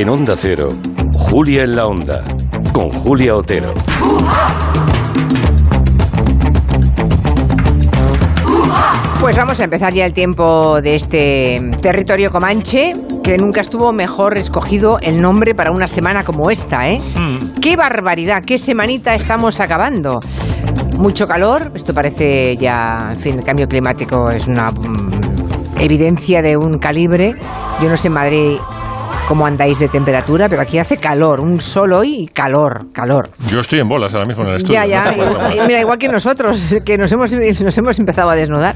[0.00, 0.70] En Onda Cero,
[1.12, 2.24] Julia en la Onda,
[2.72, 3.74] con Julia Otero.
[9.20, 14.38] Pues vamos a empezar ya el tiempo de este territorio comanche, que nunca estuvo mejor
[14.38, 16.98] escogido el nombre para una semana como esta, ¿eh?
[17.60, 18.42] ¡Qué barbaridad!
[18.42, 20.20] ¡Qué semanita estamos acabando!
[20.96, 25.10] Mucho calor, esto parece ya, en fin, el cambio climático es una mm,
[25.78, 27.36] evidencia de un calibre.
[27.82, 28.56] Yo no sé en Madrid
[29.30, 33.30] cómo andáis de temperatura, pero aquí hace calor, un sol hoy y calor, calor.
[33.48, 34.74] Yo estoy en bolas ahora mismo en el estudio.
[34.84, 38.74] Ya, ya, no mira, igual que nosotros, que nos hemos, nos hemos empezado a desnudar.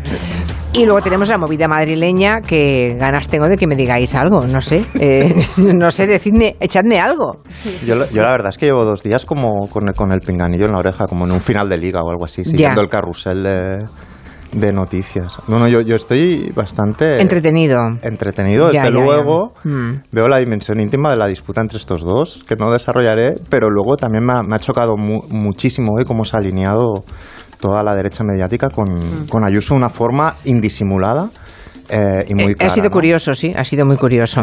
[0.73, 4.61] Y luego tenemos la movida madrileña, que ganas tengo de que me digáis algo, no
[4.61, 7.43] sé, eh, no sé, decidme, echadme algo.
[7.85, 10.21] Yo, la- yo la verdad es que llevo dos días como con el, con el
[10.21, 12.89] pinganillo en la oreja, como en un final de liga o algo así, siguiendo el
[12.89, 13.79] carrusel de,
[14.55, 15.39] de noticias.
[15.49, 17.81] No, no, yo, yo estoy bastante Entretenido.
[18.03, 18.71] entretenido.
[18.73, 19.05] Ya, Desde ya, ya.
[19.05, 19.91] luego Mm.
[20.13, 23.97] veo la dimensión íntima de la disputa entre estos dos, que no desarrollaré, pero luego
[23.97, 27.05] también me ha, me ha chocado mu- muchísimo hoy cómo se ha alineado
[27.61, 29.27] toda la derecha mediática con, Mm.
[29.29, 31.29] con Ayuso de una forma indisimulada.
[31.91, 32.91] eh, y muy Eh, clara, ha sido ¿no?
[32.93, 34.41] curioso, sí, ha sido muy curioso.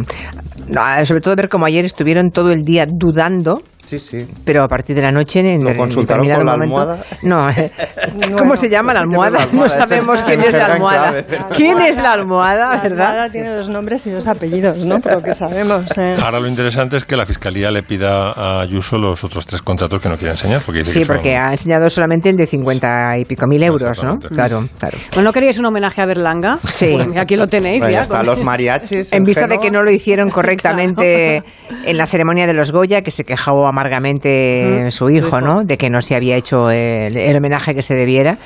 [1.03, 4.27] Sobre todo ver cómo ayer estuvieron todo el día dudando, Sí, sí.
[4.45, 6.81] pero a partir de la noche en, ¿Lo en consultaron determinado con la momento.
[6.81, 7.05] almohada?
[7.23, 7.71] No, eh,
[8.37, 9.39] ¿cómo se llama la ¿quién es la almohada?
[9.45, 9.77] No almohada?
[9.87, 11.09] sabemos Ese- quién es la almohada.
[11.23, 11.25] clave.
[11.55, 13.05] ¿Quién es la almohada, La verdad?
[13.07, 14.99] almohada tiene dos nombres y dos apellidos, ¿no?
[14.99, 15.97] Por lo que sabemos.
[15.97, 16.15] ¿eh?
[16.23, 19.99] Ahora lo interesante es que la fiscalía le pida a Ayuso los otros tres contratos
[19.99, 20.61] que no quiere enseñar.
[20.65, 23.61] Porque dice Sí, que son- porque ha enseñado solamente el de 50 y pico mil
[23.63, 24.17] euros, ¿no?
[24.19, 24.97] Claro, claro.
[25.13, 26.57] Pues no queríais un homenaje a Berlanga.
[26.63, 26.91] Sí.
[26.95, 28.01] Pues aquí lo tenéis Bueno, ya.
[28.01, 29.11] está los mariachis.
[29.11, 31.43] En vista de que no lo hicieron correctamente
[31.85, 35.41] en la ceremonia de los Goya, que se quejó amargamente Mm, su hijo, su hijo.
[35.41, 35.63] ¿no?
[35.63, 38.37] De que no se había hecho el, el homenaje que se debiera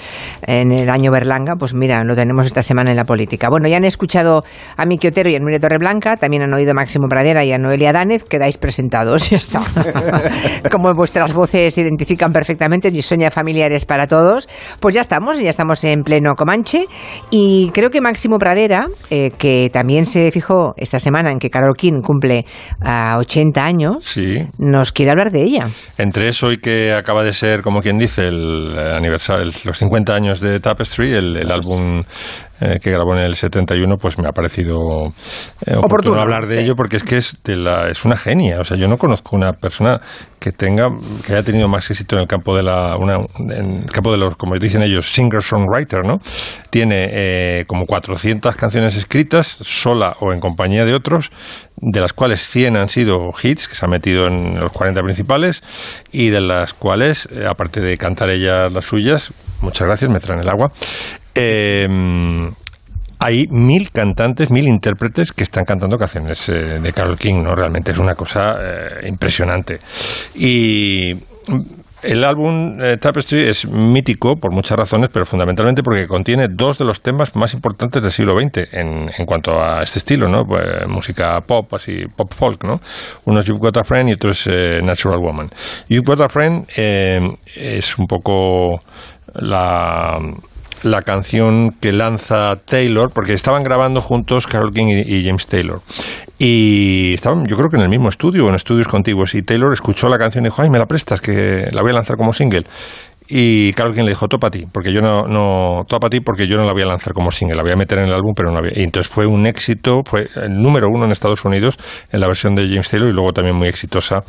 [0.47, 3.49] en el año Berlanga, pues mira, lo tenemos esta semana en la política.
[3.49, 4.43] Bueno, ya han escuchado
[4.77, 7.57] a Miki Otero y a Nuria Torreblanca, también han oído a Máximo Pradera y a
[7.57, 9.61] Noelia Danez, quedáis presentados, ya está.
[10.71, 14.47] Como vuestras voces se identifican perfectamente, y son ya familiares para todos,
[14.79, 16.85] pues ya estamos, ya estamos en pleno Comanche
[17.29, 21.75] y creo que Máximo Pradera, eh, que también se fijó esta semana en que Carol
[21.75, 22.45] King cumple
[22.81, 24.45] ah, 80 años, Sí.
[24.57, 25.67] nos quiere hablar de ella.
[25.97, 29.77] Entre eso y que acaba de ser, como quien dice, el eh, aniversario, el- los
[29.77, 32.03] 50 años de Tapestry, el, el álbum
[32.61, 34.79] eh, que grabó en el 71, pues me ha parecido
[35.65, 36.63] eh, oportuno, Oportuno, hablar de sí.
[36.63, 38.59] ello porque es que es, de la, es una genia.
[38.59, 39.99] O sea, yo no conozco una persona
[40.39, 40.89] que tenga,
[41.25, 44.17] que haya tenido más éxito en el campo de la, una, en el campo de
[44.17, 46.19] los, como dicen ellos, singer-songwriter, ¿no?
[46.69, 51.31] Tiene eh, como 400 canciones escritas, sola o en compañía de otros,
[51.77, 55.63] de las cuales 100 han sido hits, que se han metido en los 40 principales,
[56.11, 60.41] y de las cuales, eh, aparte de cantar ella las suyas, muchas gracias, me traen
[60.41, 60.71] el agua,
[61.35, 61.87] eh,
[63.19, 67.55] hay mil cantantes, mil intérpretes que están cantando canciones eh, de Carol King, ¿no?
[67.55, 69.79] Realmente es una cosa eh, impresionante.
[70.35, 71.13] Y
[72.03, 77.01] el álbum Tapestry es mítico por muchas razones, pero fundamentalmente porque contiene dos de los
[77.01, 80.45] temas más importantes del siglo XX en, cuanto a este estilo, ¿no?
[80.45, 82.79] Pues, música pop, así, pop folk, ¿no?
[83.23, 84.47] Uno es You've Got a Friend y otro es
[84.83, 85.49] Natural Woman.
[85.89, 88.79] You've Got a Friend eh, es un poco
[89.33, 90.19] la
[90.83, 95.81] la canción que lanza Taylor, porque estaban grabando juntos Carol King y, James Taylor.
[96.37, 99.35] Y estaban, yo creo que en el mismo estudio, en estudios contiguos.
[99.35, 101.93] Y Taylor escuchó la canción y dijo, ay, me la prestas, que la voy a
[101.93, 102.65] lanzar como single.
[103.27, 106.47] Y Carol King le dijo, topa a ti, porque yo no, no, topa ti porque
[106.47, 108.33] yo no la voy a lanzar como single, la voy a meter en el álbum,
[108.35, 108.83] pero no la voy a...
[108.83, 111.77] Entonces fue un éxito, fue el número uno en Estados Unidos
[112.11, 114.23] en la versión de James Taylor y luego también muy exitosa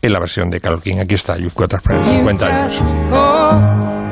[0.00, 0.98] en la versión de Carol King.
[1.00, 4.03] Aquí está, You've Got a Friend, 50 años.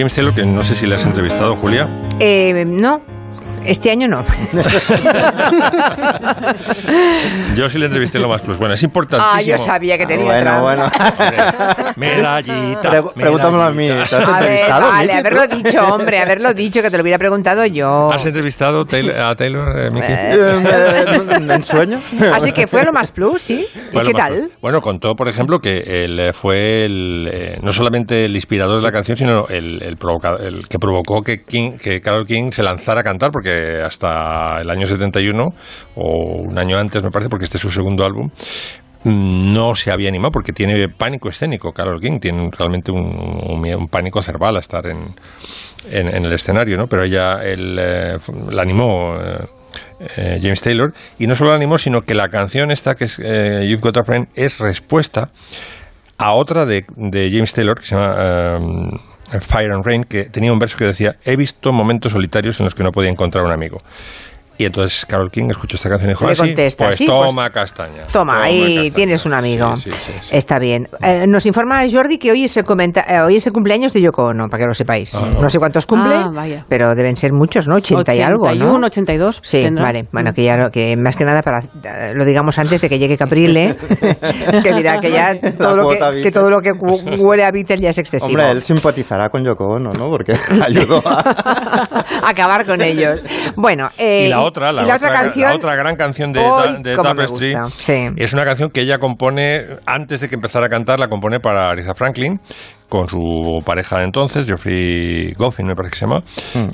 [0.00, 1.86] James Taylor, que no sé si le has entrevistado, Julia.
[2.20, 3.02] Eh, no,
[3.64, 4.24] Este año no.
[7.54, 8.58] Yo sí le entrevisté en lo más plus.
[8.58, 9.56] Bueno, es Ah, importantísimo.
[9.58, 10.60] yo sabía que tenía bueno, trampa.
[10.62, 10.90] bueno.
[11.96, 13.02] Medallita.
[13.14, 13.86] Pregúntamelo a mí.
[13.88, 17.18] ¿Te has A ver, entrevistado, vale, haberlo dicho, hombre, haberlo dicho, que te lo hubiera
[17.18, 18.10] preguntado yo.
[18.12, 20.06] ¿Has entrevistado Taylor- a Taylor, eh, Miki?
[20.08, 22.00] Eh, ¿En sueño?
[22.32, 23.66] Así que fue lo más plus, ¿sí?
[23.92, 24.34] ¿Y qué tal?
[24.34, 24.48] plus.
[24.60, 28.82] Bueno, contó, por ejemplo, que él eh, fue el, eh, no solamente el inspirador de
[28.82, 29.98] la canción, sino el, el,
[30.40, 33.49] el que provocó que, King, que Carol King se lanzara a cantar, porque
[33.84, 35.54] hasta el año 71,
[35.96, 38.30] o un año antes, me parece, porque este es su segundo álbum,
[39.04, 41.72] mm, no se había animado porque tiene pánico escénico.
[41.72, 45.14] Carol King tiene realmente un, pánico cerval a estar en,
[45.90, 46.86] en, en el escenario, ¿no?
[46.86, 48.18] Pero ella él, eh,
[48.50, 49.16] la animó.
[49.20, 49.46] eh,
[50.16, 53.18] eh, James Taylor y no solo la animó sino que la canción esta que es
[53.18, 55.30] You've Got a Friend es respuesta
[56.16, 56.84] a otra de,
[57.32, 58.88] James Taylor que se llama
[59.40, 62.74] Fire and Rain que tenía un verso que decía he visto momentos solitarios en los
[62.74, 63.80] que no podía encontrar un amigo
[64.60, 67.50] y entonces Carol King escuchó esta canción y dijo Le "Ah, contesta, pues sí, toma
[67.50, 68.94] castaña Toma, ahí castaña".
[68.94, 69.76] tienes un amigo.
[69.76, 70.36] Sí, sí, sí, sí.
[70.36, 70.88] Está bien.
[71.02, 74.00] Eh, nos informa Jordi que hoy es, el comenta- eh, hoy es el cumpleaños de
[74.02, 75.14] Yoko Ono, para que lo sepáis.
[75.14, 75.26] Ah.
[75.40, 77.76] no sé cuántos cumple, Ah, pero deben ser muchos, ¿no?
[77.76, 78.86] 80 y algo, 81, ¿no?
[78.86, 79.40] 82.
[79.42, 79.84] Sí, tendrá.
[79.84, 80.06] vale.
[80.12, 83.16] Bueno, que ya que más que nada para eh, lo digamos antes de que llegue
[83.16, 83.76] Caprile,
[84.62, 87.80] que dirá que ya todo lo que, que todo lo que hu- huele a Beatles
[87.80, 88.28] ya es excesivo.
[88.30, 90.08] Hombre, él simpatizará con Yoko Ono, ¿no?
[90.10, 90.32] Porque
[90.66, 91.20] ayudó a...
[92.28, 93.24] acabar con ellos.
[93.56, 96.82] Bueno, eh, y la otra, la, otra, otra canción, la otra gran canción de, Hoy,
[96.82, 98.08] de Tapestry sí.
[98.16, 101.70] es una canción que ella compone antes de que empezara a cantar, la compone para
[101.70, 102.40] Aretha Franklin
[102.88, 106.22] con su pareja de entonces, Geoffrey Goffin, me parece que se llama,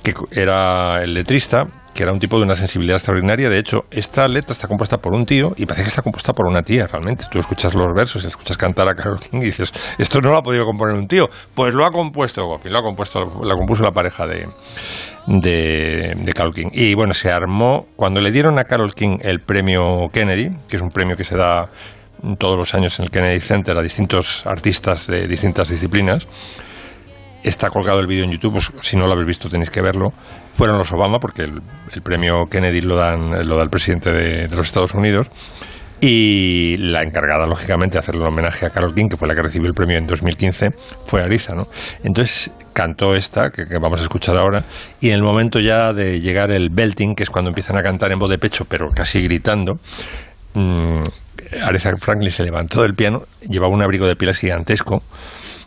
[0.02, 3.50] que cu- era el letrista, que era un tipo de una sensibilidad extraordinaria.
[3.50, 6.46] De hecho, esta letra está compuesta por un tío y parece que está compuesta por
[6.46, 7.26] una tía, realmente.
[7.30, 10.38] Tú escuchas los versos y escuchas cantar a Carol King y dices, esto no lo
[10.38, 11.28] ha podido componer un tío.
[11.54, 14.48] Pues lo ha compuesto Goffin, lo ha compuesto, la compuso la pareja de,
[15.26, 16.68] de, de Carol King.
[16.72, 20.82] Y bueno, se armó, cuando le dieron a Carol King el premio Kennedy, que es
[20.82, 21.68] un premio que se da
[22.38, 26.26] todos los años en el Kennedy Center a distintos artistas de distintas disciplinas,
[27.42, 30.12] está colgado el vídeo en YouTube, pues, si no lo habéis visto tenéis que verlo.
[30.52, 34.56] Fueron los Obama, porque el, premio Kennedy lo, dan, lo da el presidente de, de
[34.56, 35.28] los Estados Unidos.
[36.00, 39.42] Y la encargada, lógicamente, de hacerle un homenaje a Carol King, que fue la que
[39.42, 40.72] recibió el premio en 2015,
[41.06, 41.68] fue Ariza, ¿no?
[42.04, 44.62] Entonces cantó esta, que, vamos a escuchar ahora,
[45.00, 48.12] y en el momento ya de llegar el belting, que es cuando empiezan a cantar
[48.12, 49.78] en voz de pecho, pero casi gritando,
[50.52, 51.00] mm,
[51.62, 55.02] Aretha Franklin se levantó del piano, llevaba un abrigo de pilas gigantesco,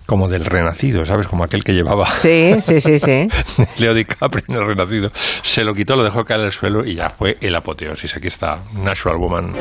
[0.09, 1.27] como del renacido, ¿sabes?
[1.27, 3.27] Como aquel que llevaba Sí, sí, sí, sí.
[3.77, 5.11] Leo DiCaprio en el renacido.
[5.13, 8.17] Se lo quitó, lo dejó caer al suelo y ya fue el apoteosis.
[8.17, 9.53] Aquí está, Natural Woman.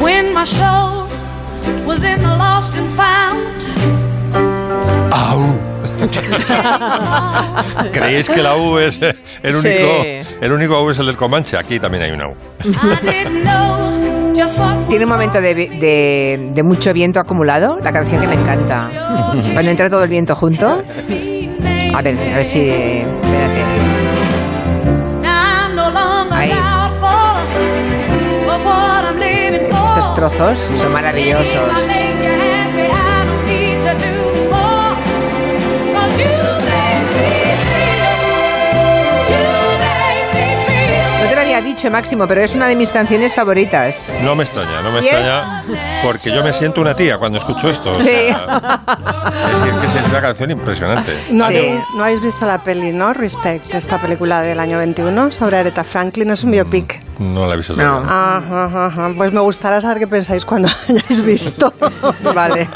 [0.00, 0.91] When my soul
[7.92, 9.00] ¿Creéis que la U es
[9.42, 10.20] el único, Sí.
[10.40, 11.56] el único U es el del Comanche?
[11.56, 12.34] Aquí también hay una U.
[14.88, 18.88] Tiene un momento de, vi- de- de mucho viento acumulado, la canción que me encanta.
[19.52, 20.82] Cuando entra todo el viento junto.
[21.94, 22.60] A ver, a ver si.
[22.68, 23.62] Espérate.
[26.34, 26.52] Ahí.
[29.94, 31.46] Estos trozos son maravillosos.
[41.74, 44.08] Dicho, Máximo, pero es una de mis canciones favoritas.
[44.22, 45.04] No me extraña, no me ¿Y es?
[45.06, 45.64] extraña,
[46.02, 47.92] porque yo me siento una tía cuando escucho esto.
[47.92, 48.04] o Sí.
[48.04, 48.82] sea,
[49.54, 51.12] es, que es una canción impresionante.
[51.30, 51.56] ¿No, Sí.
[51.56, 53.12] habéis, no habéis visto la peli, ¿no?
[53.12, 56.30] Respect, esta película del año 21 sobre Aretha Franklin.
[56.30, 57.02] Es un biopic.
[57.18, 57.98] No la he visto No.
[57.98, 59.10] Ajá, ajá, ajá.
[59.16, 61.72] Pues me gustará saber qué pensáis cuando hayáis visto.
[62.34, 62.68] Vale.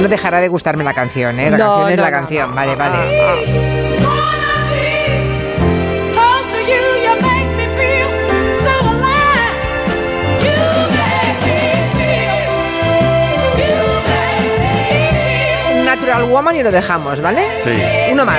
[0.00, 1.50] No dejará de gustarme la canción, ¿eh?
[1.50, 2.50] La No, canción es no, la no, canción.
[2.50, 2.56] no.
[2.56, 3.93] Vale, vale.
[16.14, 17.42] Natural Woman y lo dejamos, ¿vale?
[17.64, 18.12] Sí.
[18.12, 18.38] Uno más.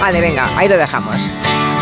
[0.00, 1.30] Vale, venga, ahí lo dejamos.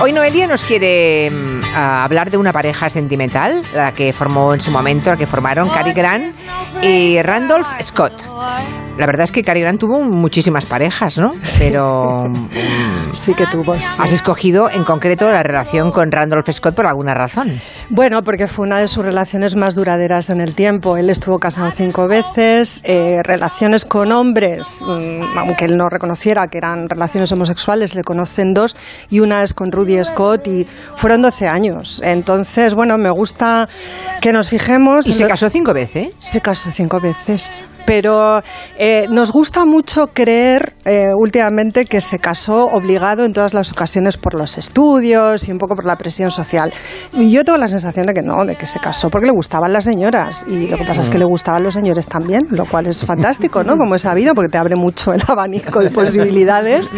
[0.00, 1.30] Hoy Noelia nos quiere
[1.74, 5.68] a hablar de una pareja sentimental, la que formó en su momento, la que formaron
[5.68, 6.34] Cary Grant
[6.82, 8.12] y Randolph Scott.
[8.98, 11.32] La verdad es que Cary Grant tuvo muchísimas parejas, ¿no?
[11.58, 12.24] Pero
[13.14, 13.74] Sí que tuvo.
[13.74, 13.82] sí.
[13.98, 17.60] has escogido en concreto la relación con Randolph Scott por alguna razón.
[17.88, 20.96] Bueno, porque fue una de sus relaciones más duraderas en el tiempo.
[20.96, 26.58] Él estuvo casado cinco veces, eh, relaciones con hombres, mm, aunque él no reconociera que
[26.58, 28.76] eran relaciones homosexuales, le conocen dos,
[29.10, 32.00] y una es con Rudy Scott, y fueron 12 años.
[32.04, 33.68] Entonces, bueno, me gusta
[34.20, 35.06] que nos fijemos.
[35.06, 36.08] Y se lo- casó cinco veces.
[36.20, 37.64] se casó cinco veces.
[37.86, 38.42] Pero
[38.78, 44.16] eh, nos gusta mucho creer eh, últimamente que se casó obligado en todas las ocasiones
[44.16, 46.72] por los estudios y un poco por la presión social.
[47.12, 49.72] Y yo tengo la sensación de que no, de que se casó porque le gustaban
[49.72, 50.44] las señoras.
[50.48, 53.62] Y lo que pasa es que le gustaban los señores también, lo cual es fantástico,
[53.62, 53.76] ¿no?
[53.76, 56.90] Como he sabido, porque te abre mucho el abanico de posibilidades.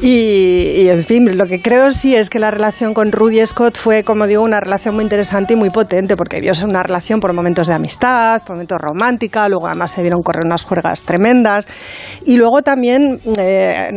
[0.00, 3.76] Y, y, en fin, lo que creo sí es que la relación con Rudy Scott
[3.76, 7.32] fue, como digo, una relación muy interesante y muy potente, porque vio una relación por
[7.32, 11.66] momentos de amistad, por momentos romántica, luego además se vieron correr unas juergas tremendas.
[12.26, 13.88] Y luego también, eh,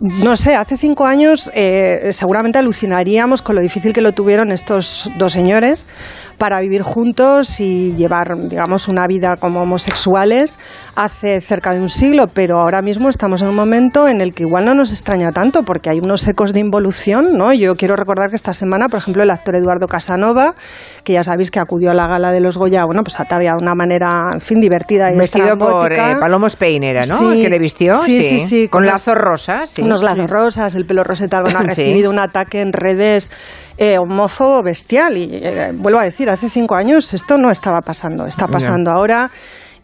[0.00, 5.10] no sé, hace cinco años eh, seguramente alucinaríamos con lo difícil que lo tuvieron estos
[5.18, 5.86] dos señores
[6.38, 10.58] para vivir juntos y llevar, digamos, una vida como homosexuales
[10.96, 14.44] hace cerca de un siglo, pero ahora mismo estamos en un momento en el que
[14.44, 17.52] igual no nos extraña tanto porque hay unos ecos de involución, ¿no?
[17.52, 20.54] Yo quiero recordar que esta semana, por ejemplo, el actor Eduardo Casanova,
[21.04, 23.62] que ya sabéis que acudió a la gala de los Goya, bueno, pues ataviado de
[23.62, 27.32] una manera, en fin, divertida y Vestido por eh, Paloma Spain era, ¿no?
[27.32, 27.42] Sí.
[27.42, 27.98] que le vistió.
[27.98, 29.70] Sí, sí, sí, Con con lazos rosas.
[29.70, 29.82] sí.
[29.82, 33.30] unos lazos rosas, el pelo rosetado, bueno, ha recibido un ataque en redes
[33.78, 35.16] eh, homófobo bestial.
[35.16, 39.30] Y eh, vuelvo a decir, hace cinco años esto no estaba pasando, está pasando ahora.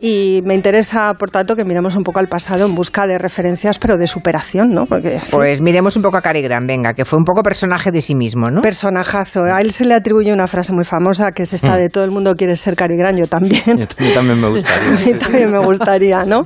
[0.00, 3.78] Y me interesa, por tanto, que miremos un poco al pasado en busca de referencias,
[3.78, 4.86] pero de superación, ¿no?
[4.86, 7.42] Porque en fin, Pues miremos un poco a Cary Grant, venga, que fue un poco
[7.42, 8.62] personaje de sí mismo, ¿no?
[8.62, 9.44] personajazo.
[9.44, 12.10] A él se le atribuye una frase muy famosa que es esta de todo el
[12.10, 13.62] mundo quiere ser Cary Grant, yo también.
[13.76, 14.90] Yo, también me gustaría.
[14.90, 16.44] A mí también me gustaría, ¿no?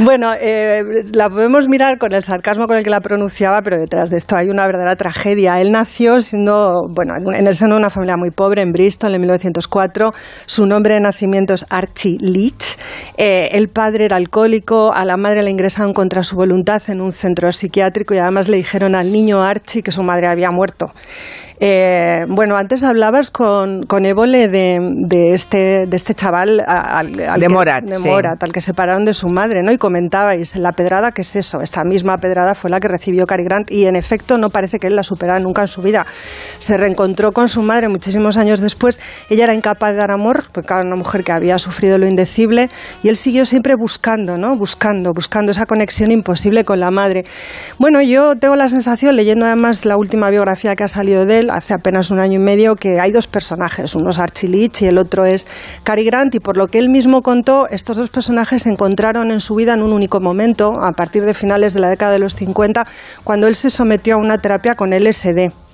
[0.00, 4.10] Bueno, eh, la podemos mirar con el sarcasmo con el que la pronunciaba, pero detrás
[4.10, 5.60] de esto hay una verdadera tragedia.
[5.60, 9.20] Él nació siendo, bueno, en el seno de una familia muy pobre en Bristol en
[9.20, 10.12] 1904.
[10.46, 12.77] Su nombre de nacimiento es Archie Leach.
[13.16, 17.12] Eh, el padre era alcohólico, a la madre la ingresaron contra su voluntad en un
[17.12, 20.92] centro psiquiátrico y además le dijeron al niño Archie que su madre había muerto.
[21.60, 27.18] Eh, bueno, antes hablabas con, con Évole de, de este, de este chaval a- al,
[27.20, 28.08] al De que- Morat, de sí.
[28.08, 29.72] Morat, al que separaron de su madre, ¿no?
[29.72, 31.60] Y comentabais, la pedrada, ¿qué es eso?
[31.60, 34.86] Esta misma pedrada fue la que recibió Cary Grant y en efecto no parece que
[34.86, 36.06] él la superara nunca en su vida.
[36.60, 39.00] Se reencontró con su madre muchísimos años después.
[39.28, 42.67] Ella era incapaz de dar amor, porque era una mujer que había sufrido lo indecible
[43.02, 44.56] y él siguió siempre buscando, ¿no?
[44.56, 47.24] Buscando, buscando esa conexión imposible con la madre.
[47.78, 51.50] Bueno, yo tengo la sensación, leyendo además la última biografía que ha salido de él
[51.50, 54.86] hace apenas un año y medio, que hay dos personajes, uno es Archie Leach y
[54.86, 55.46] el otro es
[55.84, 59.40] Cary Grant y por lo que él mismo contó, estos dos personajes se encontraron en
[59.40, 62.34] su vida en un único momento, a partir de finales de la década de los
[62.34, 62.86] 50,
[63.24, 65.67] cuando él se sometió a una terapia con LSD.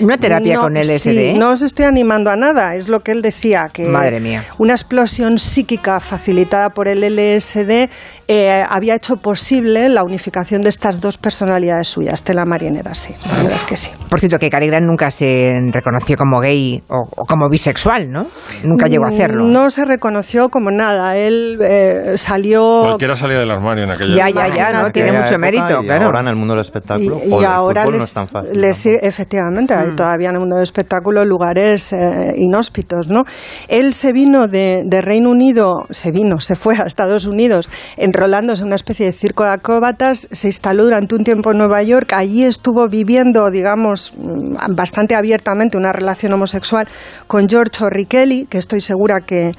[0.00, 0.98] Una terapia No, con LSD.
[0.98, 4.44] Sí, no os estoy animando a nada, es lo que él decía, que Madre mía.
[4.58, 7.88] una explosión psíquica facilitada por el LSD
[8.28, 13.36] eh, había hecho posible la unificación de estas dos personalidades suyas, Tela Marinera, sí, la
[13.38, 13.90] verdad es que sí.
[14.10, 18.26] Por cierto, que Cary Grant nunca se reconoció como gay o, o como bisexual, ¿no?
[18.64, 19.46] Nunca llegó a hacerlo.
[19.46, 22.82] No se reconoció como nada, él eh, salió...
[22.84, 24.48] Cualquiera salía del armario en aquella Ya, época.
[24.48, 24.90] ya, ya, ¿no?
[24.90, 26.06] Tiene mucho mérito, y claro.
[26.06, 28.50] ahora en el mundo del espectáculo Y, ahora no les, es tan fácil.
[28.60, 28.98] les tampoco.
[29.00, 29.78] sigue- efectivamente, Mm.
[29.80, 33.22] hay todavía en el mundo del espectáculo lugares eh, inhóspitos, ¿no?
[33.68, 37.70] Él se vino de, de Reino Unido, se vino, se fue a Estados Unidos,
[38.18, 41.84] enrolándose en una especie de circo de acróbatas, se instaló durante un tiempo en Nueva
[41.84, 46.88] York, allí estuvo viviendo, digamos, mm, bastante abiertamente una relación homosexual
[47.28, 49.52] con George O'Rikelly, que estoy segura que,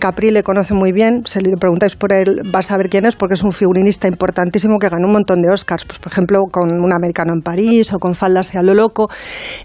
[0.00, 3.14] Capri le conoce muy bien, si le preguntáis por él vas a ver quién es,
[3.14, 6.72] porque es un figurinista importantísimo que ganó un montón de Oscars, pues, por ejemplo, con
[6.82, 9.10] Un americano en París o con Faldas y a lo loco.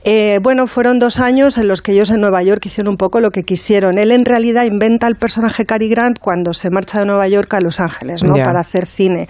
[0.03, 3.21] Eh, bueno, fueron dos años en los que ellos en Nueva York hicieron un poco
[3.21, 3.97] lo que quisieron.
[3.97, 7.61] Él en realidad inventa el personaje Cary Grant cuando se marcha de Nueva York a
[7.61, 8.36] Los Ángeles, ¿no?
[8.37, 8.43] Ya.
[8.43, 9.27] Para hacer cine.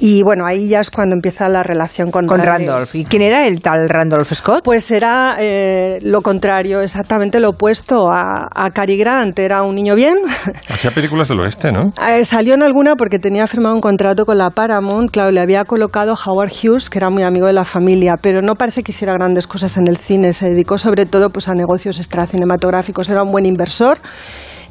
[0.00, 2.40] Y bueno, ahí ya es cuando empieza la relación con, Con.
[2.40, 2.94] Randolph.
[2.94, 4.62] ¿Y quién era el tal Randolph Scott?
[4.64, 9.38] Pues era eh, lo contrario, exactamente lo opuesto a, a Cary Grant.
[9.38, 10.16] Era un niño bien.
[10.68, 11.92] Hacía películas del oeste, ¿no?
[12.08, 15.10] Eh, salió en alguna porque tenía firmado un contrato con la Paramount.
[15.10, 18.54] Claro, le había colocado Howard Hughes, que era muy amigo de la familia, pero no
[18.54, 20.32] parece que hiciera grandes cosas en el cine.
[20.32, 23.08] Se dedicó sobre todo pues, a negocios extracinematográficos.
[23.08, 23.98] Era un buen inversor.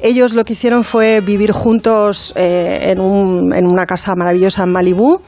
[0.00, 4.72] Ellos lo que hicieron fue vivir juntos eh, en, un- en una casa maravillosa en
[4.72, 5.20] Malibú.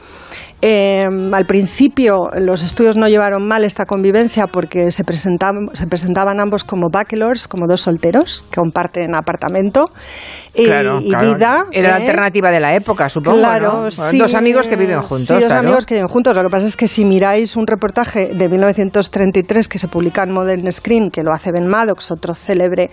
[0.63, 6.39] Eh, al principio los estudios no llevaron mal esta convivencia porque se presentaban, se presentaban
[6.39, 9.89] ambos como bachelors, como dos solteros que comparten apartamento.
[10.53, 11.33] Y, Claro, y claro.
[11.33, 11.65] vida.
[11.71, 12.01] Era la ¿eh?
[12.01, 13.39] alternativa de la época, supongo.
[13.39, 13.91] Claro, ¿no?
[13.91, 14.17] sí.
[14.17, 15.27] Dos amigos que viven juntos.
[15.27, 15.59] Sí, dos claro.
[15.59, 16.35] amigos que viven juntos.
[16.35, 20.31] Lo que pasa es que si miráis un reportaje de 1933 que se publica en
[20.31, 22.89] Modern Screen, que lo hace Ben Maddox, otro célebre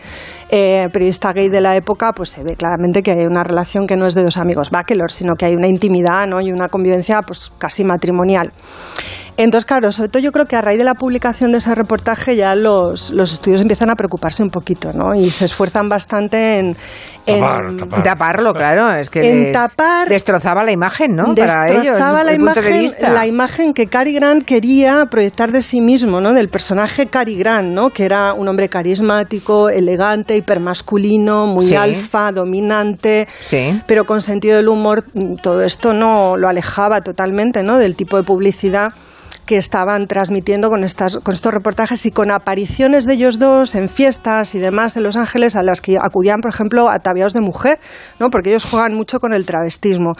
[0.50, 3.96] eh, periodista gay de la época, pues se ve claramente que hay una relación que
[3.96, 6.40] no es de dos amigos bachelors, sino que hay una intimidad ¿no?
[6.40, 8.52] y una convivencia pues casi matrimonial.
[9.40, 12.34] Entonces, claro, sobre todo yo creo que a raíz de la publicación de ese reportaje
[12.34, 15.14] ya los, los estudios empiezan a preocuparse un poquito, ¿no?
[15.14, 16.76] Y se esfuerzan bastante en...
[17.24, 18.02] en- Tapar, tapar.
[18.02, 18.92] Taparlo, claro.
[18.98, 21.34] Es que En les tapar- destrozaba la imagen, ¿no?
[21.36, 23.10] Para ellos, destrozaba la el punto de imagen, vista.
[23.12, 26.34] la imagen que Cary Grant quería proyectar de sí mismo, ¿no?
[26.34, 27.90] Del personaje Cary Grant, ¿no?
[27.90, 31.76] Que era un hombre carismático, elegante, hipermasculino, muy Sí.
[31.76, 33.80] alfa, dominante, Sí.
[33.86, 35.04] pero con sentido del humor.
[35.14, 37.78] mm, Todo esto no lo alejaba totalmente, ¿no?
[37.78, 38.88] Del tipo de publicidad
[39.48, 43.88] que estaban transmitiendo con, estas, con estos reportajes y con apariciones de ellos dos en
[43.88, 47.78] fiestas y demás en Los Ángeles a las que acudían, por ejemplo, ataviados de mujer,
[48.20, 48.28] ¿no?
[48.28, 50.12] porque ellos juegan mucho con el travestismo.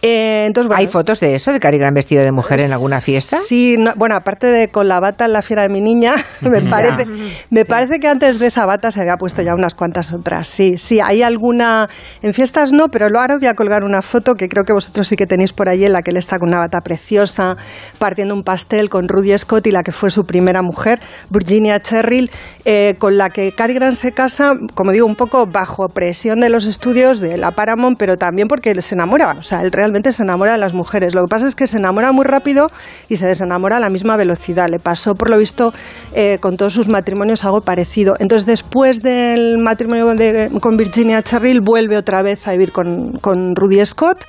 [0.00, 3.00] Eh, entonces, bueno, ¿Hay fotos de eso, de Cary Grant vestido de mujer en alguna
[3.00, 3.36] fiesta?
[3.38, 6.60] Sí, no- bueno, aparte de con la bata en la fiera de mi niña, me
[6.62, 7.04] parece,
[7.50, 10.46] me parece que antes de esa bata se había puesto ya unas cuantas otras.
[10.46, 11.88] Sí, sí, hay alguna.
[12.22, 15.16] En fiestas no, pero ahora voy a colgar una foto que creo que vosotros sí
[15.16, 17.56] que tenéis por ahí en la que él está con una bata preciosa,
[17.98, 21.00] partiendo un pastel con Rudy Scott y la que fue su primera mujer,
[21.30, 22.30] Virginia Cherrill,
[22.64, 26.50] eh, con la que Cary Grant se casa, como digo, un poco bajo presión de
[26.50, 29.32] los estudios de la Paramount, pero también porque se enamora.
[29.38, 31.14] O sea, él realmente se enamora de las mujeres.
[31.14, 32.68] Lo que pasa es que se enamora muy rápido
[33.08, 34.68] y se desenamora a la misma velocidad.
[34.68, 35.72] Le pasó, por lo visto,
[36.14, 38.14] eh, con todos sus matrimonios algo parecido.
[38.18, 40.06] Entonces, después del matrimonio
[40.60, 44.24] con Virginia Cherrill, vuelve otra vez a vivir con, con Rudy Scott.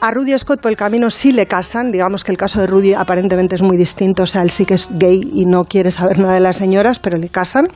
[0.00, 2.92] A Rudy Scott por el camino sí le casan, digamos que el caso de Rudy
[2.92, 6.18] aparentemente es muy distinto, o sea, él sí que es gay y no quiere saber
[6.18, 7.68] nada de las señoras, pero le casan.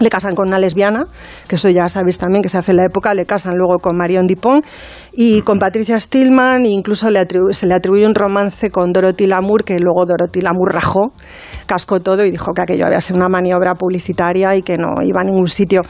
[0.00, 1.06] Le casan con una lesbiana,
[1.48, 3.96] que eso ya sabéis también que se hace en la época, le casan luego con
[3.96, 4.64] Marion Dupont
[5.12, 9.64] y con Patricia Stillman, e incluso le se le atribuye un romance con Dorothy Lamour,
[9.64, 11.12] que luego Dorothy Lamour rajó,
[11.68, 15.20] cascó todo y dijo que aquello había sido una maniobra publicitaria y que no iba
[15.20, 15.82] a ningún sitio.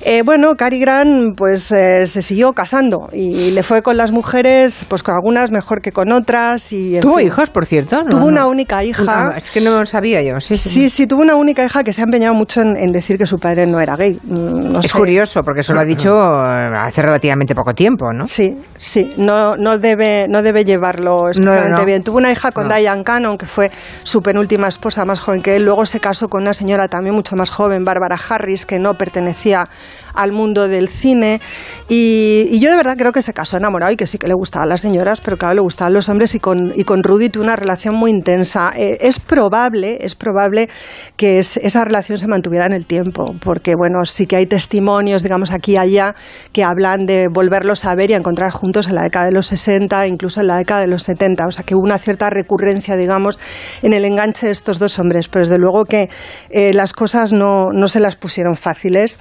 [0.00, 4.86] Eh, bueno, Cary Grant pues eh, se siguió casando y le fue con las mujeres,
[4.88, 6.72] pues con algunas mejor que con otras.
[6.72, 7.26] Y, ¿Tuvo fin.
[7.26, 8.02] hijos, por cierto?
[8.04, 8.48] No, Tuvo una no.
[8.48, 9.02] única hija.
[9.26, 10.40] Una- es que no lo sabía yo.
[10.40, 10.68] Sí, sí.
[10.68, 13.26] Sí, sí, tuvo una única hija que se ha empeñado mucho en, en decir que
[13.26, 14.18] su padre no era gay.
[14.22, 14.96] Mm, es sé.
[14.98, 18.26] curioso, porque eso lo ha dicho eh, hace relativamente poco tiempo, ¿no?
[18.28, 22.02] Sí, sí, no, no, debe, no debe llevarlo especialmente bien.
[22.04, 22.68] Tuvo una hija con.
[22.68, 23.70] Diane Cannon, que fue
[24.04, 25.64] su penúltima esposa, más joven que él.
[25.64, 29.68] Luego se casó con una señora también mucho más joven, Bárbara Harris, que no pertenecía
[30.14, 31.40] al mundo del cine.
[31.88, 34.68] Y, yo de verdad creo que se casó enamorado y que sí que le gustaban
[34.68, 37.56] las señoras, pero claro, le gustaban los hombres y con, y con Rudy tuvo una
[37.56, 38.72] relación muy intensa.
[38.76, 40.68] Eh, es probable, es probable
[41.16, 45.22] que es- esa relación se mantuviera en el tiempo, porque bueno, sí que hay testimonios,
[45.22, 46.14] digamos, aquí y allá,
[46.52, 49.46] que hablan de volverlos a ver y a encontrar juntos en la década de los
[49.46, 51.46] 60, incluso en la década de los 70.
[51.46, 53.40] O sea, que hubo una cierta recurrencia, digamos,
[53.82, 55.28] en el enganche de estos dos hombres.
[55.28, 56.08] Pero desde luego que
[56.50, 59.18] eh, las cosas no, no se las pusieron fáciles.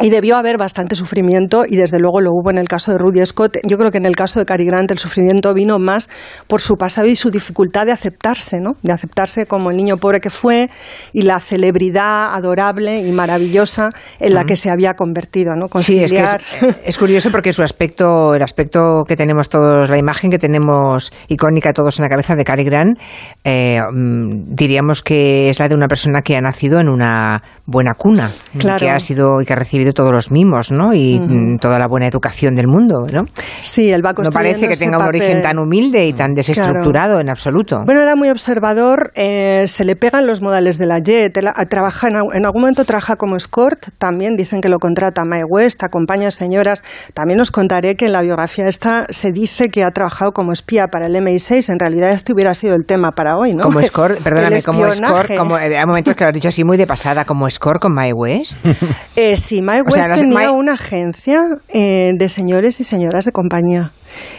[0.00, 3.24] Y debió haber bastante sufrimiento y desde luego lo hubo en el caso de Rudy
[3.24, 3.58] Scott.
[3.62, 6.10] Yo creo que en el caso de Cary Grant el sufrimiento vino más
[6.48, 8.72] por su pasado y su dificultad de aceptarse, ¿no?
[8.82, 10.68] De aceptarse como el niño pobre que fue
[11.12, 15.68] y la celebridad adorable y maravillosa en la que se había convertido, ¿no?
[15.80, 19.96] Sí, es que es, es curioso porque su aspecto, el aspecto que tenemos todos, la
[19.98, 22.98] imagen que tenemos icónica todos en la cabeza de Cary Grant,
[23.44, 27.94] eh, mm, diríamos que es la de una persona que ha nacido en una buena
[27.94, 28.80] cuna, y Claro.
[28.80, 30.94] que ha sido y que ha recibido todos los mimos, ¿no?
[30.94, 33.22] Y mm, toda la buena educación del mundo, ¿no?
[33.62, 35.20] Sí, él va No parece que tenga un papel.
[35.20, 37.80] origen tan humilde y tan desestructurado en absoluto.
[37.84, 41.66] Bueno, era muy observador, eh, se le pegan los modales de la JET, él a-
[41.66, 45.44] trabaja en, al- en algún momento trabaja como escort, también dicen que lo contrata Mae
[45.44, 46.82] West, acompaña a señoras.
[47.14, 50.88] También os contaré que en la biografía esta se dice que ha trabajado como espía
[50.88, 53.62] para el MI6, en realidad este hubiera sido el tema para hoy, ¿no?
[53.62, 56.76] Como score, perdóname, como score, como, eh, hay momentos que lo has dicho así muy
[56.76, 58.58] de pasada, como score con My West.
[59.16, 62.80] Eh, sí, Mae O sea, West no sé, tenía Mae- una agencia eh, de señores
[62.80, 63.90] y señoras de compañía.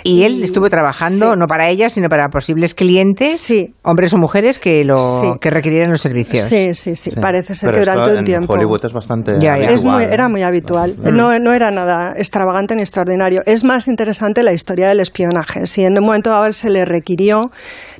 [0.03, 1.37] Y él estuvo trabajando Sí.
[1.39, 3.73] no para ellas, sino para posibles clientes, Sí.
[3.83, 5.27] hombres o mujeres que lo Sí.
[5.41, 6.43] que requirieran los servicios.
[6.45, 8.53] Sí, sí, sí, parece ser Pero que esto durante un en tiempo.
[8.53, 9.69] Hollywood es bastante Ya, ya.
[9.71, 10.09] Es muy- ¿eh?
[10.13, 10.95] era muy habitual.
[11.11, 13.41] No, no era nada extravagante ni extraordinario.
[13.45, 15.65] Es más interesante la historia del espionaje.
[15.65, 17.51] Si en un momento dado se le requirió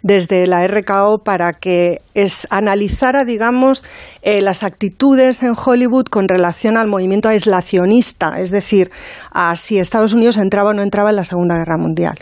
[0.06, 3.84] desde la RKO para que es, analizara, digamos,
[4.22, 8.92] eh, las actitudes en Hollywood con relación al movimiento aislacionista, es decir,
[9.32, 12.20] a si Estados Unidos entraba o no entraba en la Segunda Guerra Mundial.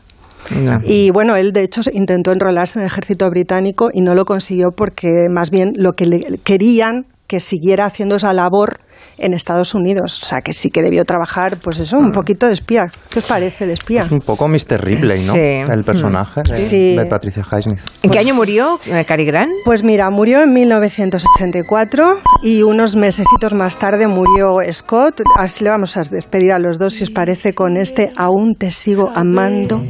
[0.55, 0.77] No.
[0.85, 4.69] Y bueno, él de hecho intentó enrolarse en el ejército británico y no lo consiguió
[4.71, 8.79] porque más bien lo que le querían que siguiera haciendo esa labor
[9.17, 10.21] en Estados Unidos.
[10.23, 12.91] O sea, que sí que debió trabajar, pues eso, un poquito de espía.
[13.09, 14.03] ¿Qué os parece de espía?
[14.03, 14.81] Es un poco Mr.
[14.83, 15.33] Ripley, ¿no?
[15.33, 15.39] Sí.
[15.39, 16.95] El personaje de, Sí.
[16.95, 17.79] de Patricia Highsmith.
[18.01, 19.51] ¿En qué año murió eh, Cary Grant?
[19.65, 25.21] Pues mira, murió en 1984 y unos mesecitos más tarde murió Scott.
[25.37, 28.71] Así le vamos a despedir a los dos, si os parece, con este Aún te
[28.71, 29.81] sigo amando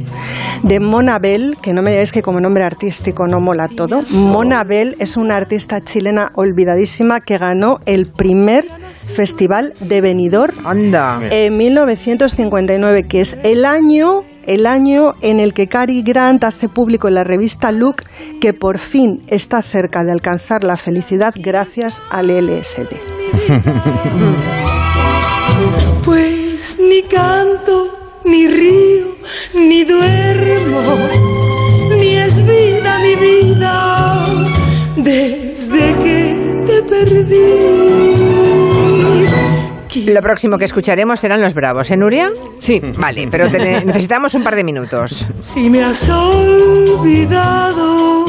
[0.62, 4.02] de Mona Bell, que no me digáis que como nombre artístico no mola todo.
[4.10, 11.18] Mona Bell es una artista chilena olvidadísima que ganó el primer festival de Benidorm Anda.
[11.30, 17.08] en 1959, que es el año, el año en el que Cary Grant hace público
[17.08, 18.02] en la revista Look
[18.38, 22.96] que por fin está cerca de alcanzar la felicidad gracias al LSD.
[26.04, 29.14] Pues ni canto, ni río,
[29.54, 30.82] ni duermo,
[31.98, 34.26] ni es vida mi vida
[34.96, 38.23] desde que te perdí.
[39.96, 42.30] Lo próximo que escucharemos serán los bravos, ¿eh, Nuria?
[42.60, 42.80] Sí.
[42.98, 45.26] Vale, pero te- necesitamos un par de minutos.
[45.40, 48.24] Si me has olvidado.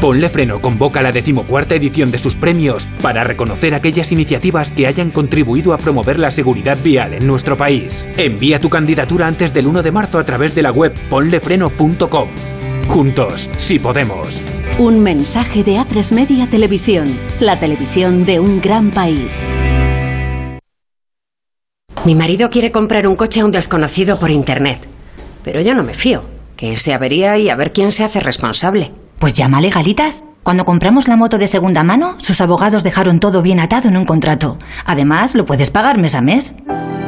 [0.00, 5.10] Ponle Freno convoca la decimocuarta edición de sus premios para reconocer aquellas iniciativas que hayan
[5.10, 8.06] contribuido a promover la seguridad vial en nuestro país.
[8.18, 12.28] Envía tu candidatura antes del 1 de marzo a través de la web ponlefreno.com.
[12.88, 14.42] Juntos, si podemos.
[14.78, 17.06] Un mensaje de A3 Media Televisión,
[17.40, 19.46] la televisión de un gran país.
[22.06, 24.78] Mi marido quiere comprar un coche a un desconocido por internet.
[25.42, 26.22] Pero yo no me fío.
[26.56, 28.92] Que se avería y a ver quién se hace responsable.
[29.18, 30.24] Pues llama a Legalitas.
[30.44, 34.04] Cuando compramos la moto de segunda mano, sus abogados dejaron todo bien atado en un
[34.04, 34.56] contrato.
[34.84, 36.54] Además, lo puedes pagar mes a mes.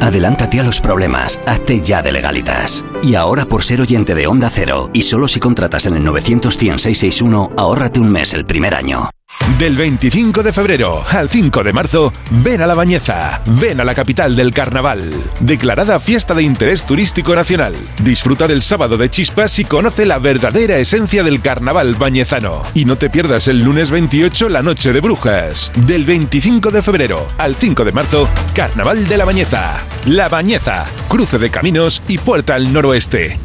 [0.00, 2.84] Adelántate a los problemas, hazte ya de legalitas.
[3.04, 7.52] Y ahora por ser oyente de Onda Cero, y solo si contratas en el 900-100-661,
[7.56, 9.11] ahórrate un mes el primer año.
[9.59, 13.92] Del 25 de febrero al 5 de marzo, ven a La Bañeza, ven a la
[13.92, 15.11] capital del carnaval.
[15.40, 17.74] Declarada fiesta de interés turístico nacional.
[18.05, 22.62] Disfruta del sábado de chispas y conoce la verdadera esencia del carnaval bañezano.
[22.74, 25.72] Y no te pierdas el lunes 28 la noche de brujas.
[25.74, 29.74] Del 25 de febrero al 5 de marzo, Carnaval de La Bañeza.
[30.07, 33.40] La Bañeza, cruce de caminos y puerta al noroeste.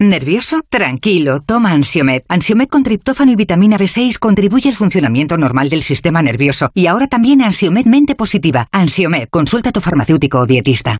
[0.00, 0.60] ¿Nervioso?
[0.68, 2.22] Tranquilo, toma Ansiomed.
[2.28, 6.70] Ansiomed con triptófano y vitamina B6 contribuye al funcionamiento normal del sistema nervioso.
[6.72, 8.68] Y ahora también Ansiomed mente positiva.
[8.70, 10.98] Ansiomed, consulta a tu farmacéutico o dietista.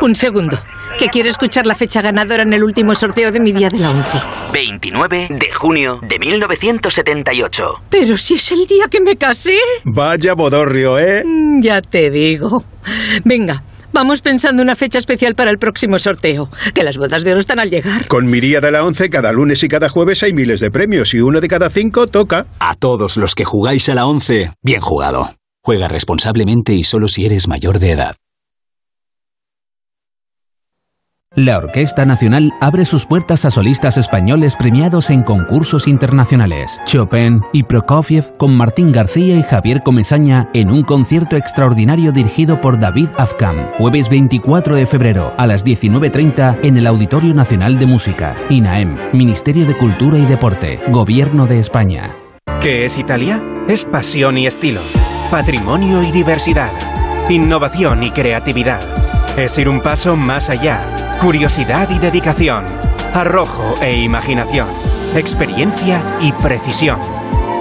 [0.00, 0.58] Un segundo,
[0.98, 3.90] que quiero escuchar la fecha ganadora en el último sorteo de mi día de la
[3.90, 4.18] once.
[4.52, 7.82] 29 de junio de 1978.
[7.90, 9.58] Pero si es el día que me casé.
[9.84, 11.22] Vaya bodorrio, ¿eh?
[11.26, 12.64] Mm, Ya te digo.
[13.24, 16.50] Venga, vamos pensando una fecha especial para el próximo sorteo.
[16.74, 18.06] Que las bodas de oro están al llegar.
[18.08, 21.14] Con mi día de la once, cada lunes y cada jueves hay miles de premios
[21.14, 22.46] y uno de cada cinco toca.
[22.58, 25.30] A todos los que jugáis a la 11, bien jugado.
[25.64, 28.16] Juega responsablemente y solo si eres mayor de edad.
[31.34, 36.78] La Orquesta Nacional abre sus puertas a solistas españoles premiados en concursos internacionales.
[36.84, 42.78] Chopin y Prokofiev con Martín García y Javier Comesaña en un concierto extraordinario dirigido por
[42.78, 43.72] David Afkam.
[43.78, 48.36] Jueves 24 de febrero a las 19.30 en el Auditorio Nacional de Música.
[48.50, 52.14] INAEM, Ministerio de Cultura y Deporte, Gobierno de España.
[52.60, 53.42] ¿Qué es Italia?
[53.70, 54.82] Es pasión y estilo,
[55.30, 56.72] patrimonio y diversidad,
[57.30, 58.82] innovación y creatividad.
[59.36, 62.66] Es ir un paso más allá, curiosidad y dedicación,
[63.14, 64.68] arrojo e imaginación,
[65.16, 67.00] experiencia y precisión.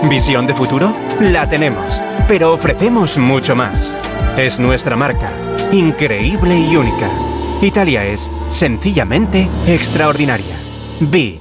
[0.10, 0.94] ¿Visión de futuro?
[1.22, 3.96] La tenemos, pero ofrecemos mucho más.
[4.36, 5.32] Es nuestra marca,
[5.72, 7.10] increíble y única.
[7.62, 10.56] Italia es, sencillamente, extraordinaria.
[11.00, 11.41] Beat.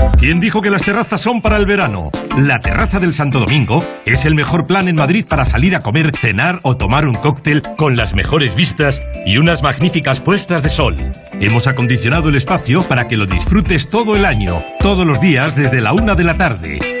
[0.21, 2.11] ¿Quién dijo que las terrazas son para el verano?
[2.37, 6.11] La Terraza del Santo Domingo es el mejor plan en Madrid para salir a comer,
[6.15, 11.11] cenar o tomar un cóctel con las mejores vistas y unas magníficas puestas de sol.
[11.39, 15.81] Hemos acondicionado el espacio para que lo disfrutes todo el año, todos los días desde
[15.81, 17.00] la una de la tarde.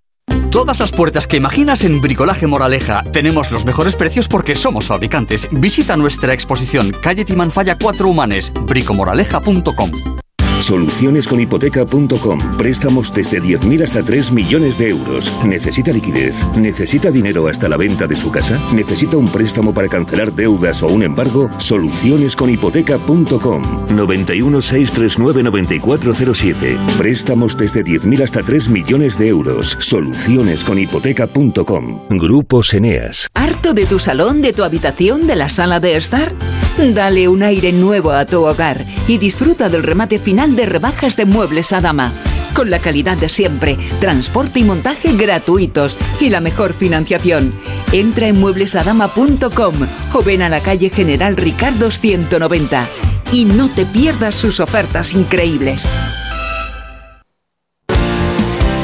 [0.51, 3.03] Todas las puertas que imaginas en Bricolaje Moraleja.
[3.13, 5.47] Tenemos los mejores precios porque somos fabricantes.
[5.51, 10.21] Visita nuestra exposición Calle Timanfaya 4 Humanes, bricomoraleja.com.
[10.61, 12.57] Solucionesconhipoteca.com.
[12.57, 15.31] Préstamos desde 10.000 hasta 3 millones de euros.
[15.45, 16.45] ¿Necesita liquidez?
[16.55, 18.59] ¿Necesita dinero hasta la venta de su casa?
[18.73, 21.49] ¿Necesita un préstamo para cancelar deudas o un embargo?
[21.57, 23.61] Solucionesconhipoteca.com.
[23.95, 26.77] 91 639 9407.
[26.97, 29.75] Préstamos desde 10.000 hasta 3 millones de euros.
[29.79, 32.07] Solucionesconhipoteca.com.
[32.09, 33.27] Grupos Eneas.
[33.33, 36.33] ¿Harto de tu salón, de tu habitación, de la sala de estar?
[36.77, 41.25] Dale un aire nuevo a tu hogar y disfruta del remate final de rebajas de
[41.25, 42.11] Muebles Adama.
[42.53, 47.53] Con la calidad de siempre, transporte y montaje gratuitos y la mejor financiación.
[47.91, 49.75] Entra en mueblesadama.com
[50.13, 52.87] o ven a la calle General Ricardo 190
[53.31, 55.89] y no te pierdas sus ofertas increíbles.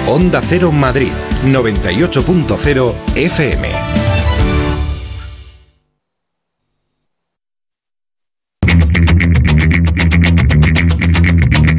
[0.08, 1.12] Onda Cero Madrid,
[1.46, 4.07] 98.0 FM.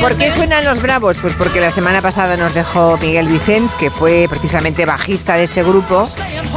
[0.00, 1.16] ¿Por qué suenan los bravos?
[1.22, 5.62] Pues porque la semana pasada nos dejó Miguel Vicens, que fue precisamente bajista de este
[5.62, 6.02] grupo,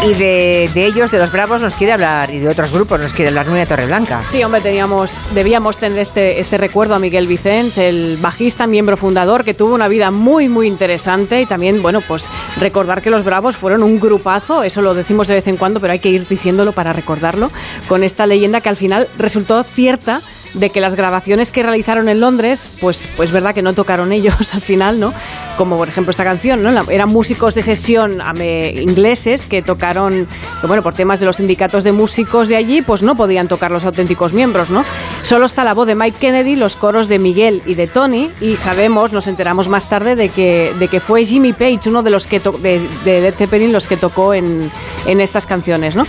[0.03, 3.13] y de, de ellos, de los bravos, nos quiere hablar, y de otros grupos nos
[3.13, 4.21] quiere hablar Nuria Torreblanca.
[4.31, 9.43] Sí, hombre, teníamos, debíamos tener este, este recuerdo a Miguel Vicens, el bajista, miembro fundador,
[9.43, 13.55] que tuvo una vida muy, muy interesante y también, bueno, pues recordar que los Bravos
[13.55, 16.71] fueron un grupazo, eso lo decimos de vez en cuando, pero hay que ir diciéndolo
[16.71, 17.51] para recordarlo,
[17.87, 20.21] con esta leyenda que al final resultó cierta
[20.55, 24.35] de que las grabaciones que realizaron en Londres, pues, pues verdad que no tocaron ellos
[24.53, 25.13] al final, ¿no?
[25.57, 26.69] Como por ejemplo esta canción, ¿no?
[26.89, 30.27] Eran músicos de sesión ame- ingleses que tocaron,
[30.67, 33.83] bueno, por temas de los sindicatos de músicos de allí, pues no podían tocar los
[33.85, 34.83] auténticos miembros, ¿no?
[35.23, 38.55] Solo está la voz de Mike Kennedy, los coros de Miguel y de Tony, y
[38.57, 42.27] sabemos, nos enteramos más tarde de que, de que fue Jimmy Page, uno de los
[42.27, 44.69] que de, de Led Zeppelin, los que tocó en,
[45.05, 46.05] en estas canciones, ¿no?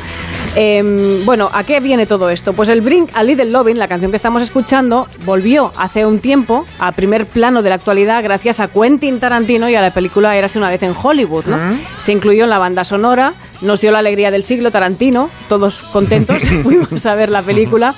[0.59, 2.55] Em, bueno, ¿a qué viene todo esto?
[2.55, 6.65] Pues el Bring a Little Lovin', la canción que estamos escuchando, volvió hace un tiempo
[6.79, 10.59] a primer plano de la actualidad gracias a Quentin Tarantino y a la película Érase
[10.59, 11.59] una vez en Hollywood, ¿no?
[12.01, 16.43] Se incluyó en la banda sonora, nos dio la alegría del siglo Tarantino, todos contentos,
[16.63, 17.95] fuimos a ver la película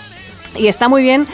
[0.57, 1.29] y está muy bien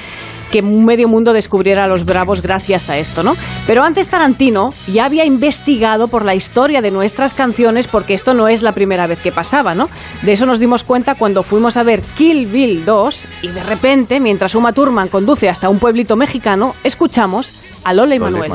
[0.54, 3.34] que un medio mundo descubriera a los bravos gracias a esto, ¿no?
[3.66, 8.46] Pero antes Tarantino ya había investigado por la historia de nuestras canciones porque esto no
[8.46, 9.90] es la primera vez que pasaba, ¿no?
[10.22, 14.20] De eso nos dimos cuenta cuando fuimos a ver Kill Bill 2 y de repente,
[14.20, 18.52] mientras Uma Thurman conduce hasta un pueblito mexicano, escuchamos a Lola y Manuel.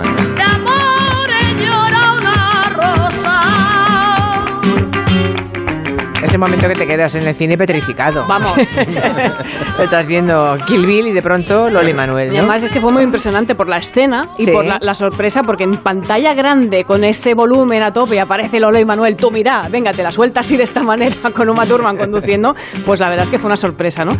[6.34, 8.26] El momento que te quedas en el cine petrificado.
[8.28, 8.54] Vamos.
[9.80, 13.04] Estás viendo Kill Bill y de pronto Loli Manuel, Y además es que fue muy
[13.04, 14.52] impresionante por la escena y Sí.
[14.52, 18.80] por la, la sorpresa, porque en pantalla grande, con ese volumen a tope, aparece Lola
[18.80, 21.98] y Manuel, tú mira, venga, te la sueltas así de esta manera con Uma Thurman
[21.98, 24.12] conduciendo, pues la verdad es que fue una sorpresa, ¿no?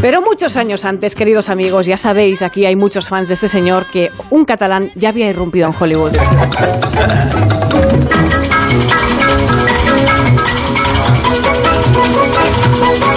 [0.00, 3.84] Pero muchos años antes, queridos amigos, ya sabéis, aquí hay muchos fans de este señor,
[3.92, 6.12] que un catalán ya había irrumpido en Hollywood.
[12.74, 13.13] Xavier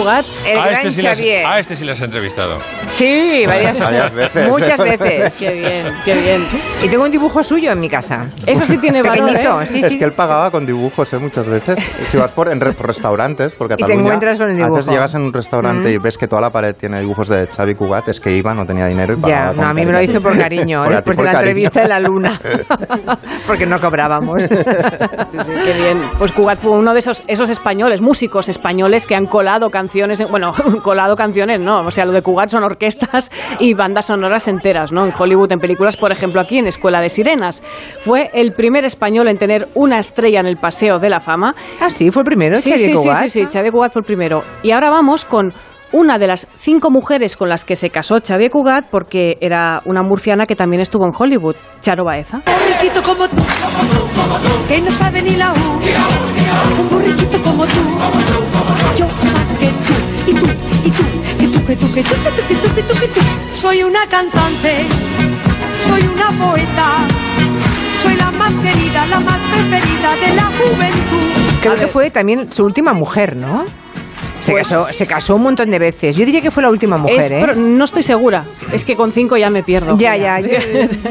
[0.00, 0.26] Cugat.
[0.46, 1.46] El a, gran este sí les, Xavier.
[1.46, 2.58] a este sí les he entrevistado.
[2.92, 4.48] Sí, varias, Varias veces.
[4.48, 5.34] Muchas veces.
[5.38, 6.46] Qué bien, qué bien.
[6.82, 8.30] Y tengo un dibujo suyo en mi casa.
[8.46, 9.66] Eso sí tiene valor, Pequeñito, ¿eh?
[9.66, 9.98] sí, es sí.
[9.98, 11.18] que él pagaba con dibujos ¿eh?
[11.18, 11.78] muchas veces.
[12.10, 14.80] Si vas por, en re- por restaurantes, porque Y te Cataluña, encuentras con el dibujo.
[14.90, 15.92] llegas en un restaurante Mm.
[15.92, 18.64] y ves que toda la pared tiene dibujos de Xavi Cugat, es que iba, no
[18.64, 20.88] tenía dinero y Ya, pagaba no, con a mí me lo hizo por cariño, Por
[20.88, 21.48] ti, después de por la cariño.
[21.50, 22.40] entrevista de la luna.
[23.46, 24.42] Porque no cobrábamos.
[24.48, 26.02] Qué bien.
[26.18, 30.30] Pues Cugat fue uno de esos, esos españoles, músicos españoles que han colado canciones, en-
[30.30, 34.92] bueno, colado canciones, no, o sea, lo de Cugat son orquestas y bandas sonoras enteras,
[34.92, 35.04] ¿no?
[35.04, 37.62] En Hollywood, en películas, por ejemplo, aquí en Escuela de Sirenas.
[38.00, 41.54] Fue el primer español en tener una estrella en el Paseo de la Fama.
[41.80, 43.22] Ah, sí, fue el primero, Sí, Xavier sí, sí, Cugat.
[43.24, 44.42] sí, sí, Xavier Cugat fue el primero.
[44.62, 45.52] Y ahora vamos con
[45.92, 50.02] una de las cinco mujeres con las que se casó Xavier Cugat porque era una
[50.02, 52.42] murciana que también estuvo en Hollywood, Charo Baeza.
[52.44, 53.36] burriquito como tú,
[54.68, 55.56] que no sabe ni la U.
[56.80, 57.80] Un burriquito como tú,
[58.96, 60.46] yo más que tú, y tú,
[60.84, 61.04] y tú,
[61.38, 63.20] que tú, que tú, que tú, que tú, que tú, que tú, que tú.
[63.52, 64.84] Soy una cantante,
[65.86, 67.06] soy una poeta.
[68.02, 71.60] Soy la más querida, la más preferida de la juventud.
[71.60, 73.64] Creo que fue también su última mujer, ¿no?
[74.40, 76.16] Se, Pues- casó, se casó un montón de veces.
[76.16, 77.38] Yo diría que fue la última mujer, Es- ¿eh?
[77.40, 78.44] pero no estoy segura.
[78.72, 79.96] Es que con cinco ya me pierdo.
[79.96, 80.38] Ya, ya.
[80.40, 80.48] Yo,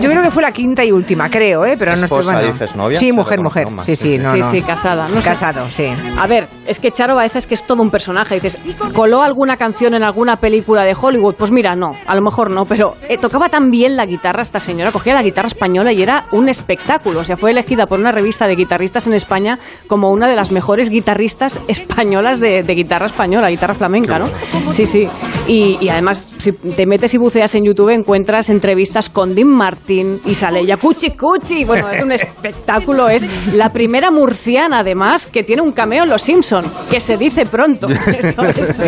[0.02, 1.76] yo creo que fue la quinta y última, creo, ¿eh?
[1.78, 2.54] Pero no estoy Esposa, bueno.
[2.54, 3.68] dices, novia, Sí, mujer, mujer.
[3.84, 4.50] Sí, sí, no, sí, no.
[4.52, 5.08] sí, casada.
[5.10, 5.28] No sé.
[5.30, 5.88] Casado, sí.
[6.18, 8.36] A ver, es que Charo Baeza es que es todo un personaje.
[8.36, 8.58] Dices,
[8.94, 11.36] ¿coló alguna canción en alguna película de Hollywood?
[11.36, 14.60] Pues mira, no, a lo mejor no, pero eh, tocaba tan bien la guitarra esta
[14.60, 17.20] señora, cogía la guitarra española y era un espectáculo.
[17.22, 20.52] O sea, fue elegida por una revista de guitarristas en España como una de las
[20.52, 24.30] mejores guitarristas españolas de, de guitarra española, guitarra flamenca, ¿no?
[24.72, 25.06] Sí, sí.
[25.48, 30.22] Y, y además, si te metes y buceas en YouTube, encuentras entrevistas con Dean Martin
[30.24, 31.66] y sale ella cuchi cuchi.
[31.66, 33.10] Bueno, es un espectáculo.
[33.10, 37.48] Es la primera murciana, además, que tiene un cameo en Los Simpson, que se dice
[37.48, 37.88] pronto.
[38.20, 38.84] Eso, eso.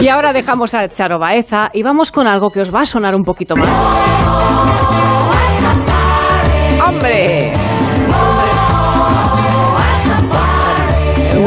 [0.00, 3.16] Y ahora dejamos a Charo Baeza y vamos con algo que os va a sonar
[3.16, 3.68] un poquito más.
[6.86, 7.43] ¡Hombre!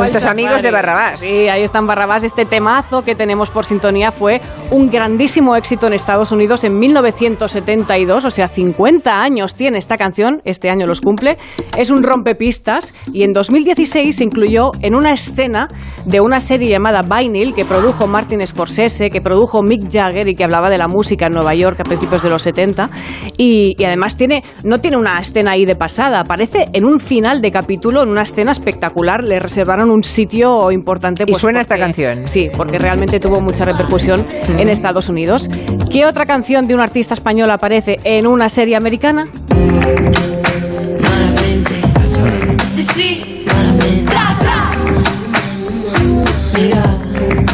[0.08, 1.20] Nuestros amigos de Barrabás.
[1.20, 2.24] Sí, ahí están Barrabás.
[2.24, 4.40] Este temazo que tenemos por sintonía fue
[4.72, 10.42] un grandísimo éxito en Estados Unidos en 1972, o sea, 50 años tiene esta canción,
[10.46, 11.38] este año los cumple.
[11.78, 15.68] Es un rompepistas y en 2016 se incluyó en una escena
[16.06, 20.46] de una serie llamada Vinyl que produjo Martin Scorsese, que produjo Mick Jagger y que
[20.46, 22.90] hablaba de la música en Nueva York a principios de los 70.
[23.38, 27.42] Y, y además tiene, no tiene una escena ahí de pasada, aparece en un final
[27.42, 29.22] de capítulo, en una escena espectacular.
[29.26, 31.24] Le reservaron un sitio importante.
[31.24, 32.28] Y pues, suena esta canción.
[32.28, 34.26] Sí, porque realmente tuvo mucha repercusión
[34.58, 35.50] en Estados Unidos.
[35.92, 39.28] ¿Qué otra canción de un artista español aparece en una serie americana?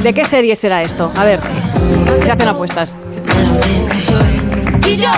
[0.04, 1.14] ¿De qué serie será esto?
[1.16, 1.40] A ver,
[2.22, 2.98] se hacen apuestas.
[4.88, 5.10] Y yo.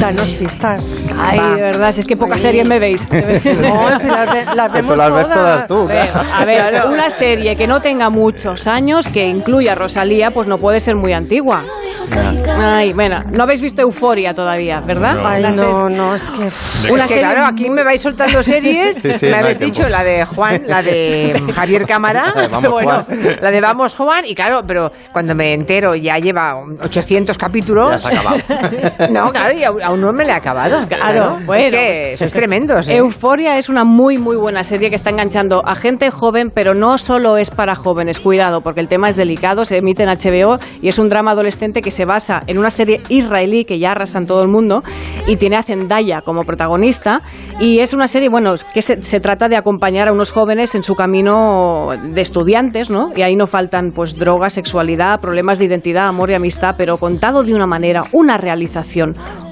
[0.00, 0.90] Danos pistas.
[1.18, 3.06] Ay, de verdad, si es que pocas series me veis.
[3.56, 5.66] No, si las, ve- las tú vemos las ves todas.
[5.66, 5.88] todas tú.
[6.34, 10.58] A ver, una serie que no tenga muchos años, que incluya a Rosalía, pues no
[10.58, 11.62] puede ser muy antigua.
[12.58, 15.18] Ay, bueno, no habéis visto Euforia todavía, ¿verdad?
[15.24, 16.38] Ay, La serie- no, no, es que...
[16.92, 18.96] Una Es que, serie claro, aquí me vais soltando series.
[19.02, 19.76] Sí, sí, me no habéis tiempo.
[19.78, 22.32] dicho la de Juan, la de Javier Cámara.
[22.34, 23.36] La de Vamos, bueno, Juan.
[23.40, 24.24] la de Vamos Juan.
[24.26, 27.90] Y claro, pero cuando me entero ya lleva 800 capítulos.
[27.90, 28.38] Ya se ha acabado.
[29.10, 30.86] No, claro, y aún no me la he acabado.
[30.88, 31.70] Claro, Es bueno.
[31.70, 32.82] que eso es tremendo.
[32.82, 32.92] ¿sí?
[32.92, 36.98] Euforia es una muy muy buena serie que está enganchando a gente joven, pero no
[36.98, 40.88] solo es para jóvenes, cuidado, porque el tema es delicado, se emite en HBO y
[40.88, 44.26] es un drama adolescente que se basa en una serie israelí que ya arrasa en
[44.26, 44.82] todo el mundo
[45.26, 47.22] y tiene a Zendaya como protagonista
[47.60, 50.82] y es una serie, bueno, que se, se trata de acompañar a unos jóvenes en
[50.82, 53.12] su camino de estudiantes, ¿no?
[53.16, 57.42] Y ahí no faltan pues drogas, sexualidad, problemas de identidad, amor y amistad, pero contado
[57.42, 58.75] de una manera, una realización,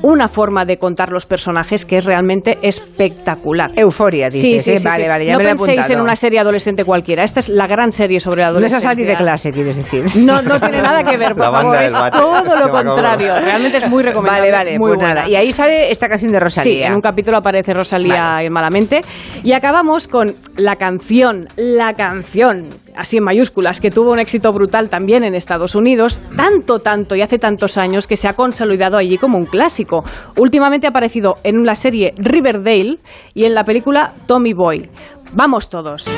[0.03, 3.71] una forma de contar los personajes que es realmente espectacular.
[3.77, 4.67] Euforia, dices.
[4.69, 4.89] ¿eh?
[4.89, 7.25] vale, vale, ya no me penséis en una serie adolescente cualquiera.
[7.25, 8.91] Esta es la gran serie sobre la No es a adolescencia.
[8.91, 10.05] salir de clase, quieres decir.
[10.17, 11.77] No, no tiene nada que ver, por favor.
[11.83, 12.19] Es bate.
[12.19, 13.35] todo lo contrario.
[13.41, 14.51] Realmente es muy recomendable.
[14.51, 15.15] Vale, vale, muy pues buena.
[15.15, 15.29] nada.
[15.29, 16.73] Y ahí sale esta canción de Rosalía.
[16.73, 19.01] Sí, en un capítulo aparece Rosalía en Malamente.
[19.43, 24.89] Y acabamos con la canción, la canción, así en mayúsculas, que tuvo un éxito brutal
[24.89, 29.14] también en Estados Unidos, tanto, tanto y hace tantos años que se ha consolidado allí
[29.19, 30.05] como un clásico.
[30.37, 32.99] Últimamente ha aparecido en la serie Riverdale
[33.35, 34.89] y en la película Tommy Boy.
[35.33, 36.09] Vamos todos.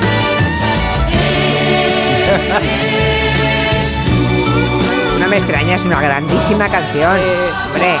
[5.19, 7.19] No me extraña, es una grandísima canción.
[7.67, 7.95] Hombre.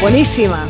[0.00, 0.66] Buenísima.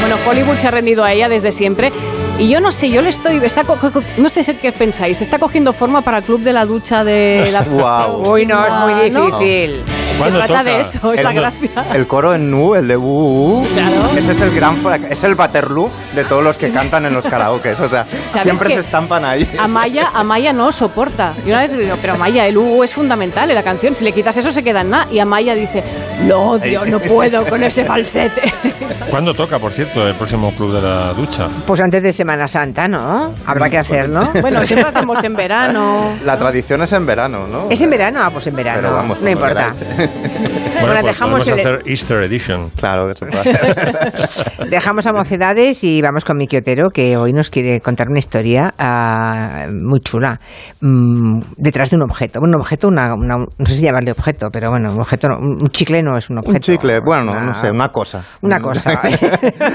[0.00, 1.92] Bueno, Hollywood se ha rendido a ella desde siempre.
[2.38, 3.38] Y yo no sé, yo le estoy.
[3.44, 5.20] Está, co- co- no sé qué pensáis.
[5.20, 7.62] ¿Está cogiendo forma para el club de la ducha de la.
[7.68, 8.22] Guau.
[8.30, 9.26] Uy, no, es muy Ah, ¿no?
[9.26, 9.82] difícil.
[10.12, 10.64] Se ¿Cuándo trata toca?
[10.64, 11.70] de eso, es la gracia.
[11.94, 13.64] El coro en Nu, el de Bu,
[14.16, 14.74] ese es el gran
[15.08, 17.78] es el Waterloo de todos los que cantan en los karaokes.
[17.80, 19.48] O sea, ¿Sabes siempre se estampan ahí.
[19.58, 21.32] Amaya, Amaya no soporta.
[21.46, 23.94] Y una vez le digo, pero Amaya, el U es fundamental en la canción.
[23.94, 25.06] Si le quitas eso, se queda en nada.
[25.10, 25.84] Y Amaya dice,
[26.26, 28.52] lo odio, no puedo con ese falsete.
[29.10, 31.46] ¿Cuándo toca, por cierto, el próximo Club de la Ducha?
[31.64, 33.32] Pues antes de Semana Santa, ¿no?
[33.46, 34.28] Habrá que hacerlo.
[34.40, 36.16] Bueno, siempre hacemos en verano.
[36.24, 37.70] La tradición es en verano, ¿no?
[37.70, 38.20] ¿Es en verano?
[38.22, 38.80] Ah, pues en verano.
[38.82, 39.72] Pero vamos, no importa.
[40.80, 42.70] Bueno, pues dejamos podemos el- hacer Easter Edition.
[42.76, 44.68] Claro, que se puede hacer.
[44.70, 48.72] Dejamos a Mocedades y vamos con Miki Otero, que hoy nos quiere contar una historia
[48.78, 50.38] ah, muy chula.
[50.80, 52.40] Mm, detrás de un objeto.
[52.40, 55.68] Un objeto, una, una- no sé si llamarle objeto, pero bueno, un objeto, no- un
[55.70, 56.56] chicle no es un objeto.
[56.56, 58.22] Un chicle, bueno, Una- no sé, una cosa.
[58.42, 59.00] Una cosa.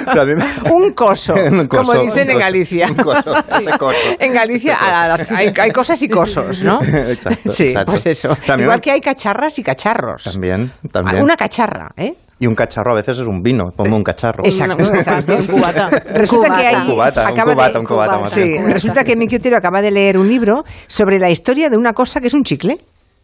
[0.06, 2.38] Pero a mí me- un coso, Un coso, como dicen en.
[2.44, 2.88] Galicia.
[2.90, 4.08] Un coso, ese coso.
[4.20, 6.80] En Galicia a las- hay, hay cosas y cosos, ¿no?
[6.84, 7.92] Exacto, Sí, exacto.
[7.92, 8.30] pues eso.
[8.46, 10.24] También- Igual que hay cacharras y cacharros.
[10.26, 11.24] También, también.
[11.24, 12.14] Una cacharra, ¿eh?
[12.40, 14.44] Y un cacharro a veces es un vino, ponme un cacharro.
[14.44, 15.36] Exacto, exacto.
[15.38, 15.90] un cubata.
[16.14, 19.16] Resulta que hay, Un cubata, un acaba de- cubata, un cubata, más Sí, resulta que
[19.16, 22.34] Miki Otero acaba de leer un libro sobre la historia de una cosa que es
[22.34, 22.78] un chicle.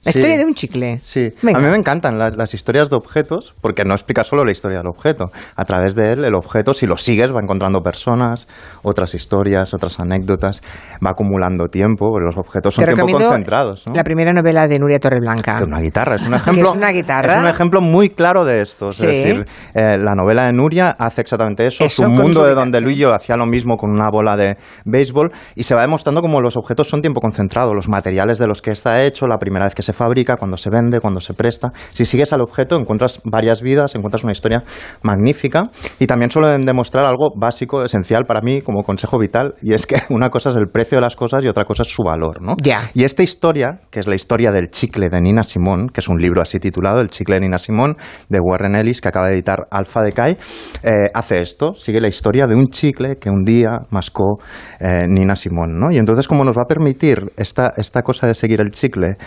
[0.06, 0.20] La Sí.
[0.20, 1.00] historia de un chicle.
[1.02, 1.60] Sí, Venga.
[1.60, 4.78] a mí me encantan la- las historias de objetos porque no explica solo la historia
[4.78, 5.26] del objeto.
[5.58, 8.48] A través de él, el objeto, si lo sigues, va encontrando personas,
[8.82, 10.62] otras historias, otras anécdotas,
[11.06, 13.84] va acumulando tiempo, los objetos son Te tiempo concentrados.
[13.88, 13.94] ¿no?
[13.94, 15.58] La primera novela de Nuria Torreblanca.
[15.58, 16.70] Que una guitarra, es un ejemplo.
[16.70, 17.34] es una guitarra.
[17.34, 18.92] es un ejemplo muy claro de esto.
[18.92, 19.06] Es Sí.
[19.06, 21.84] decir, eh, la novela de Nuria hace exactamente eso.
[21.84, 22.60] Eso, es con mundo su de vida.
[22.62, 26.40] donde Luillo hacía lo mismo con una bola de béisbol y se va demostrando como
[26.40, 29.76] los objetos son tiempo concentrado, los materiales de los que está hecho, la primera vez
[29.76, 31.72] que se fabrica, cuando se vende, cuando se presta.
[31.94, 34.64] Si sigues al objeto, encuentras varias vidas, encuentras una historia
[35.02, 35.70] magnífica
[36.00, 39.98] y también suelen demostrar algo básico, esencial para mí como consejo vital y es que
[40.10, 42.42] una cosa es el precio de las cosas y otra cosa es su valor.
[42.42, 42.56] ¿no?
[42.62, 42.90] Ya.
[42.94, 46.18] Y esta historia, que es la historia del chicle de Nina Simón, que es un
[46.18, 47.96] libro así titulado, El chicle de Nina Simón,
[48.30, 50.38] de Warren Ellis, que acaba de editar Alpha Decay,
[50.84, 54.40] eh, hace esto, sigue la historia de un chicle que un día mascó
[54.80, 55.80] eh, Nina Simón.
[55.80, 55.92] ¿no?
[55.92, 59.18] Y entonces, como nos va a permitir esta, esta cosa de seguir el chicle,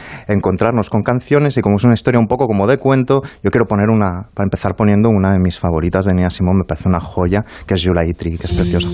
[0.53, 3.65] encontrarnos con canciones y como es una historia un poco como de cuento, yo quiero
[3.65, 7.01] poner una, para empezar poniendo una de mis favoritas de Nina Simón, me parece una
[7.01, 8.89] joya, que es July Tree, que es preciosa.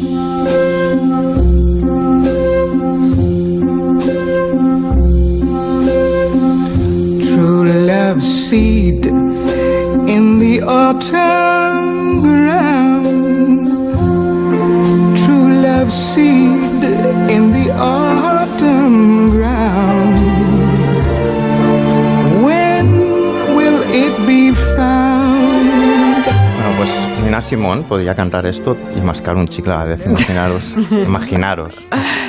[27.48, 30.06] Simón podía cantar esto y mascar un chicle a la vez.
[30.06, 31.86] Imaginaros, imaginaros,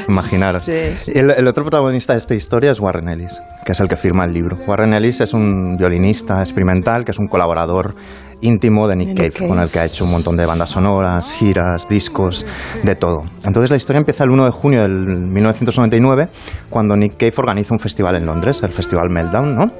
[0.07, 0.63] imaginaros.
[0.63, 1.11] Sí.
[1.13, 4.23] El, el otro protagonista de esta historia es Warren Ellis, que es el que firma
[4.23, 4.57] el libro.
[4.65, 7.95] Warren Ellis es un violinista experimental, que es un colaborador
[8.39, 9.49] íntimo de Nick De Cave.
[9.49, 12.45] con el que ha hecho un montón de bandas sonoras, giras, discos,
[12.83, 13.25] de todo.
[13.43, 16.29] Entonces la historia empieza el 1 de junio del 1999,
[16.69, 19.71] cuando Nick Cave organiza un festival en Londres, el Festival Meltdown, ¿no?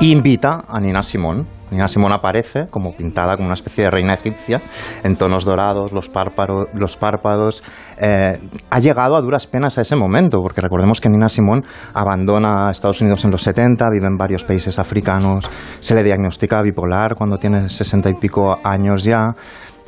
[0.00, 1.57] y invita a Nina Simón.
[1.70, 4.60] Nina Simón aparece como pintada como una especie de reina egipcia,
[5.02, 7.62] en tonos dorados, los, párpados.
[8.00, 8.38] Eh,
[8.70, 11.64] ha llegado a duras penas a ese momento, porque recordemos que Nina Simón
[11.94, 15.48] abandona Estados Unidos en los 70, vive en varios países africanos,
[15.80, 19.34] se le diagnostica bipolar cuando tiene sesenta y pico años ya.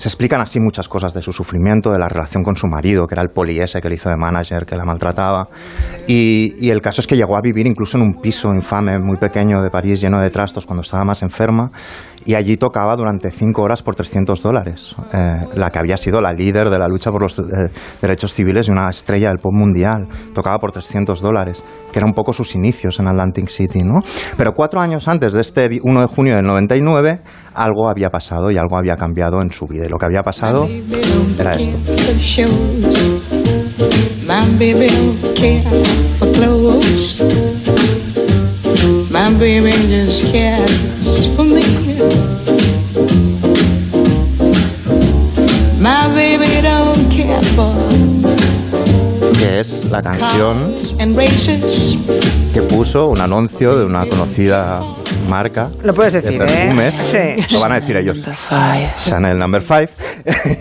[0.01, 3.14] Se explican así muchas cosas de su sufrimiento, de la relación con su marido, que
[3.14, 5.48] era el poli ese que le hizo de manager, que la maltrataba.
[6.07, 9.18] Y, y el caso es que llegó a vivir incluso en un piso infame, muy
[9.18, 11.70] pequeño de París, lleno de trastos, cuando estaba más enferma.
[12.30, 14.94] Y allí tocaba durante cinco horas por 300 dólares.
[15.12, 17.42] Eh, la que había sido la líder de la lucha por los eh,
[18.00, 20.06] derechos civiles y una estrella del pop mundial.
[20.32, 23.98] Tocaba por 300 dólares, que era un poco sus inicios en Atlantic City, ¿no?
[24.36, 27.18] Pero cuatro años antes de este di- 1 de junio del 99,
[27.52, 29.86] algo había pasado y algo había cambiado en su vida.
[29.86, 30.68] Y lo que había pasado
[31.36, 31.76] era esto.
[39.10, 41.79] My baby just cares for me.
[45.80, 47.72] My baby don't care for
[49.38, 51.96] que es la canción cars and races.
[52.53, 54.82] que puso un anuncio de una conocida
[55.28, 56.42] marca Lo puedes de decir.
[56.42, 56.92] ¿eh?
[57.11, 57.54] Sí.
[57.54, 58.18] Lo van a decir ellos.
[59.00, 59.92] Chanel Number 5.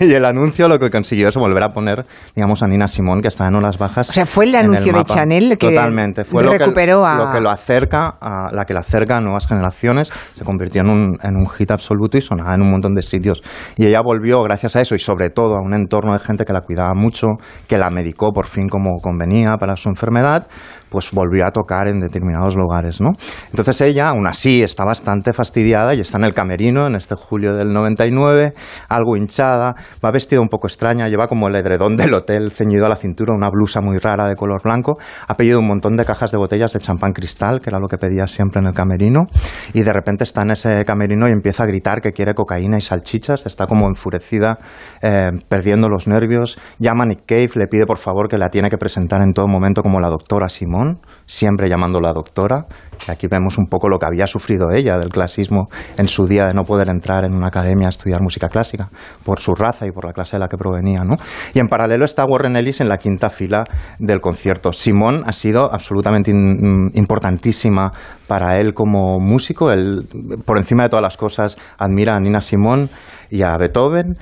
[0.00, 3.28] y el anuncio lo que consiguió es volver a poner, digamos, a Nina Simón, que
[3.28, 4.10] estaba en olas bajas.
[4.10, 5.14] O sea, fue el anuncio de mapa.
[5.14, 6.24] Chanel que Totalmente.
[6.24, 9.20] Fue lo que, recuperó a- lo que lo acerca a la que lo acerca a
[9.20, 10.12] nuevas generaciones.
[10.34, 13.42] Se convirtió en un, en un hit absoluto y sonaba en un montón de sitios.
[13.76, 16.52] Y ella volvió, gracias a eso, y sobre todo a un entorno de gente que
[16.52, 17.26] la cuidaba mucho,
[17.66, 20.46] que la medicó por fin como convenía para su enfermedad,
[20.90, 23.10] pues volvió a tocar en determinados lugares, ¿no?
[23.50, 27.54] Entonces ella, aún así, está bastante fastidiada y está en el camerino en este julio
[27.54, 28.52] del 99,
[28.88, 29.74] algo hinchada,
[30.04, 33.34] va vestida un poco extraña, lleva como el edredón del hotel ceñido a la cintura,
[33.34, 36.72] una blusa muy rara de color blanco, ha pedido un montón de cajas de botellas
[36.72, 39.26] de champán cristal, que era lo que pedía siempre en el camerino,
[39.72, 42.80] y de repente está en ese camerino y empieza a gritar que quiere cocaína y
[42.80, 44.58] salchichas, está como enfurecida,
[45.02, 48.68] eh, perdiendo los nervios, llama a Nick Cave, le pide por favor que la tiene
[48.68, 50.79] que presentar en todo momento como la doctora Simón,
[51.26, 52.66] siempre llamándola doctora,
[53.04, 56.46] que aquí vemos un poco lo que había sufrido ella del clasismo en su día
[56.46, 58.88] de no poder entrar en una academia a estudiar música clásica
[59.24, 61.16] por su raza y por la clase de la que provenía, ¿no?
[61.54, 63.64] Y en paralelo está Warren Ellis en la quinta fila
[63.98, 64.72] del concierto.
[64.72, 67.92] Simón ha sido absolutamente mm, importantísima
[68.26, 69.70] para él como músico.
[69.70, 70.06] Él,
[70.44, 72.90] por encima de todas las cosas, admira a Nina Simón
[73.30, 74.16] y a Beethoven.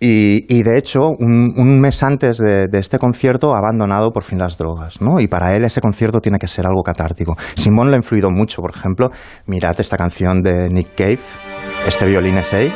[0.00, 4.56] Y, y, de hecho, un, mes antes de, este concierto ha abandonado por fin las
[4.56, 5.00] drogas.
[5.00, 5.20] ¿no?
[5.20, 7.36] Y para él ese concierto tiene que ser algo catártico.
[7.54, 8.62] Simón le ha influido mucho.
[8.62, 9.10] Por ejemplo,
[9.46, 11.18] mirad esta canción de Nick Cave,
[11.86, 12.72] este violín essay.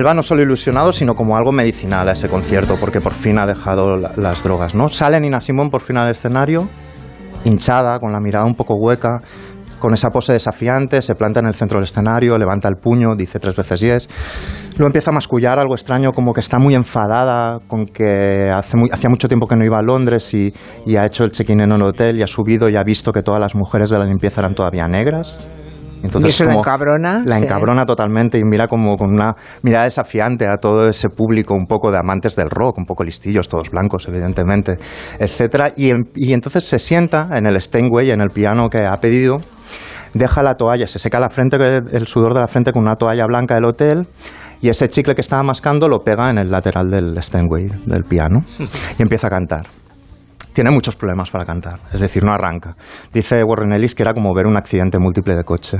[0.00, 3.38] Él va no solo ilusionado, sino como algo medicinal a ese concierto, porque por fin
[3.38, 4.88] ha dejado la- las drogas, ¿no?
[4.88, 6.70] Sale Nina Simón por fin al escenario,
[7.44, 9.20] hinchada, con la mirada un poco hueca,
[9.78, 13.38] con esa pose desafiante, se planta en el centro del escenario, levanta el puño, dice
[13.38, 14.08] tres veces yes.
[14.78, 19.10] Luego empieza a mascullar algo extraño, como que está muy enfadada con que hace hacía
[19.10, 20.50] mucho tiempo que no iba a Londres y,
[20.96, 23.38] ha hecho el check-in en un hotel y ha subido y ha visto que todas
[23.40, 25.38] las mujeres de la limpieza eran todavía negras.
[26.02, 27.44] Y eso la encabrona, La sí.
[27.44, 31.90] encabrona totalmente y mira como con una mirada desafiante a todo ese público un poco
[31.90, 34.76] de amantes del rock, un poco listillos, todos blancos, evidentemente,
[35.18, 35.72] etcétera.
[35.76, 39.38] Y, y entonces se sienta en el Steinway, en el piano que ha pedido,
[40.14, 43.26] deja la toalla, se seca la frente, el sudor de la frente con una toalla
[43.26, 44.06] blanca del hotel.
[44.62, 48.40] Y ese chicle que estaba mascando lo pega en el lateral del Steinway, del piano,
[48.98, 49.66] y empieza a cantar
[50.52, 52.74] tiene muchos problemas para cantar, es decir, no arranca.
[53.12, 55.78] Dice Warren Ellis que era como ver un accidente múltiple de coche,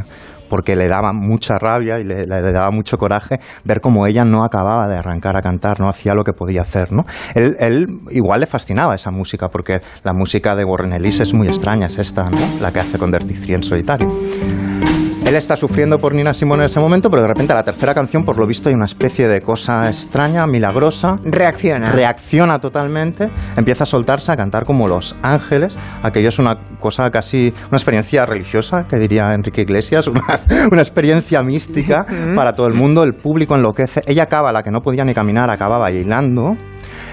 [0.51, 4.89] porque le daba mucha rabia y le, daba mucho coraje ver cómo ella no acababa
[4.89, 6.93] de arrancar a cantar, no hacía lo que podía hacer.
[6.93, 7.05] ¿no?
[7.35, 11.47] Él, él igual le fascinaba esa música, porque la música de Warren Ellis es muy
[11.47, 12.29] extraña, es esta,
[12.61, 14.09] la que hace con Dirty Three en solitario.
[15.31, 17.95] Él está sufriendo por Nina Simone en ese momento, pero de repente a la tercera
[17.95, 21.19] canción, por lo visto, hay una especie de cosa extraña, milagrosa.
[21.23, 21.93] Reacciona.
[21.93, 25.79] Reacciona totalmente, empieza a soltarse, a cantar como los ángeles.
[26.03, 30.23] Aquello es una cosa casi, una experiencia religiosa, que diría Enrique Iglesias, una,
[30.73, 32.05] una experiencia mística
[32.35, 33.05] para todo el mundo.
[33.05, 34.03] El público enloquece.
[34.09, 36.57] Ella acaba, la que no podía ni caminar, acaba bailando.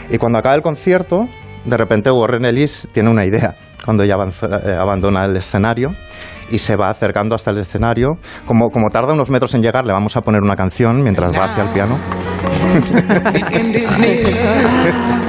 [0.10, 1.28] Y cuando acaba el concierto,
[1.66, 3.54] de repente Warren Ellis tiene una idea.
[3.86, 5.94] Cuando ella eh, abandona el escenario
[6.50, 8.18] y se va acercando hasta el escenario.
[8.46, 11.46] Como, como tarda unos metros en llegar, le vamos a poner una canción mientras va
[11.46, 11.98] hacia el piano.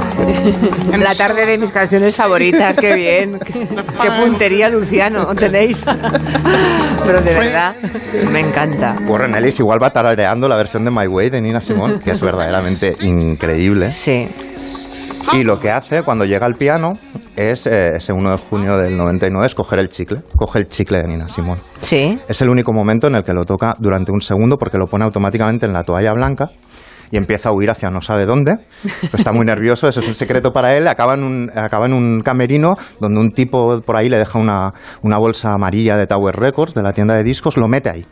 [0.99, 3.39] La tarde de mis canciones favoritas, qué bien.
[3.39, 5.85] Qué, puntería, Luciano, tenéis.
[7.05, 7.77] Pero de verdad,
[8.31, 8.97] me encanta.
[9.07, 12.21] Warren Ellis igual va tarareando la versión de My Way de Nina Simone, que es
[12.21, 13.93] verdaderamente increíble.
[13.93, 14.29] Sí.
[15.33, 16.99] Y lo que hace cuando llega al piano
[17.37, 20.23] es, eh, ese 1 de junio del 99, es coger el chicle.
[20.37, 21.61] Coge el chicle de Nina Simone.
[21.81, 22.19] Sí.
[22.29, 25.05] Es el único momento en el que lo toca durante un segundo porque lo pone
[25.05, 26.51] automáticamente en la toalla blanca
[27.11, 28.57] y empieza a huir hacia no sabe dónde.
[29.13, 30.89] Está muy nervioso, eso es un secreto para él.
[30.89, 34.73] Acaba en un, acaba en un camerino donde un tipo por ahí le deja una,
[35.03, 38.07] una bolsa amarilla de Tower Records, de la tienda de discos, lo mete ahí.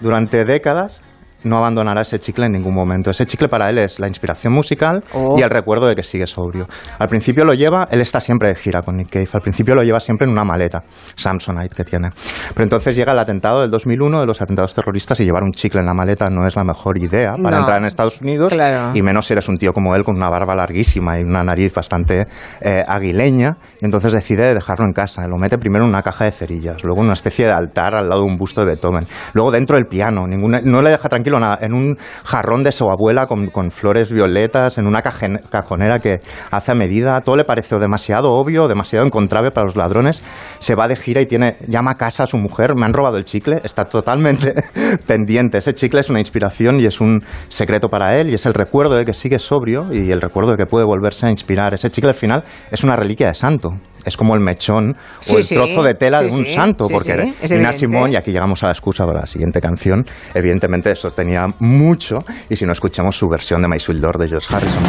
[0.00, 1.00] Durante décadas
[1.44, 3.10] no abandonará ese chicle en ningún momento.
[3.10, 5.36] Ese chicle para él es la inspiración musical Oh.
[5.38, 6.66] y el recuerdo de que sigue sobrio.
[6.98, 9.82] Al principio lo lleva, él está siempre de gira con Nick Cave, al principio lo
[9.82, 10.82] lleva siempre en una maleta,
[11.16, 12.10] Samsonite que tiene.
[12.54, 15.80] Pero entonces llega el atentado del 2001 de los atentados terroristas y llevar un chicle
[15.80, 17.62] en la maleta no es la mejor idea para No.
[17.62, 18.90] entrar en Estados Unidos Claro.
[18.96, 21.72] y menos si eres un tío como él con una barba larguísima y una nariz
[21.74, 22.26] bastante
[22.60, 25.26] eh, aguileña y entonces decide dejarlo en casa.
[25.28, 28.08] Lo mete primero en una caja de cerillas, luego en una especie de altar al
[28.08, 31.33] lado de un busto de Beethoven, luego dentro del piano, ninguna, no le deja tranquilo
[31.36, 36.20] en un jarrón de su abuela con, flores violetas, en una cajonera que
[36.50, 40.22] hace a medida, todo le pareció demasiado obvio, demasiado encontrable para los ladrones,
[40.58, 43.16] se va de gira y tiene, llama a casa a su mujer, me han robado
[43.16, 44.54] el chicle, está totalmente
[45.06, 48.54] pendiente, ese chicle es una inspiración y es un secreto para él y es el
[48.54, 51.90] recuerdo de que sigue sobrio y el recuerdo de que puede volverse a inspirar, ese
[51.90, 53.74] chicle al final es una reliquia de santo.
[54.04, 55.54] Es como el mechón Sí, o el sí.
[55.54, 57.72] trozo de tela Sí, de un santo, porque Nina.
[57.72, 62.18] Simón, y aquí llegamos a la excusa para la siguiente canción, evidentemente eso tenía mucho,
[62.48, 64.82] y si no escuchamos su versión de My Sweet Lord de George Harrison.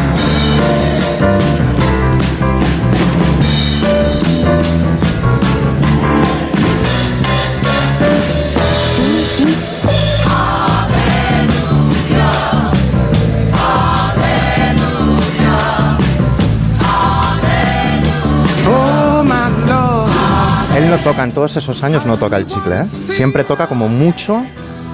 [21.06, 22.84] Toca, en todos esos años no toca el chicle, ¿eh?
[22.84, 24.44] Siempre toca como mucho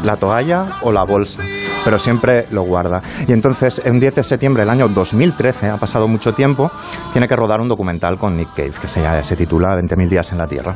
[0.04, 1.42] la toalla o la bolsa,
[1.86, 3.02] pero siempre lo guarda.
[3.26, 6.70] Y entonces, un 10 de septiembre del año 2013, ha pasado mucho tiempo,
[7.14, 10.40] tiene que rodar un documental con Nick Cave, que se, se titula 20.000 días en
[10.40, 10.76] la Tierra.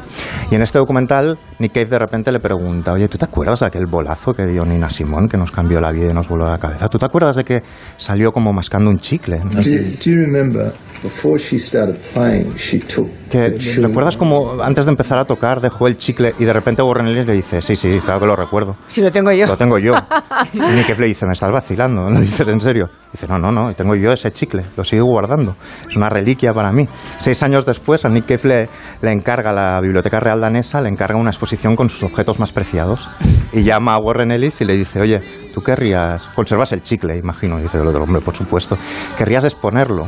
[0.50, 3.66] Y en este documental, Nick Cave de repente le pregunta, oye, ¿tú te acuerdas de
[3.66, 6.60] aquel bolazo que dio Nina Simón, que nos cambió la vida y nos voló la
[6.60, 6.88] cabeza?
[6.88, 7.62] ¿Tú te acuerdas de que
[7.98, 9.40] salió como mascando un chicle?
[9.40, 10.72] Do, do you remember
[11.06, 15.26] before she started playing, she took Que, the chewing ¿Recuerdas como antes de empezar a
[15.26, 18.28] tocar dejó el chicle y de repente Warren Ellis le dice, sí, sí, claro que
[18.28, 18.76] lo recuerdo.
[18.88, 19.48] Si lo tengo yo.
[19.48, 19.94] Lo tengo yo.
[20.54, 22.88] Y Nick le dice, me estás vacilando, ¿lo dices en serio?
[23.12, 25.56] Dice, no, no, no, tengo yo ese chicle, lo sigo guardando.
[25.90, 26.88] Es una reliquia para mí.
[27.22, 28.70] Seis años después, a Nick Cave le,
[29.02, 33.10] le encarga la Biblioteca Real Danesa, le encarga una exposición con sus objetos más preciados.
[33.54, 35.22] Y llama a Warren Ellis y le dice, oye,
[35.54, 38.78] tú querrías, conservas el chicle, imagino, dice el otro hombre, por supuesto,
[39.18, 40.08] querrías exponerlo.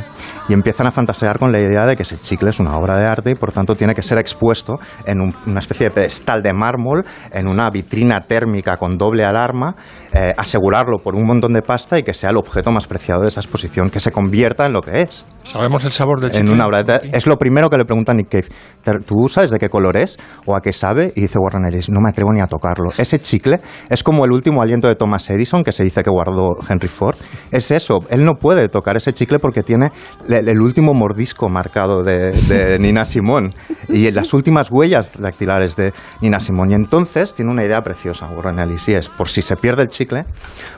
[0.49, 3.05] Y empiezan a fantasear con la idea de que ese chicle es una obra de
[3.05, 6.53] arte y por tanto tiene que ser expuesto en un- una especie de pedestal de
[6.53, 9.75] mármol, en una vitrina térmica con doble alarma,
[10.13, 13.29] eh, asegurarlo por un montón de pasta y que sea el objeto más preciado de
[13.29, 15.25] esa exposición, que se convierta en lo que es.
[15.43, 16.53] ¿Sabemos el sabor del En chicle?
[16.53, 17.09] una obra de.
[17.13, 18.47] Es lo primero que le pregunta Nick Cave.
[18.83, 21.13] "¿Te- ¿Tú sabes de qué color es o a qué sabe?
[21.15, 22.89] Y dice Warren Ellis, no me atrevo ni a tocarlo.
[22.97, 23.59] Ese chicle
[23.89, 27.15] es como el último aliento de Thomas Edison que se dice que guardó Henry Ford.
[27.51, 29.91] Es eso, él no puede tocar ese chicle porque tiene
[30.27, 33.53] le- el último mordisco marcado de, de Nina Simón
[33.87, 36.71] y las últimas huellas dactilares de Nina Simón.
[36.71, 39.87] Y entonces tiene una idea preciosa Warren Ellis y es, por si se pierde el
[39.87, 40.25] chicle,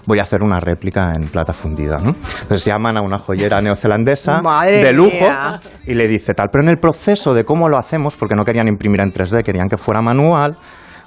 [0.05, 1.97] voy a hacer una réplica en plata fundida.
[1.97, 2.15] ¿no?
[2.41, 5.59] Entonces llaman a una joyera neozelandesa Madre de lujo mía.
[5.85, 6.49] y le dice tal.
[6.51, 9.67] Pero en el proceso de cómo lo hacemos, porque no querían imprimir en 3D, querían
[9.67, 10.57] que fuera manual,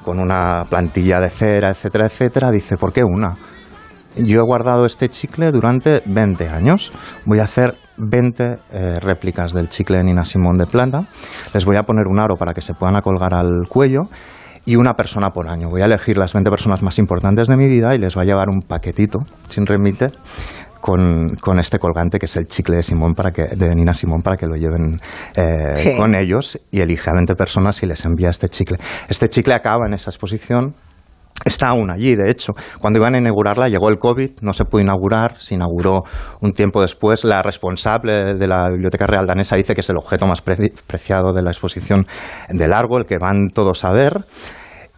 [0.05, 3.37] con una plantilla de cera, etcétera, etcétera, dice, ¿por qué una?
[4.17, 6.93] Yo he guardado este chicle durante 20 años.
[7.25, 11.05] Voy a hacer 20 eh, réplicas del chicle de Nina Simón de plata.
[11.55, 14.03] Les voy a poner un aro para que se puedan colgar al cuello
[14.65, 15.69] y una persona por año.
[15.71, 18.25] Voy a elegir las 20 personas más importantes de mi vida y les va a
[18.25, 20.09] llevar un paquetito sin remite
[20.81, 24.23] con, con este colgante que es el chicle de Simón para que, de Nina Simón
[24.23, 25.01] para que lo lleven
[25.37, 25.97] eh, Sí.
[25.97, 28.79] con ellos y elige a 20 personas y les envía este chicle.
[29.09, 30.75] Este chicle acaba en esa exposición
[31.45, 32.53] Está aún allí, de hecho.
[32.81, 36.05] Cuando iban a inaugurarla llegó el COVID, no se pudo inaugurar, se inauguró
[36.41, 37.25] un tiempo después.
[37.25, 41.33] La responsable de la Biblioteca Real Danesa dice que es el objeto más preci- preciado
[41.33, 42.07] de la exposición
[42.49, 44.25] de largo, el que van todos a ver.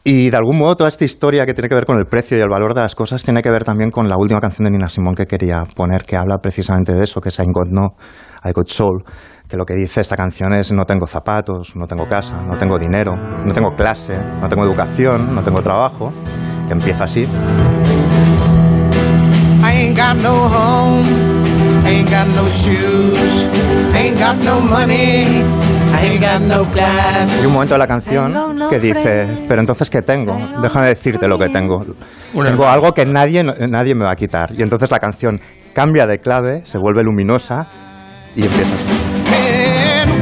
[0.06, 2.40] Y de algún modo toda esta historia que tiene que ver con el precio y
[2.42, 4.90] el valor de las cosas tiene que ver también con la última canción de Nina
[4.90, 7.94] Simón que quería poner, que habla precisamente de eso, que es I Got No,
[8.44, 9.02] I Got Soul,
[9.48, 12.78] que lo que dice esta canción es no tengo zapatos, no tengo casa, no tengo
[12.78, 16.12] dinero, no tengo clase, no tengo educación, no tengo trabajo,
[16.66, 17.28] que empieza así.
[19.62, 21.04] I ain't got no home,
[21.84, 23.48] ain't got no shoes,
[23.94, 25.42] ain't got no money,
[25.92, 27.30] I ain't got no class.
[27.38, 28.32] Hay un momento de la canción
[28.70, 30.36] que dice, pero entonces ¿qué tengo?
[30.62, 31.84] Déjame decirte lo que tengo.
[32.32, 34.52] Tengo algo que nadie, nadie me va a quitar.
[34.56, 35.38] Y entonces la canción
[35.74, 37.66] cambia de clave, se vuelve luminosa
[38.34, 39.13] y empieza así.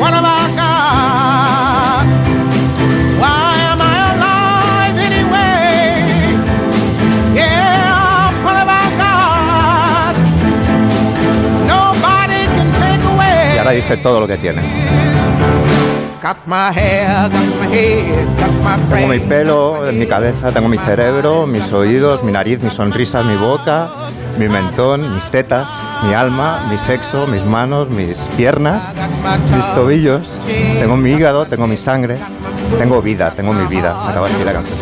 [0.01, 2.05] What have I got?
[3.22, 5.90] Why am I alive anyway?
[7.34, 10.14] Yeah, what have I got?
[11.72, 13.55] Nobody can take away.
[13.55, 14.62] Y ahora dice todo lo que tiene.
[16.22, 19.28] Got my hair, got my head, got my Tengo mi brain.
[19.28, 23.88] pelo mi cabeza, tengo mi cerebro, mis oídos, mi nariz, mi sonrisa, mi boca,
[24.39, 25.68] mi mentón, mis tetas,
[26.03, 28.83] mi alma, mi sexo, mis manos, mis piernas,
[29.55, 30.22] mis tobillos.
[30.80, 32.18] Tengo mi hígado, tengo mi sangre,
[32.78, 33.97] tengo vida, tengo mi vida.
[34.09, 34.78] Acaba así la canción.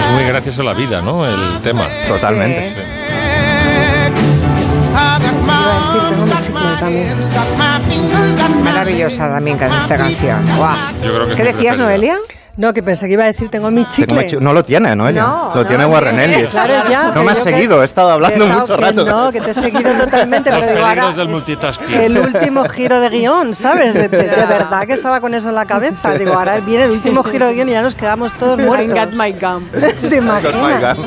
[0.00, 1.26] Es muy gracioso la vida, ¿no?
[1.26, 1.86] El tema.
[2.08, 2.70] Totalmente.
[2.70, 2.99] Sí.
[8.64, 10.44] Maravillosa también esta canción.
[10.56, 10.76] Guau.
[11.02, 11.84] Yo creo que es ¿Qué decías, preferida.
[11.84, 12.18] Noelia?
[12.56, 14.26] No, que pensé que iba a decir, tengo mi Tengo chicle.
[14.38, 15.22] mi no lo tiene, Noelia.
[15.22, 16.50] No, lo no, tiene Warren Ellis.
[16.50, 19.04] claro, ya, no me has que- seguido, he estado hablando he mucho estado- rato.
[19.06, 21.94] No, que te he seguido totalmente, Los pero digo, del multitasking.
[21.94, 23.94] el último giro de guion, ¿sabes?
[23.94, 26.12] De, de- de verdad que estaba con eso en la cabeza.
[26.14, 28.94] Digo, ahora viene el último giro de guion y ya nos quedamos todos muertos.
[28.94, 29.64] I got my gum.
[30.10, 30.98] ¿Te imaginas?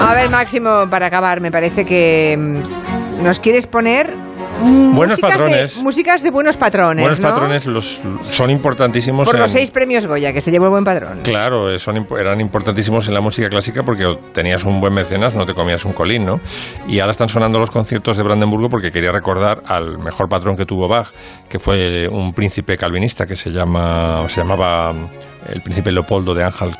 [0.00, 4.14] A ver, Máximo, para acabar, me parece que mm, nos quieres poner
[4.60, 5.76] Buenos músicas patrones.
[5.76, 7.28] De, músicas de buenos patrones, Buenos ¿no?
[7.28, 10.84] patrones los, son importantísimos Por en, los seis premios Goya, que se llevó el buen
[10.84, 11.20] patrón.
[11.22, 15.46] Claro, eh, son, eran importantísimos en la música clásica porque tenías un buen mecenas, no
[15.46, 16.40] te comías un colín, ¿no?
[16.86, 20.64] Y ahora están sonando los conciertos de Brandenburgo porque quería recordar al mejor patrón que
[20.64, 21.08] tuvo Bach,
[21.48, 25.06] que fue un príncipe calvinista que se, llama, se llamaba mm,
[25.48, 26.70] el príncipe Leopoldo de Ángel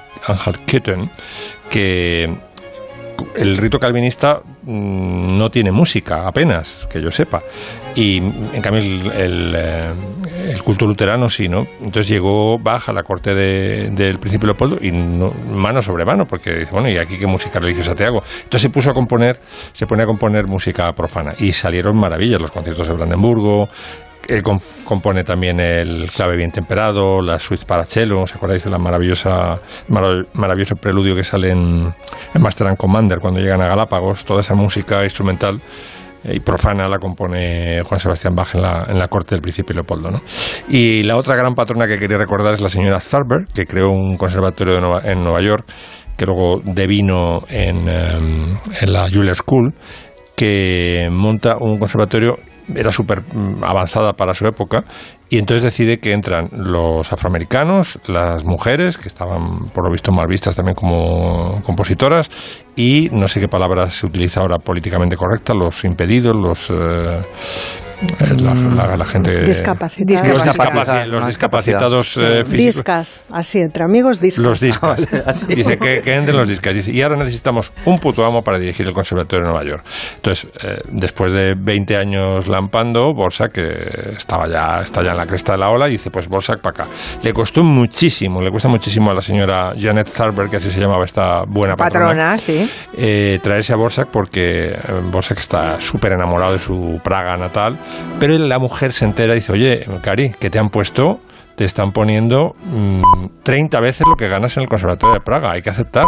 [0.66, 1.10] Köthen,
[1.68, 2.32] que
[3.36, 7.42] el rito calvinista mm, no tiene música apenas, que yo sepa.
[7.94, 8.82] Y en cambio
[9.12, 9.90] el, eh,
[10.64, 11.66] culto luterano sí, ¿no?
[11.80, 16.26] Entonces llegó Bach a la corte de- del príncipe Leopoldo y no- mano sobre mano,
[16.26, 18.22] porque dice, bueno, ¿y aquí qué música religiosa te hago?
[18.36, 19.40] Entonces se puso a componer,
[19.72, 21.34] se pone a componer música profana.
[21.38, 23.68] Y salieron maravillas, los conciertos de Brandenburgo,
[24.28, 28.70] él com- compone también el clave bien temperado, la suite para cello, ¿os acordáis de
[28.70, 29.56] la maravillosa
[29.88, 31.92] marav- maravilloso preludio que sale en,
[32.38, 34.24] Master and Commander cuando llegan a Galápagos?
[34.24, 35.60] Toda esa música instrumental
[36.24, 39.74] eh, y profana la compone Juan Sebastián Bach en la, en la corte del príncipe
[39.74, 40.10] Leopoldo.
[40.10, 40.20] ¿no?
[40.68, 44.16] Y la otra gran patrona que quería recordar es la señora Tharber, que creó un
[44.16, 45.66] conservatorio Nueva- en Nueva York,
[46.16, 49.72] que luego devino en, em, en la Juilliard School,
[50.36, 52.36] que monta un conservatorio,
[52.74, 54.84] era súper mm, avanzada para su época,
[55.28, 60.26] y entonces decide que entran los afroamericanos, las mujeres, que estaban por lo visto mal
[60.26, 62.30] vistas también como compositoras,
[62.76, 66.70] y no sé qué palabra se utiliza ahora políticamente correcta, los impedidos, los...
[66.70, 67.22] eh,
[68.40, 69.42] la, la- la gente...
[69.44, 70.28] Discapacitados.
[70.28, 72.56] Los, Discapacidad, discapaci- los discapacitados eh, físicos.
[72.56, 74.44] discas, así, entre amigos, discas.
[74.44, 75.00] Los discas.
[75.48, 76.74] Dice que, que entren los discas.
[76.74, 79.84] Dice, y ahora necesitamos un puto amo para dirigir el Conservatorio de Nueva York.
[80.16, 85.26] Entonces, eh, después de 20 años lampando, Borsak, que estaba ya, está ya en la
[85.26, 86.92] cresta de la ola, dice, pues Borsak para acá.
[87.22, 91.04] Le costó muchísimo, le cuesta muchísimo a la señora Janet Tharber, que así se llamaba
[91.04, 92.68] esta buena patrona, Patrona, sí.
[92.96, 94.78] eh, traerse a Borsak porque eh,
[95.10, 97.78] Borsak está súper enamorado de su Praga natal,
[98.18, 101.20] pero la mujer se entera y dice, oye, Cari, que te han puesto,
[101.56, 105.62] te están poniendo mm, 30 veces lo que ganas en el Conservatorio de Praga, hay
[105.62, 106.06] que aceptar.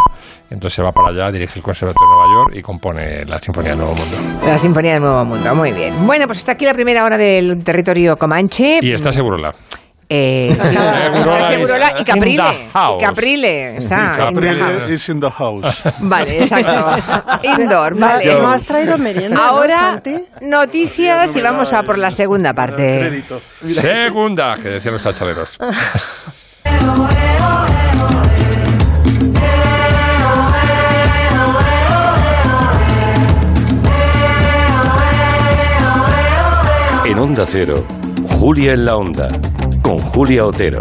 [0.49, 3.71] Entonces se va para allá, dirige el Conservatorio de Nueva York y compone la Sinfonía
[3.71, 4.17] del Nuevo Mundo.
[4.45, 6.05] La Sinfonía del Nuevo Mundo, muy bien.
[6.05, 8.79] Bueno, pues está aquí la primera hora del territorio Comanche.
[8.81, 9.51] Y está Segurola.
[10.07, 10.55] Eh,
[11.49, 12.43] Segurola y Caprile.
[12.43, 13.01] in the house.
[13.01, 13.75] Y Caprile.
[13.77, 15.81] en Caprile is in the house.
[15.99, 17.41] Vale, exacto.
[17.43, 18.35] Indoor, vale.
[18.39, 20.01] no has traído merienda, ¿no, Ahora,
[20.41, 23.23] noticias y vamos a por la segunda parte.
[23.65, 25.57] Segunda, que decían los chachaleros.
[37.05, 37.85] En Onda Cero,
[38.39, 39.27] Julia en la Onda,
[39.85, 40.79] con Julia Otero.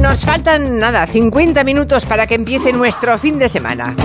[0.00, 3.96] Nos faltan nada, 50 minutos para que empiece nuestro fin de semana.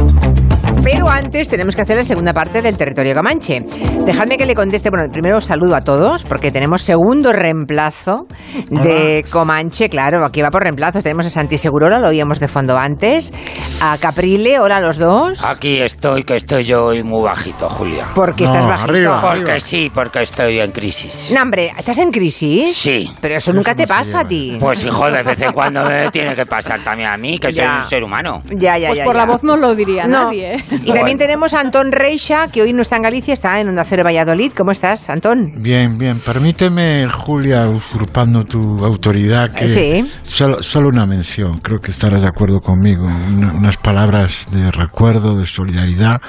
[0.83, 3.61] Pero antes tenemos que hacer la segunda parte del territorio Comanche.
[4.05, 4.89] Dejadme que le conteste.
[4.89, 8.25] Bueno, primero saludo a todos, porque tenemos segundo reemplazo
[8.69, 9.89] de Comanche.
[9.89, 11.03] Claro, aquí va por reemplazos.
[11.03, 13.33] Tenemos a Santi Segurola, lo oíamos de fondo antes.
[13.81, 15.43] A Caprile, hola a los dos.
[15.43, 18.05] Aquí estoy, que estoy yo hoy muy bajito, Julia.
[18.15, 19.19] ¿Por qué estás bajito?
[19.21, 21.31] Porque sí, porque estoy en crisis.
[21.35, 22.75] No, hombre, ¿estás en crisis?
[22.77, 23.11] Sí.
[23.19, 24.57] Pero eso nunca te pasa a ti.
[24.59, 27.55] Pues hijo, de vez en cuando me tiene que pasar también a mí, que soy
[27.65, 27.75] Ya.
[27.77, 28.41] un ser humano.
[28.55, 29.05] Ya, ya, Pues ya.
[29.05, 29.19] por ya.
[29.19, 30.25] la voz no lo diría No.
[30.25, 30.55] nadie.
[30.55, 30.63] ¿eh?
[30.83, 33.83] Y también tenemos a Antón Reixa, que hoy no está en Galicia, está en Onda
[33.85, 34.51] Cero Valladolid.
[34.55, 35.51] ¿Cómo estás, Antón?
[35.57, 36.19] Bien, bien.
[36.19, 40.05] Permíteme, Julia, usurpando tu autoridad, que Sí.
[40.23, 45.35] solo, solo una mención, creo que estarás de acuerdo conmigo, una- unas palabras de recuerdo,
[45.37, 46.21] de solidaridad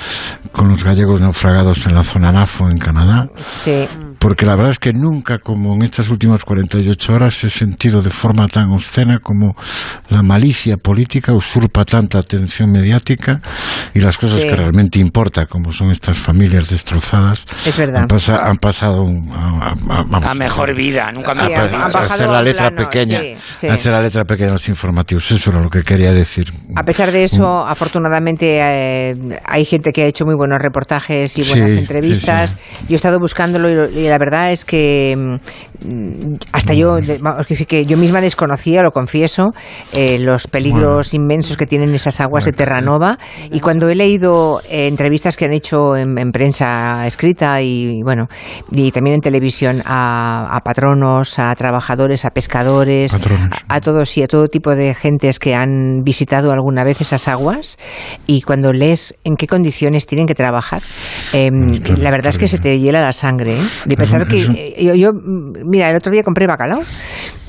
[0.53, 3.29] con los gallegos naufragados en la zona NAFO en Canadá.
[3.47, 3.87] Sí.
[4.19, 8.11] Porque la verdad es que nunca, como en estas últimas 48 horas, he sentido de
[8.11, 9.55] forma tan obscena como
[10.09, 13.41] la malicia política usurpa tanta atención mediática
[13.95, 14.49] y las cosas Sí.
[14.49, 18.03] que realmente importan, como son estas familias destrozadas, Es verdad.
[18.03, 21.75] han, pasa- han pasado un- a, a- a- vamos, A mejor vida, nunca Sí, han-
[21.75, 23.21] a hacer la un letra plano, pequeña,
[23.59, 25.31] sí, hacer la letra pequeña de los informativos.
[25.31, 26.53] Eso era lo que quería decir.
[26.75, 31.45] A pesar de eso, afortunadamente eh, hay gente que ha hecho muy buenos reportajes y
[31.45, 32.57] Sí, buenas sí, entrevistas.
[32.89, 37.55] Yo he estado buscándolo y, lo- la verdad es que mm, hasta yo, vamos, que
[37.55, 39.53] sí que yo misma desconocía, lo confieso,
[39.93, 43.19] eh, los peligros inmensos que tienen esas aguas de Terranova.
[43.51, 48.27] Y cuando he leído eh, entrevistas que han hecho en, en prensa escrita y bueno,
[48.71, 53.49] y también en televisión a, a patronos, a trabajadores, a pescadores, Patronos.
[53.69, 57.29] a, a todos y a todo tipo de gentes que han visitado alguna vez esas
[57.29, 57.79] aguas
[58.27, 60.83] y cuando lees en qué condiciones tienen que trabajar,
[61.33, 61.51] eh,
[61.97, 63.59] la verdad es que se te hiela la sangre.
[63.59, 63.63] ¿eh?
[63.87, 66.83] De pensar que eh, yo, yo, mm, mira, el otro día compré bacalao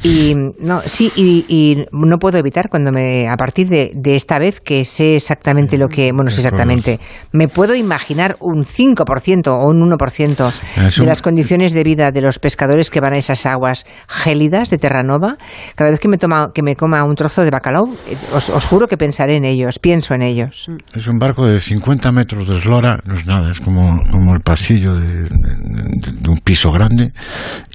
[0.04, 4.40] y no, sí, y, y no puedo evitar cuando me, a partir de, de esta
[4.40, 7.00] vez que sé exactamente lo que, bueno, sé exactamente,
[7.32, 10.54] me puedo imaginar un 5% o un 1%
[10.88, 14.70] Es de las condiciones de vida de los pescadores que van a esas aguas gélidas
[14.70, 15.38] de Terranova.
[15.76, 18.66] Cada vez que me, toma, que me coma un trozo de bacalao, eh, os, os
[18.66, 20.70] juro que pensaré en ellos, pienso en ellos.
[20.94, 24.42] Es un barco de 50 metros de eslora, no es nada, es como, como el
[24.42, 27.12] pasillo de, de- de un piso grande.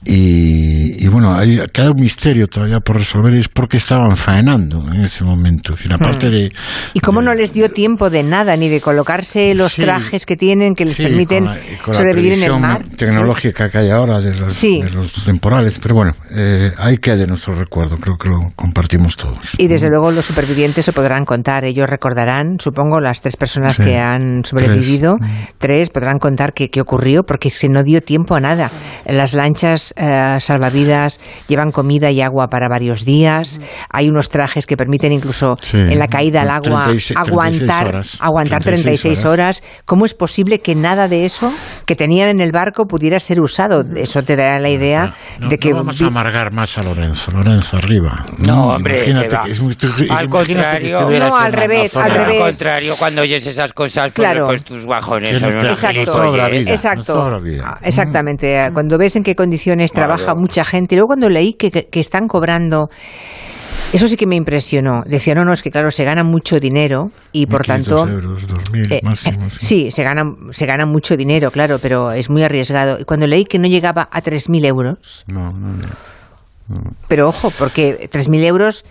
[0.04, 4.86] Y, y bueno, hay, queda un misterio todavía por resolver es por qué estaban faenando
[4.92, 5.72] en ese momento.
[5.74, 6.30] Es decir, aparte Hmm.
[6.30, 6.52] de,
[6.94, 9.82] ¿Y cómo no les dio tiempo de nada, ni de colocarse los Sí.
[9.82, 12.82] trajes que tienen que les Sí, permiten con la- con la sobrevivir en el mar?
[12.96, 14.80] tecnológica que hay ahora de los, Sí.
[14.80, 15.78] de los temporales.
[15.82, 19.38] Pero bueno, eh, ahí queda nuestro recuerdo, creo que lo compartimos todos.
[19.58, 23.84] Y desde luego los supervivientes se podrán contar, ellos recordarán, supongo, las tres personas Sí,
[23.84, 25.16] que han sobrevivido,
[25.58, 28.70] tres, podrán contar qué, qué ocurrió, porque se no dio tiempo a nada.
[29.06, 33.60] Las lanchas eh, salvavidas llevan comida comida y agua para varios días.
[33.90, 38.18] Hay unos trajes que permiten incluso Sí, en la caída al agua 36 aguantar, horas.
[38.20, 39.62] aguantar 36, 36 horas.
[39.84, 41.52] ¿Cómo es posible que nada de eso
[41.86, 43.84] que tenían en el barco pudiera ser usado?
[43.96, 47.30] Eso te da la idea No, de que no vamos a amargar más a Lorenzo.
[47.32, 48.24] Lorenzo, arriba.
[48.38, 50.96] No, hombre, Imagínate que que es muy- Al imagínate que contrario.
[50.96, 52.40] estuvieras No, al revés, al revés.
[52.42, 54.46] Al contrario, cuando oyes esas cosas, pues, Claro.
[54.46, 56.22] pues tus bajones Que son no Exacto.
[56.50, 56.72] vida.
[56.72, 57.14] Exacto.
[57.30, 57.40] no.
[57.64, 58.68] Ah, Exactamente.
[58.72, 60.94] Cuando ves en qué condiciones trabaja mucha gente.
[60.94, 62.88] Y luego cuando leí que, que- que están cobrando.
[63.92, 65.02] Eso sí que me impresionó.
[65.06, 68.08] Decía, no, no, es que claro, se gana mucho dinero y por 1.500 tanto.
[68.08, 69.46] euros, 2.000 Eh, máximo.
[69.58, 72.98] sí, se gana, se gana mucho dinero, claro, pero es muy arriesgado.
[72.98, 75.76] Y cuando leí que no llegaba a 3.000 euros, No, no,
[76.68, 76.90] no.
[77.06, 78.84] pero ojo, porque 3.000 euros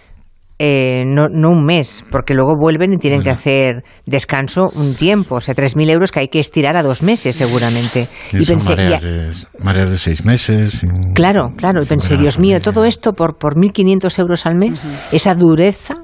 [0.59, 5.35] eh, no, no un mes, porque luego vuelven y tienen que hacer descanso un tiempo.
[5.35, 8.07] O sea, 3.000 euros que hay que estirar a dos meses seguramente.
[8.31, 10.85] Y son pensé, mareas, ya- de, mareas de seis meses.
[11.13, 11.81] Claro, claro.
[11.83, 15.95] Y pensé, Dios mío, todo esto por, por 1.500 euros al mes, esa dureza.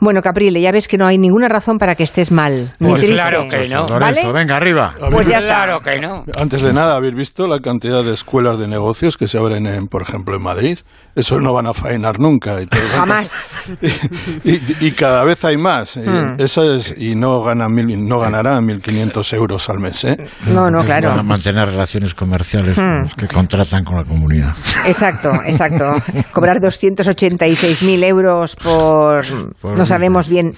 [0.00, 2.72] Bueno, Caprile, ya ves que no hay ninguna razón para que estés mal.
[2.78, 3.16] Ni Pues triste.
[3.20, 3.86] claro que no.
[3.86, 4.06] ¿Vale?
[4.22, 4.94] Lorenzo, venga, arriba.
[5.10, 5.64] Pues ya está.
[5.64, 6.24] Claro que no.
[6.38, 9.88] Antes de nada, ¿habéis visto la cantidad de escuelas de negocios que se abren, en,
[9.88, 10.78] por ejemplo, en Madrid?
[11.14, 12.62] Eso no van a faenar nunca.
[12.62, 12.96] Y, todo eso.
[12.96, 13.32] Jamás.
[14.44, 15.98] y, y cada vez hay más.
[16.38, 20.04] Eso es, y no, gana mil, no ganará 1.500 euros al mes.
[20.04, 20.16] ¿eh?
[20.46, 21.24] No, no, Para claro.
[21.24, 23.02] mantener relaciones comerciales con Hmm.
[23.02, 24.54] los que contratan con la comunidad.
[24.86, 25.84] Exacto, exacto.
[26.32, 29.19] Cobrar 286.000 euros por...
[29.60, 30.54] Por No sabemos bien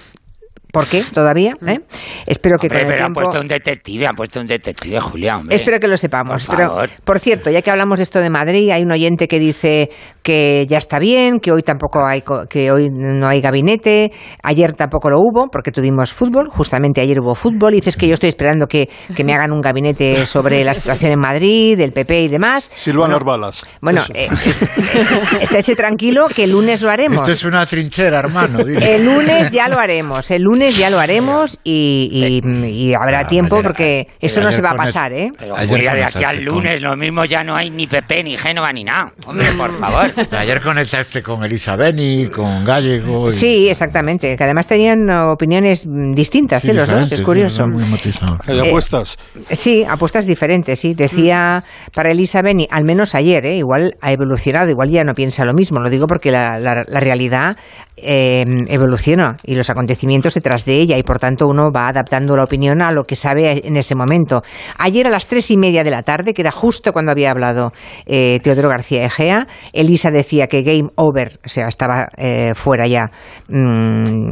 [0.73, 1.53] por qué todavía.
[1.67, 1.77] ¿eh?
[2.25, 3.21] Espero que Hombre, con el pero han tiempo...
[3.21, 5.55] puesto un detective, han puesto un detective, Julia, hombre.
[5.55, 6.45] Espero que lo sepamos.
[6.47, 6.89] Por Pero, favor.
[7.03, 9.91] por cierto, ya que hablamos de esto de Madrid, hay un oyente que dice
[10.23, 14.11] que ya está bien, que hoy tampoco hay, co- que hoy no hay gabinete,
[14.41, 17.73] ayer tampoco lo hubo porque tuvimos fútbol, justamente ayer hubo fútbol.
[17.73, 21.11] Y dices que yo estoy esperando que, que me hagan un gabinete sobre la situación
[21.11, 22.71] en Madrid, del PP y demás.
[22.73, 23.63] Silvano Orbalas.
[23.79, 24.11] Bueno, Eso.
[24.15, 24.67] eh, es-
[25.41, 27.19] estése tranquilo que el lunes lo haremos.
[27.19, 28.63] Esto es una trinchera, hermano.
[28.63, 28.95] dile.
[28.95, 33.61] El lunes ya lo haremos, el lunes ya lo haremos y, y- y habrá tiempo
[33.61, 35.31] porque esto no se va a pasar, ¿eh?
[35.37, 38.23] Pero Ayer Julia, de aquí al con- lunes lo mismo ya no hay ni PP,
[38.23, 39.13] ni Génova, ni nada.
[39.25, 40.11] Hombre, por favor.
[40.37, 43.29] Ayer conectaste con Elisa Beni, con Gallego.
[43.29, 46.73] y- Sí, exactamente, que además tenían opiniones mm, distintas, sí, ¿eh?
[46.73, 47.67] Los dos, es sí, curioso.
[47.67, 48.39] muy matizados.
[48.47, 49.17] ¿Hay Eh, apuestas?
[49.51, 50.93] Sí, apuestas diferentes, sí.
[50.93, 53.57] Decía para Elisa Beni, al menos ayer, ¿eh?
[53.57, 55.79] igual ha evolucionado, igual ya no piensa lo mismo.
[55.79, 57.57] Lo digo porque la, la- la realidad
[57.97, 62.43] eh, evoluciona y los acontecimientos detrás de ella y por tanto uno va adaptando la
[62.43, 64.43] opinión a lo que sabe en ese momento.
[64.77, 67.71] Ayer a las tres y media de la tarde, que era justo cuando había hablado
[68.05, 73.09] eh, Teodoro García Egea, Elisa decía que game over, o sea, estaba eh, fuera ya.
[73.47, 74.29] Mm,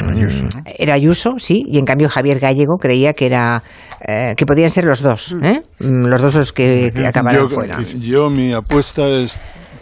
[0.77, 3.63] era Ayuso, sí, y en cambio Javier Gallego creía que era
[4.07, 5.61] eh, que podían ser los dos, ¿eh?
[5.79, 7.79] Mm, los dos los que, que acabaran yo, fuera.
[7.99, 9.39] yo mi apuesta es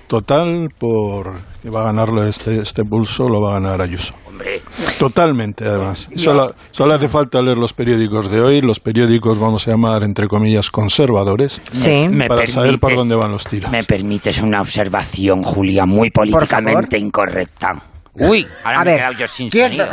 [0.07, 4.14] total por que va a ganarlo este, este pulso, lo va a ganar Ayuso.
[4.28, 4.62] Hombre,
[4.97, 6.07] Totalmente, además.
[6.16, 10.28] Solo, solo hace falta leer los periódicos de hoy, los periódicos, vamos a llamar, entre
[10.28, 12.07] comillas, conservadores, Sí.
[12.10, 13.70] me para saber por dónde van los tiros.
[13.72, 17.72] Me permites una observación, Julia, muy políticamente incorrecta.
[18.14, 18.99] Uy, ahora A me he ver.
[19.01, 19.88] quedado yo sin sonido.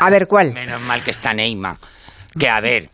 [0.00, 0.52] A ver, ¿cuál?
[0.52, 1.76] Menos mal que está Neymar.
[2.38, 2.90] Que a ver,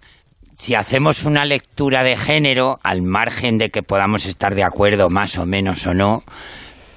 [0.54, 5.38] si hacemos una lectura de género, al margen de que podamos estar de acuerdo más
[5.38, 6.24] o menos o no,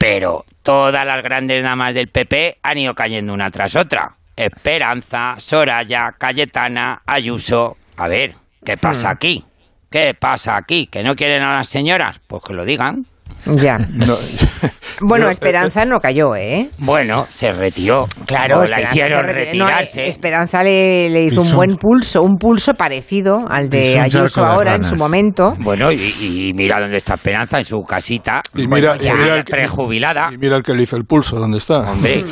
[0.04, 4.18] pero todas las grandes damas del PP han ido cayendo una tras otra.
[4.36, 7.78] Esperanza, Soraya, Cayetana, Ayuso.
[7.96, 8.34] A ver,
[8.66, 9.12] ¿qué pasa Hmm.
[9.14, 9.46] aquí?
[9.90, 10.88] ¿Qué pasa aquí?
[10.88, 12.20] ¿Que no quieren a las señoras?
[12.28, 13.06] Pues que lo digan.
[13.46, 13.78] Ya.
[13.78, 14.18] No,
[15.02, 16.70] Bueno, Esperanza no cayó, ¿eh?
[16.78, 18.08] Bueno, se retiró.
[18.26, 19.66] Claro, O la hicieron se retiró.
[19.66, 20.08] No, retirarse.
[20.08, 24.76] Esperanza le, le hizo un buen pulso, un pulso parecido al de Ayuso de ahora
[24.76, 25.56] en su momento.
[25.60, 28.42] Bueno, y, y mira dónde está Esperanza, en su casita.
[28.56, 30.30] Y Bueno, mira, ya y mira el prejubilada.
[30.32, 31.92] y mira el que le hizo el pulso, ¿dónde está?
[31.92, 32.24] Hombre,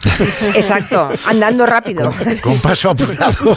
[0.54, 2.10] Exacto, andando rápido.
[2.42, 3.56] Con paso apurado.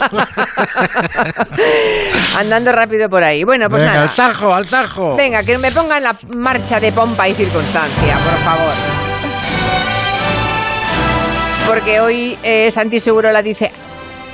[2.38, 3.44] andando rápido por ahí.
[3.44, 4.08] Bueno, pues Venga, nada.
[4.08, 5.16] al tajo, al tajo.
[5.16, 8.72] Venga, que me pongan la marcha de pompa y circunstancia, por favor.
[11.68, 13.70] Porque hoy eh, Santi Segurola dice,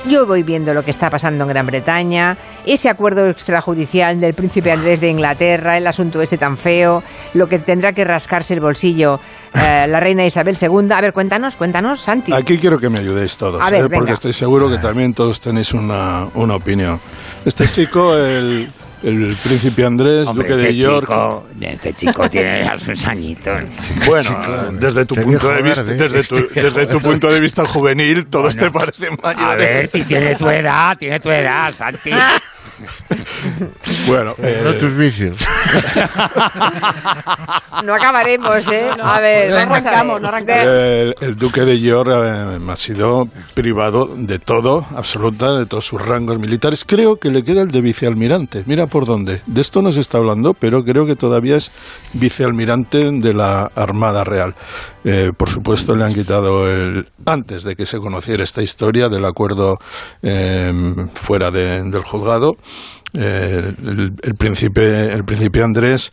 [0.07, 4.71] yo voy viendo lo que está pasando en Gran Bretaña, ese acuerdo extrajudicial del príncipe
[4.71, 9.19] Andrés de Inglaterra, el asunto este tan feo, lo que tendrá que rascarse el bolsillo
[9.53, 10.91] eh, la reina Isabel II.
[10.91, 12.33] A ver, cuéntanos, cuéntanos, Santi.
[12.33, 13.89] Aquí quiero que me ayudéis todos, A ver, ¿eh?
[13.93, 16.99] porque estoy seguro que también todos tenéis una, una opinión.
[17.45, 18.69] Este chico, el,
[19.03, 23.63] el príncipe Andrés, hombre, duque este de York, chico, este chico tiene ya sus añitos.
[24.05, 28.27] bueno, desde tu Este punto de vista, desde tu, desde tu punto de vista juvenil,
[28.27, 29.45] todos te parecen mayores.
[29.47, 32.11] A ver, si tiene tu edad, tiene tu edad, Santi.
[34.07, 35.37] Bueno, eh, No tus vicios.
[37.83, 38.89] No acabaremos, ¿eh?
[39.01, 40.65] a ver, no arrancamos, no arrancamos.
[40.65, 46.01] El, el duque de York eh, ha sido privado de todo, absoluta, de todos sus
[46.03, 46.83] rangos militares.
[46.85, 48.63] Creo que le queda el de vicealmirante.
[48.65, 49.41] Mira por dónde.
[49.45, 51.71] De esto no se está hablando, pero creo que todavía es
[52.13, 54.55] vicealmirante de la Armada Real.
[55.03, 57.07] Eh, por supuesto, le han quitado el.
[57.25, 59.79] Antes de que se conociera esta historia del acuerdo
[60.23, 60.73] eh,
[61.13, 62.57] fuera de- del juzgado,
[63.13, 66.11] eh, el, príncipe, el príncipe Andrés.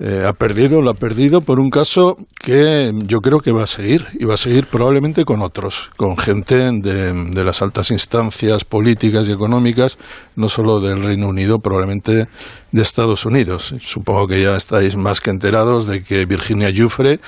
[0.00, 3.68] Eh, ha perdido, lo ha perdido por un caso que yo creo que va a
[3.68, 8.64] seguir y va a seguir probablemente con otros, con gente de, de las altas instancias
[8.64, 9.96] políticas y económicas,
[10.34, 12.26] no solo del Reino Unido, probablemente
[12.72, 13.72] de Estados Unidos.
[13.80, 17.20] Supongo que ya estáis más que enterados de que Virginia Giuffre,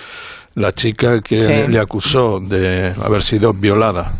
[0.56, 1.68] la chica que Sí.
[1.70, 4.16] le acusó de haber sido violada,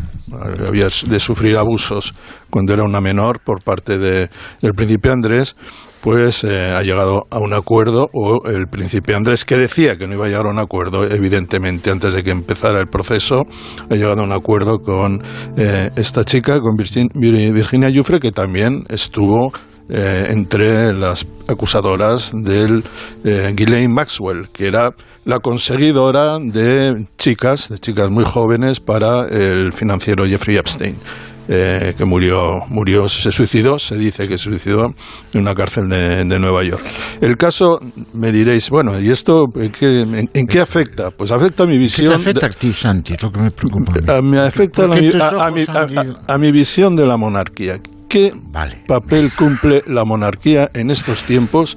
[0.66, 2.14] había de sufrir abusos
[2.50, 4.28] cuando era una menor por parte de,
[4.62, 5.56] del príncipe Andrés,
[6.02, 10.14] pues eh, ha llegado a un acuerdo, o el príncipe Andrés, que decía que no
[10.14, 13.44] iba a llegar a un acuerdo, evidentemente, antes de que empezara el proceso,
[13.90, 15.20] ha llegado a un acuerdo con
[15.56, 19.52] eh, esta chica, con Virgin- Vir- Virginia Giuffre, que también estuvo
[19.88, 22.84] eh, entre las acusadoras del
[23.24, 29.72] eh, Ghislaine Maxwell, que era la conseguidora de chicas, de chicas muy jóvenes para el
[29.72, 30.96] financiero Jeffrey Epstein.
[31.48, 34.92] eh, que murió, murió, se suicidó, se dice que se suicidó
[35.32, 36.82] en una cárcel de, de Nueva York.
[37.20, 37.78] El caso,
[38.12, 41.12] me diréis, bueno, ¿y esto en qué, en- en qué afecta?
[41.12, 42.14] Pues afecta a mi ¿Qué te visión.
[42.14, 43.12] afecta de- a ti, Santi?
[43.14, 43.92] Es lo que me preocupa.
[43.92, 44.18] a mí.
[44.18, 45.16] a- me afecta a, ¿Por la qué
[45.94, 47.78] mi- a- a mi visión de la monarquía.
[48.08, 48.32] ¿Qué
[48.86, 51.76] papel cumple la monarquía en estos tiempos?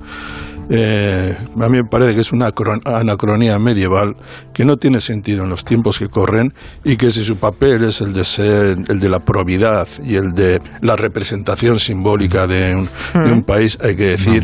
[0.72, 4.16] Eh, a mí me parece que es una acro- anacronía medieval
[4.54, 6.54] que no tiene sentido en los tiempos que corren
[6.84, 10.34] y que si su papel es el de ser el de la probidad y el
[10.34, 12.88] de la representación simbólica de un,
[13.26, 14.44] de un país, hay que decir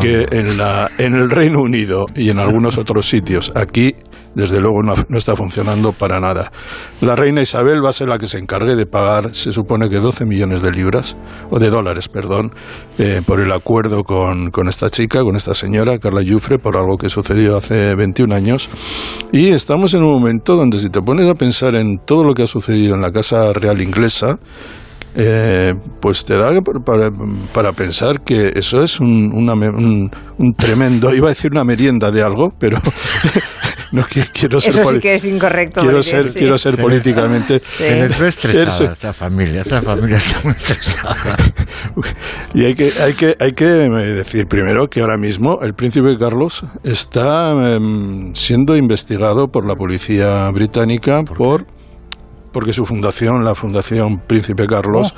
[0.00, 3.96] que en, la, en el Reino Unido y en algunos otros sitios aquí
[4.34, 6.50] desde luego no, está funcionando para nada.
[7.00, 9.98] La reina Isabel va a ser la que se encargue de pagar, se supone que
[10.00, 11.16] 12 millones de libras,
[11.50, 12.52] o de dólares, perdón,
[12.98, 16.96] eh, por el acuerdo con, con esta chica, con esta señora, Carla Jufre, por algo
[16.96, 18.68] que sucedió hace 21 años.
[19.32, 22.42] Y estamos en un momento donde si te pones a pensar en todo lo que
[22.44, 24.38] ha sucedido en la Casa Real Inglesa,
[25.16, 27.08] eh, pues te da para,
[27.52, 32.10] para pensar que eso es un, una un- un tremendo, iba a decir una merienda
[32.10, 32.80] de algo, pero
[33.94, 35.80] no qui- quiero ser Eso sí que es incorrecto.
[35.80, 36.38] quiero ser sí.
[36.38, 41.36] quiero ser políticamente Se les ve estresada Eso- esta familia, esta familia está muy estresada.
[42.54, 46.16] y hay que hay que hay que eh, decir primero que ahora mismo el príncipe
[46.18, 51.66] Carlos está em, siendo investigado por la policía británica por
[52.54, 55.12] porque su fundación, la Fundación Príncipe Carlos,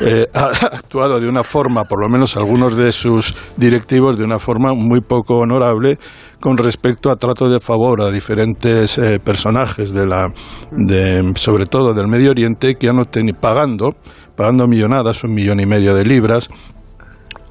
[0.00, 4.38] eh, ha actuado de una forma, por lo menos algunos de sus directivos, de una
[4.38, 5.98] forma muy poco honorable
[6.40, 10.32] con respecto a trato de favor a diferentes eh, personajes de la,
[10.72, 13.94] de, sobre todo del Medio Oriente, que han obtenido pagando,
[14.34, 16.48] pagando millonadas, un millón y medio de libras,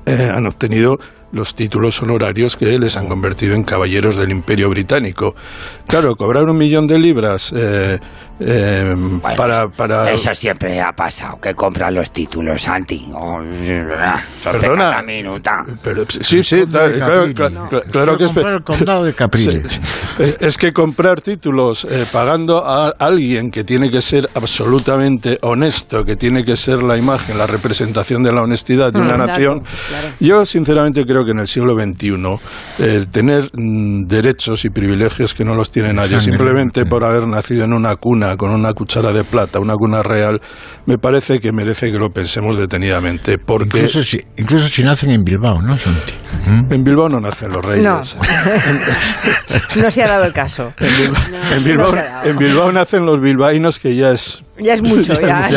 [0.07, 0.97] eh, han obtenido
[1.31, 5.35] los títulos honorarios que les han convertido en caballeros del Imperio Británico.
[5.87, 7.99] Claro, cobrar un millón de libras eh,
[8.39, 8.95] eh,
[9.35, 10.11] para, para...
[10.11, 13.09] Eso siempre ha pasado, que compran los títulos, Santi.
[13.13, 13.39] Oh,
[14.43, 15.01] Perdona.
[15.01, 15.65] Minuta.
[15.81, 18.35] Pero, sí, sí, claro, claro, claro que es...
[18.35, 19.37] el condado de Capri.
[19.47, 19.61] Sí.
[20.39, 26.15] Es que comprar títulos eh, pagando a alguien que tiene que ser absolutamente honesto, que
[26.15, 29.63] tiene que ser la imagen, la representación de la honestidad de Mm, una exacto, nación,
[30.19, 32.15] yo sinceramente creo que en el siglo XXI
[32.79, 37.65] eh, tener mm, derechos y privilegios que no los tiene nadie, simplemente por haber nacido
[37.65, 40.41] en una cuna con una cuchara de plata, una cuna real,
[40.85, 43.77] me parece que merece que lo pensemos detenidamente, porque...
[43.77, 46.13] Incluso si, incluso si nacen en Bilbao, ¿no, Santi?
[46.69, 47.83] En Bilbao no nacen los reyes.
[47.83, 48.01] No.
[49.81, 50.73] No se ha dado el caso.
[51.51, 54.43] En Bilbao, No en nacen los bilbaínos que ya es...
[54.59, 55.47] Ya es mucho, ya.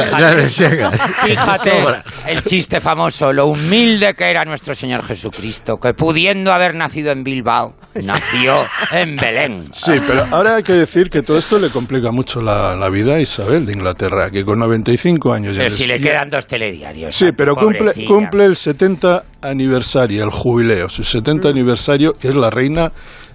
[1.25, 1.73] Fíjate
[2.29, 7.25] el chiste famoso, lo humilde que era nuestro Señor Jesucristo, que pudiendo haber nacido en
[7.25, 9.69] Bilbao, nació en Belén.
[9.73, 13.15] Sí, pero ahora hay que decir que todo esto le complica mucho la, la vida
[13.15, 15.55] a Isabel de Inglaterra, que con 95 años...
[15.57, 17.15] ya Pero les- si le ya- quedan dos telediarios.
[17.17, 18.07] Sí, pero cumple, pobrecilla.
[18.09, 22.93] cumple el 70 aniversario, el jubileo, su 70 aniversario, que es la reina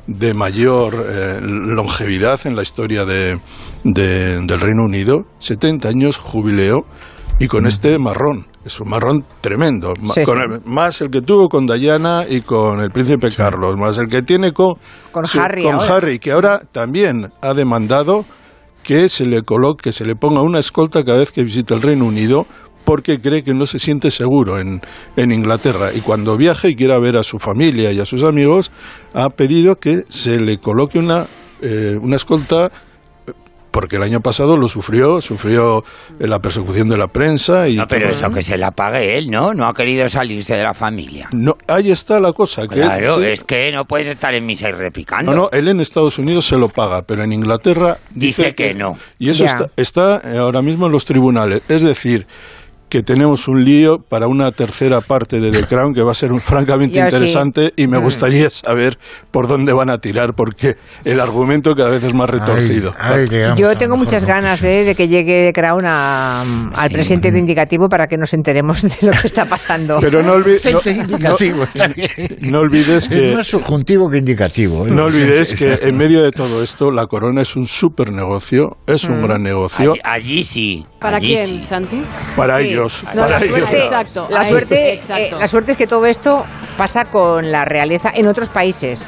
[0.07, 3.39] de mayor eh, longevidad en la historia de,
[3.83, 5.25] de- del Reino Unido.
[5.39, 6.85] 70 años jubileo
[7.39, 8.45] y con este marrón.
[8.63, 9.93] Es un marrón tremendo.
[10.01, 10.43] Ma- Sí, con sí.
[10.43, 14.21] el- más el que tuvo con Diana y con el príncipe Carlos, más el que
[14.21, 14.75] tiene con,
[15.11, 15.79] Con su- Harry con.
[15.81, 18.25] Harry, que ahora también ha demandado
[18.83, 21.81] que se le coloque, que se le ponga una escolta cada vez que visita el
[21.81, 22.45] Reino Unido
[22.85, 24.81] porque cree que no se siente seguro en,
[25.17, 25.89] en Inglaterra.
[25.93, 28.71] Y cuando viaja y quiera ver a su familia y a sus amigos,
[29.13, 31.25] ha pedido que se le coloque una,
[31.61, 32.71] eh, una escolta
[33.71, 35.83] porque el año pasado lo sufrió, sufrió
[36.17, 38.15] la persecución de la prensa y No, pero todo.
[38.17, 39.53] eso que se la pague él, ¿no?
[39.53, 41.27] No ha querido salirse de la familia.
[41.33, 42.69] No, ahí está la cosa.
[42.69, 43.25] Que él- Claro, sí.
[43.25, 45.33] es que no puedes estar en misa y repicando.
[45.33, 48.97] No, no, él en Estados Unidos se lo paga, pero en Inglaterra Dice que no.
[49.19, 51.61] Y eso está, está ahora mismo en los tribunales.
[51.67, 52.27] Es decir,
[52.89, 56.31] que tenemos un lío para una tercera parte de The Crown que va a ser
[56.31, 57.07] un- francamente Yo sí.
[57.07, 58.03] interesante y me Mm.
[58.03, 58.97] gustaría saber
[59.31, 62.93] por dónde van a tirar porque el argumento cada vez es más retorcido.
[63.57, 66.41] Yo tengo muchas ganas eh, de que llegue Crown a-
[66.73, 69.97] al presente de indicativo para que nos enteremos de lo que está pasando.
[69.99, 70.59] Pero no, olvi-
[72.41, 74.87] no- no olvides que Es más subjuntivo que indicativo.
[74.87, 74.91] ¿eh?
[74.91, 79.03] no olvides que en medio de todo esto la corona es un super negocio, es
[79.05, 79.23] un Mm.
[79.23, 80.85] gran negocio Allí, allí sí.
[80.99, 81.61] ¿Para allí quién, sí.
[81.65, 82.01] Santi?
[82.35, 82.69] para Sí.
[82.75, 83.57] Ellos, No, para la ellos.
[83.59, 85.35] suerte, Exacto, la ahí, suerte, exacto.
[85.35, 86.45] eh, la suerte es que todo esto
[86.77, 89.03] pasa con la realeza en otros países.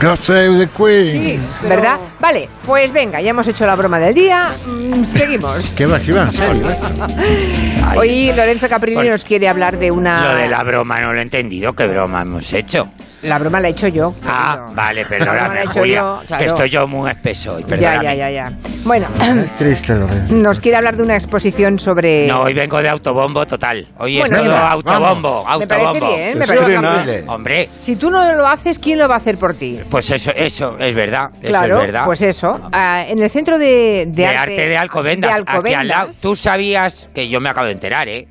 [0.00, 1.12] God save the Queen.
[1.12, 1.98] Sí, ¿verdad?
[2.20, 4.50] Vale, pues venga, ya hemos hecho la broma del día.
[4.66, 5.72] mm, seguimos.
[5.78, 6.76] ¿eh?
[7.96, 10.22] Hoy Lorenzo Caprini nos quiere hablar de una.
[10.24, 11.72] Lo de la broma no lo he entendido.
[11.74, 12.88] ¿Qué broma hemos hecho?
[13.24, 14.14] La broma la he hecho yo.
[14.26, 15.96] Ah, vale, La perdóname, he hecho Julia.
[16.00, 16.40] yo, claro.
[16.40, 17.58] Que estoy yo muy espeso.
[17.58, 18.04] y Ya, perdóname.
[18.04, 18.52] ya, ya, ya.
[18.84, 19.06] Bueno,
[19.44, 20.34] Es triste, Lorenzo.
[20.36, 22.26] nos quiere hablar de una exposición sobre.
[22.28, 23.86] No, hoy vengo de autobombo total.
[23.98, 26.16] Hoy Bueno, es todo venga, autobombo, Me parece autobombo.
[26.16, 27.28] bien, me parece bien.
[27.28, 29.80] Hombre, Si tú no lo haces, ¿quién lo va a hacer por ti?
[29.90, 31.30] pues eso, eso es verdad.
[31.42, 32.04] Claro, eso es verdad.
[32.04, 32.60] pues eso.
[32.72, 35.86] Ah, en el centro de, de de arte, arte de Alcobendas, de aquí al Alcobendas,
[35.86, 36.10] lado.
[36.20, 38.28] Tú sabías, que yo me acabo de enterar, ¿eh?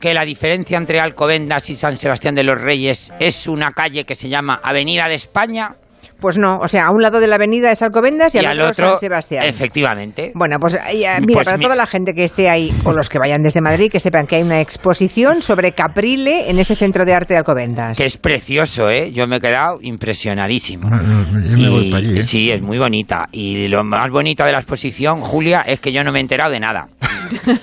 [0.00, 4.14] Que la diferencia entre Alcobendas y San Sebastián de los Reyes es una calle que
[4.14, 5.74] se llama Avenida de España
[6.20, 8.60] Pues no, o sea, a un lado de la avenida es Alcobendas y, y al
[8.60, 9.44] otro, otro, San Sebastián.
[9.44, 10.32] efectivamente.
[10.34, 10.80] Bueno, pues eh,
[11.20, 13.60] mira, Pues para mi- toda la gente que esté ahí o los que vayan desde
[13.60, 17.38] Madrid, que sepan que hay una exposición sobre Caprile en ese centro de arte de
[17.38, 17.96] Alcobendas.
[17.96, 19.12] Que es precioso, ¿eh?
[19.12, 20.88] Yo me he quedado impresionadísimo.
[20.90, 22.18] Yo me voy para allí.
[22.18, 22.24] ¿eh?
[22.24, 23.28] Sí, es muy bonita.
[23.32, 26.50] Y lo más bonito de la exposición, Julia, es que yo no me he enterado
[26.50, 26.88] de nada.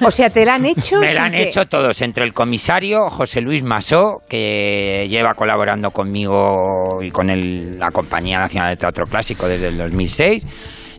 [0.02, 1.00] O sea, te la han hecho.
[1.00, 5.92] Me la han que- hecho todos, entre el comisario José Luis Masó, que lleva colaborando
[5.92, 10.44] conmigo y con el- la Compañía Nacional de Teatro Clásico desde el 2006,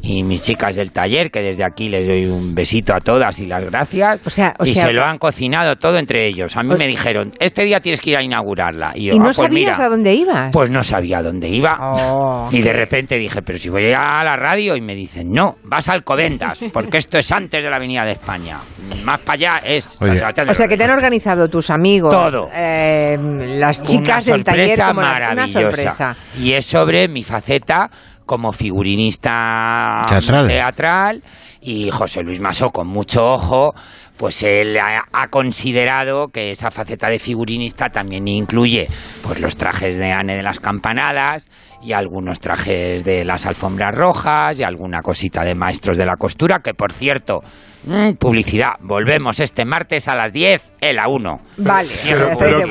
[0.09, 3.47] y mis chicas del taller, que desde aquí les doy un besito a todas y
[3.47, 4.21] las gracias.
[4.25, 6.57] o sea- y sea- se lo han cocinado todo entre ellos.
[6.57, 8.93] A mí me dijeron, este día tienes que ir a inaugurarla.
[8.95, 9.85] Y, yo, ¿Y no "Ah, pues sabías mira".
[9.85, 10.51] a dónde ibas?
[10.53, 11.79] Pues no sabía dónde iba.
[11.81, 12.49] Oh.
[12.53, 15.89] Y de repente dije, pero si voy a la radio y me dicen, no, vas
[15.89, 18.59] a Alcobendas, porque esto es antes de la Avenida de España.
[19.05, 19.97] Más para allá es...
[20.01, 22.11] Oye, O sea, que te han organizado tus amigos.
[22.13, 22.49] Todo.
[22.55, 23.17] eh,
[23.59, 24.69] las chicas una del taller.
[24.69, 25.59] sorpresa como maravillosa.
[25.59, 26.17] Una sorpresa.
[26.39, 27.91] Y es sobre mi faceta
[28.27, 30.49] como figurinista Teatral.
[30.49, 31.23] teatral
[31.61, 33.75] y José Luis Maso con mucho ojo
[34.17, 38.89] pues él ha, ha considerado que esa faceta de figurinista también incluye
[39.23, 41.49] pues los trajes de Anne de las campanadas
[41.83, 46.61] y algunos trajes de las alfombras rojas y alguna cosita de maestros de la costura
[46.61, 47.43] que por cierto
[47.87, 51.89] mm, publicidad volvemos este martes a las 10 en la 1 Vale.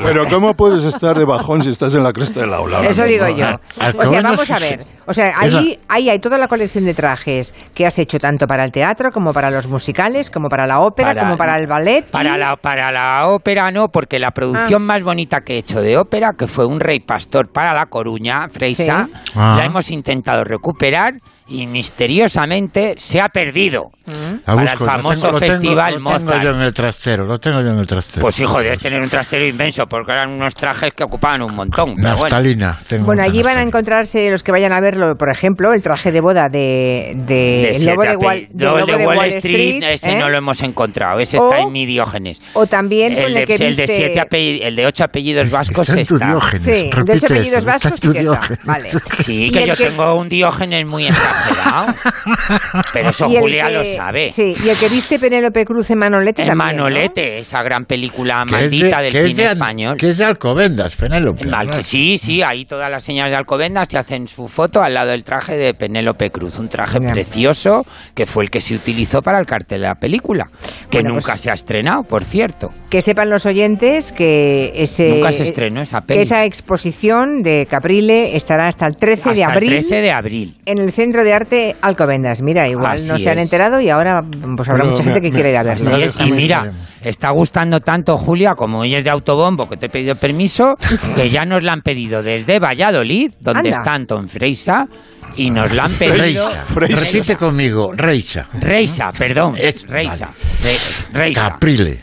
[0.04, 2.82] Pero, ¿cómo puedes estar de bajón si estás en la cresta de la ola?
[2.82, 3.46] Eso digo yo.
[3.46, 4.84] O sea, vamos a ver.
[5.08, 8.64] O sea, ahí, ahí hay toda la colección de trajes que has hecho tanto para
[8.64, 12.04] el teatro como para los musicales, como para la ópera, Para- como para el ballet.
[12.10, 14.86] Para la, para la ópera no, porque la producción Ah.
[14.86, 18.48] más bonita que he hecho de ópera, que fue un rey pastor para La Coruña,
[18.48, 19.12] Freisa, Sí.
[19.36, 19.56] Ah.
[19.58, 21.14] la hemos intentado recuperar
[21.48, 23.90] y misteriosamente se ha perdido.
[24.06, 24.38] Mm.
[24.44, 26.42] Para busco, el lo famoso tengo- lo tengo- festival lo tengo Mozart.
[26.44, 28.20] yo en el trastero, lo tengo yo en el trastero.
[28.22, 31.94] Pues hijo, debes tener un trastero inmenso, porque eran unos trajes que ocupaban un montón.
[31.96, 32.10] bueno.
[32.10, 32.78] Naftalina.
[32.86, 35.82] tengo Bueno, mucha allí van a encontrarse los que vayan a verlo, por ejemplo, el
[35.82, 40.12] traje de boda de, de, De lobo de Wall, el lobo de Wall, Street, ese
[40.12, 40.18] ¿eh?
[40.18, 41.18] no lo hemos encontrado.
[41.18, 42.40] Ese O- está en mi Diógenes.
[42.54, 45.50] O también El de, el que el de viste- siete apellidos- el de ocho apellidos
[45.50, 46.26] vascos Está en tu está.
[46.26, 46.62] Diógenes.
[46.64, 48.58] Sí, de repite ocho apellidos vascos está.
[48.64, 48.88] Vale.
[49.24, 51.06] Sí, que yo tengo un Diógenes muy
[51.36, 51.94] exagerado.
[52.92, 54.30] Pero eso Julia que- lo sabe.
[54.30, 56.84] Sí, y el que viste Penélope Cruz en Manolete En también, ¿no?
[56.84, 59.96] Manolete, esa gran película es de- maldita del que es cine de- español.
[59.96, 61.46] Que es de Alcobendas, Penélope.
[61.46, 61.82] Mal- ¿no?
[61.82, 65.24] Sí, sí, ahí todas las señoras de Alcobendas te hacen su foto al lado del
[65.24, 67.12] traje de Penélope Cruz, un traje Bien.
[67.12, 67.84] precioso
[68.14, 70.48] que fue el que se utilizó para el cartel de la película,
[70.90, 72.72] que Bueno, nunca pues- se ha estrenado, por cierto.
[72.90, 76.20] Que sepan los oyentes que ese Nunca se estrenó esa peli.
[76.22, 79.72] esa exposición de Caprile estará hasta el 13 de Hasta abril.
[79.72, 80.56] el 13 de abril.
[80.66, 82.40] En el Centro de Arte Alcobendas.
[82.40, 83.44] Mira, igual Así no se han es.
[83.44, 84.24] enterado y ahora
[84.56, 85.90] pues habrá Pero mucha me- gente que me- quiere ir a verlo.
[85.94, 86.72] Así es, y mira,
[87.02, 90.78] está gustando tanto Julia como ella es de autobombo que te he pedido permiso,
[91.14, 93.78] que ya nos la han pedido desde Valladolid, donde Anda.
[93.78, 94.88] está Anton Freisa,
[95.36, 96.48] y nos la han pedido.
[96.74, 96.96] Reisa.
[97.10, 98.46] Repite conmigo, Reisa.
[98.58, 100.30] Reisa, perdón, Es- Reisa.
[100.62, 100.78] vale.
[101.12, 101.48] Reisa.
[101.50, 102.00] Caprile.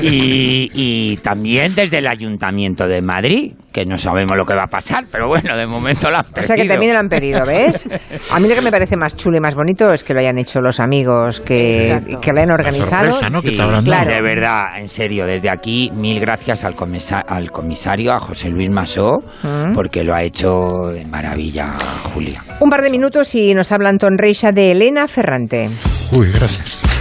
[0.00, 4.62] Y, y- y también desde el Ayuntamiento de Madrid, que no sabemos lo que va
[4.62, 6.46] a pasar, pero bueno, de momento la han O pedido.
[6.46, 7.84] sea que también lo han pedido, ¿ves?
[8.30, 10.38] A mí lo que me parece más chulo y más bonito es que lo hayan
[10.38, 13.10] hecho los amigos que, que lo hayan organizado.
[13.42, 14.10] Sí, claro.
[14.12, 18.70] De verdad, en serio, desde aquí, mil gracias al, comisa- al comisario, a José Luis
[18.70, 19.72] Masó, Mm.
[19.74, 21.72] porque lo ha hecho de maravilla,
[22.14, 22.44] Julia.
[22.60, 25.68] Un par de minutos y nos habla Anton Reixa de Elena Ferrante.
[26.12, 26.93] Uy, gracias.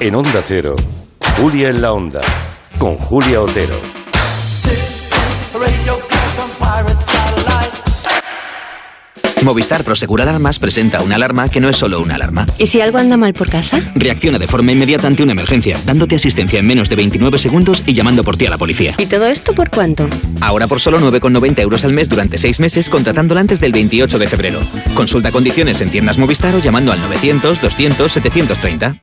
[0.00, 0.76] En Onda Cero,
[1.36, 2.20] Julia en la Onda,
[2.78, 3.74] con Julia Otero.
[9.42, 12.46] Movistar Prosegur Alarmas presenta una alarma que no es solo una alarma.
[12.58, 13.80] ¿Y si algo anda mal por casa?
[13.96, 17.94] Reacciona de forma inmediata ante una emergencia, dándote asistencia en menos de 29 segundos y
[17.94, 18.94] llamando por ti a la policía.
[18.98, 20.08] ¿Y todo esto por cuánto?
[20.40, 24.28] Ahora por solo 9,90 euros al mes durante 6 meses, contratándola antes del 28 de
[24.28, 24.60] febrero.
[24.94, 29.02] Consulta condiciones en tiendas Movistar o llamando al 900 200 730.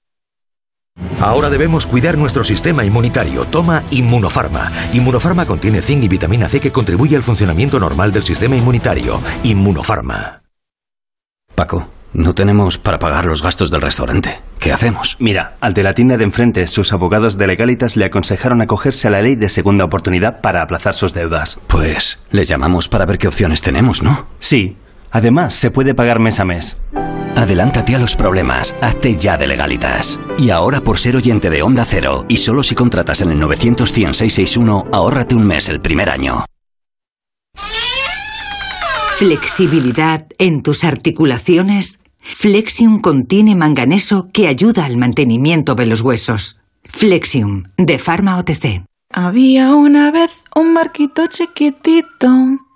[1.26, 3.46] Ahora debemos cuidar nuestro sistema inmunitario.
[3.46, 4.72] Toma Inmunofarma.
[4.94, 9.20] Inmunofarma contiene zinc y vitamina C que contribuye al funcionamiento normal del sistema inmunitario.
[9.44, 10.44] Inmunofarma.
[11.56, 14.40] Paco, no tenemos para pagar los gastos del restaurante.
[14.60, 15.18] ¿Qué hacemos?
[15.20, 19.12] Mira, al de la tienda de enfrente, sus abogados de legalitas le aconsejaron acogerse a
[19.12, 21.60] la ley de segunda oportunidad para aplazar sus deudas.
[21.68, 24.28] Pues les llamamos para ver qué opciones tenemos, ¿no?
[24.40, 24.78] Sí.
[25.16, 26.76] Además, se puede pagar mes a mes.
[27.38, 30.20] Adelántate a los problemas, hazte ya de legalitas.
[30.38, 33.94] Y ahora por ser oyente de Onda Cero, y solo si contratas en el 900
[33.94, 36.44] 100 661, ahórrate un mes el primer año.
[39.18, 42.00] Flexibilidad en tus articulaciones.
[42.20, 46.60] Flexium contiene manganeso que ayuda al mantenimiento de los huesos.
[46.84, 48.84] Flexium, de Pharma OTC.
[49.14, 52.65] Había una vez un barquito chiquitito.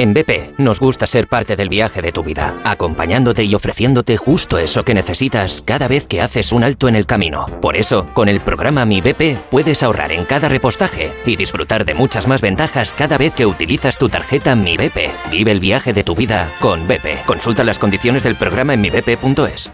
[0.00, 4.56] En BP nos gusta ser parte del viaje de tu vida, acompañándote y ofreciéndote justo
[4.56, 7.44] eso que necesitas cada vez que haces un alto en el camino.
[7.60, 11.92] Por eso, con el programa Mi BP puedes ahorrar en cada repostaje y disfrutar de
[11.92, 15.10] muchas más ventajas cada vez que utilizas tu tarjeta Mi BP.
[15.30, 17.26] Vive el viaje de tu vida con BP.
[17.26, 19.70] Consulta las condiciones del programa en mibp.es.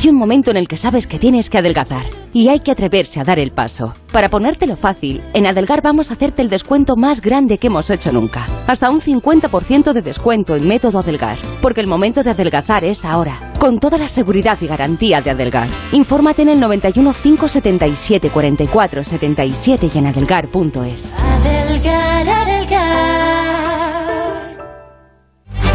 [0.00, 3.18] Hay un momento en el que sabes que tienes que adelgazar y hay que atreverse
[3.18, 3.94] a dar el paso.
[4.12, 8.12] Para ponértelo fácil, en Adelgar vamos a hacerte el descuento más grande que hemos hecho
[8.12, 8.46] nunca.
[8.68, 13.52] Hasta un 50% de descuento en método Adelgar, porque el momento de adelgazar es ahora,
[13.58, 15.68] con toda la seguridad y garantía de Adelgar.
[15.90, 21.12] Infórmate en el 91 577 44 77 y en adelgar.es.
[21.12, 23.27] Adelgar, adelgar.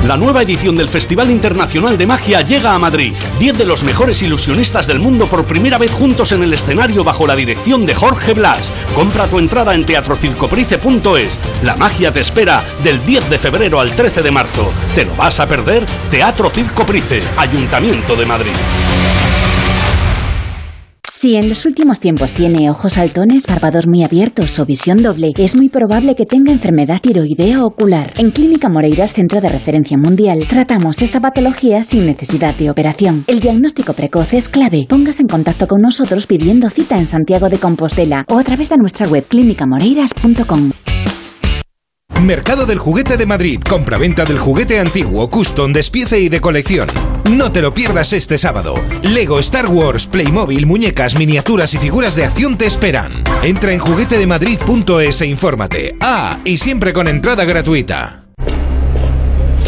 [0.03, 3.13] La nueva edición del Festival Internacional de Magia llega a Madrid.
[3.39, 7.25] Diez de los mejores ilusionistas del mundo por primera vez juntos en el escenario bajo
[7.25, 8.73] la dirección de Jorge Blas.
[8.95, 11.39] Compra tu entrada en teatrocircoprice.es.
[11.63, 14.73] La magia te espera del 10 de febrero al 13 de marzo.
[14.93, 15.85] ¿Te lo vas a perder?
[16.11, 18.51] Teatro Circo Price, Ayuntamiento de Madrid.
[21.23, 25.55] Si en los últimos tiempos tiene ojos saltones, párpados muy abiertos o visión doble, es
[25.55, 28.11] muy probable que tenga enfermedad tiroidea ocular.
[28.17, 33.23] En Clínica Moreiras, centro de referencia mundial, tratamos esta patología sin necesidad de operación.
[33.27, 34.85] El diagnóstico precoz es clave.
[34.89, 38.75] Póngase en contacto con nosotros pidiendo cita en Santiago de Compostela o a través de
[38.75, 40.71] nuestra web clínicamoreiras.com.
[42.23, 43.61] Mercado del Juguete de Madrid.
[43.67, 46.87] Compraventa del juguete antiguo, custom, despiece y de colección.
[47.29, 48.75] No te lo pierdas este sábado.
[49.01, 53.11] Lego, Star Wars, Playmobil, muñecas, miniaturas y figuras de acción te esperan.
[53.43, 55.95] Entra en juguetedemadrid.es e infórmate.
[55.99, 58.22] Ah, y siempre con entrada gratuita.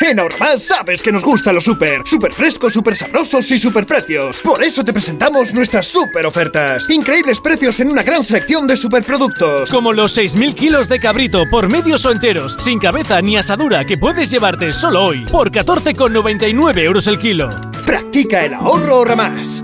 [0.00, 4.40] En Normal sabes que nos gustan los super, super frescos, super sabrosos y super precios.
[4.42, 6.88] Por eso te presentamos nuestras super ofertas.
[6.88, 9.70] Increíbles precios en una gran selección de superproductos.
[9.70, 13.98] Como los 6.000 kilos de cabrito por medios o enteros, sin cabeza ni asadura, que
[13.98, 17.50] puedes llevarte solo hoy por 14,99 euros el kilo.
[17.84, 19.62] Practica el ahorro ahorra más.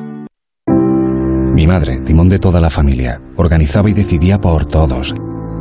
[1.54, 5.14] Mi madre, timón de toda la familia, organizaba y decidía por todos.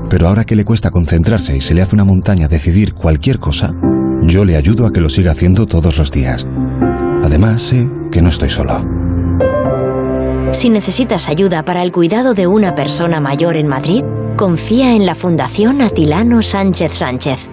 [0.10, 3.73] Pero ahora que le cuesta concentrarse y se le hace una montaña decidir cualquier cosa,
[4.27, 6.47] yo le ayudo a que lo siga haciendo todos los días.
[7.23, 8.85] Además, sé que no estoy solo.
[10.52, 14.03] Si necesitas ayuda para el cuidado de una persona mayor en Madrid,
[14.35, 17.49] confía en la Fundación Atilano Sánchez Sánchez.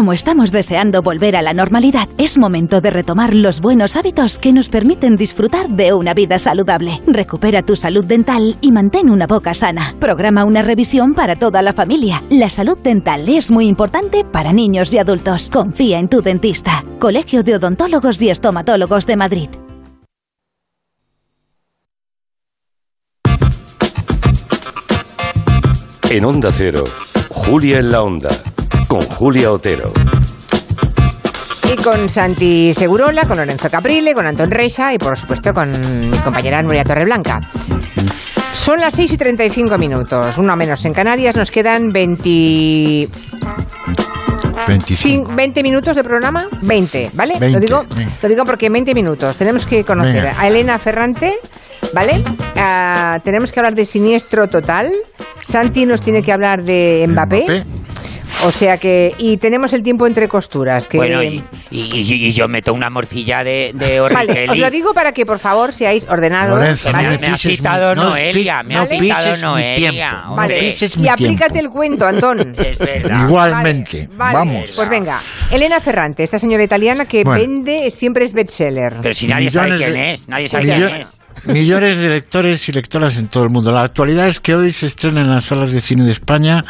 [0.00, 4.50] Como estamos deseando volver a la normalidad, es momento de retomar los buenos hábitos que
[4.50, 7.02] nos permiten disfrutar de una vida saludable.
[7.06, 9.94] Recupera tu salud dental y mantén una boca sana.
[10.00, 12.22] Programa una revisión para toda la familia.
[12.30, 15.50] La salud dental es muy importante para niños y adultos.
[15.50, 16.82] Confía en tu dentista.
[16.98, 19.50] Colegio de Odontólogos y Estomatólogos de Madrid.
[26.08, 26.84] En Onda Cero,
[27.28, 28.30] Julia en la Onda,
[28.90, 29.92] con Julia Otero.
[31.72, 36.18] Y con Santi Segurola, con Lorenzo Caprile, con Antón Reixa y por supuesto con mi
[36.18, 37.38] compañera Nuria Torreblanca.
[38.52, 43.08] Son las 6 y 35 minutos, uno menos en Canarias, nos quedan 20...
[44.66, 45.32] 25.
[45.36, 47.34] 20 minutos de programa, 20, ¿vale?
[47.38, 48.12] 20, lo, digo, venga.
[48.20, 50.34] lo digo porque en 20 minutos tenemos que conocer Venga.
[50.36, 51.38] a Elena Ferrante,
[51.94, 52.24] ¿vale?
[52.56, 54.92] Ah, tenemos que hablar de siniestro total.
[55.42, 57.44] Santi nos tiene que hablar de Mbappé.
[57.44, 57.80] Mbappé.
[58.44, 59.14] O sea que.
[59.18, 60.86] Y tenemos el tiempo entre costuras.
[60.88, 64.70] Que, Bueno, y, y- y- y yo meto una morcilla de, de Vale, os lo
[64.70, 66.58] digo para que por favor seáis ordenados.
[66.58, 67.08] Lorenzo, ¿vale?
[67.10, 70.24] no me ha pises citado mi- no Noelia, me ha no citado pises mi Noelia.
[70.30, 71.68] Vale, pises y mi aplícate tiempo.
[71.68, 72.54] el cuento, Antón.
[72.64, 73.24] Es verdad.
[73.28, 74.70] Igualmente, Vale, vamos.
[74.74, 77.40] Pues venga, Elena Ferrante, esta señora italiana que Bueno.
[77.40, 78.94] vende, siempre es bestseller.
[79.02, 81.19] Pero si nadie sabe quién de- es, nadie sabe quién es.
[81.46, 83.72] Millones de lectores y lectoras en todo el mundo.
[83.72, 86.62] La actualidad es que hoy se estrena en las salas de cine de España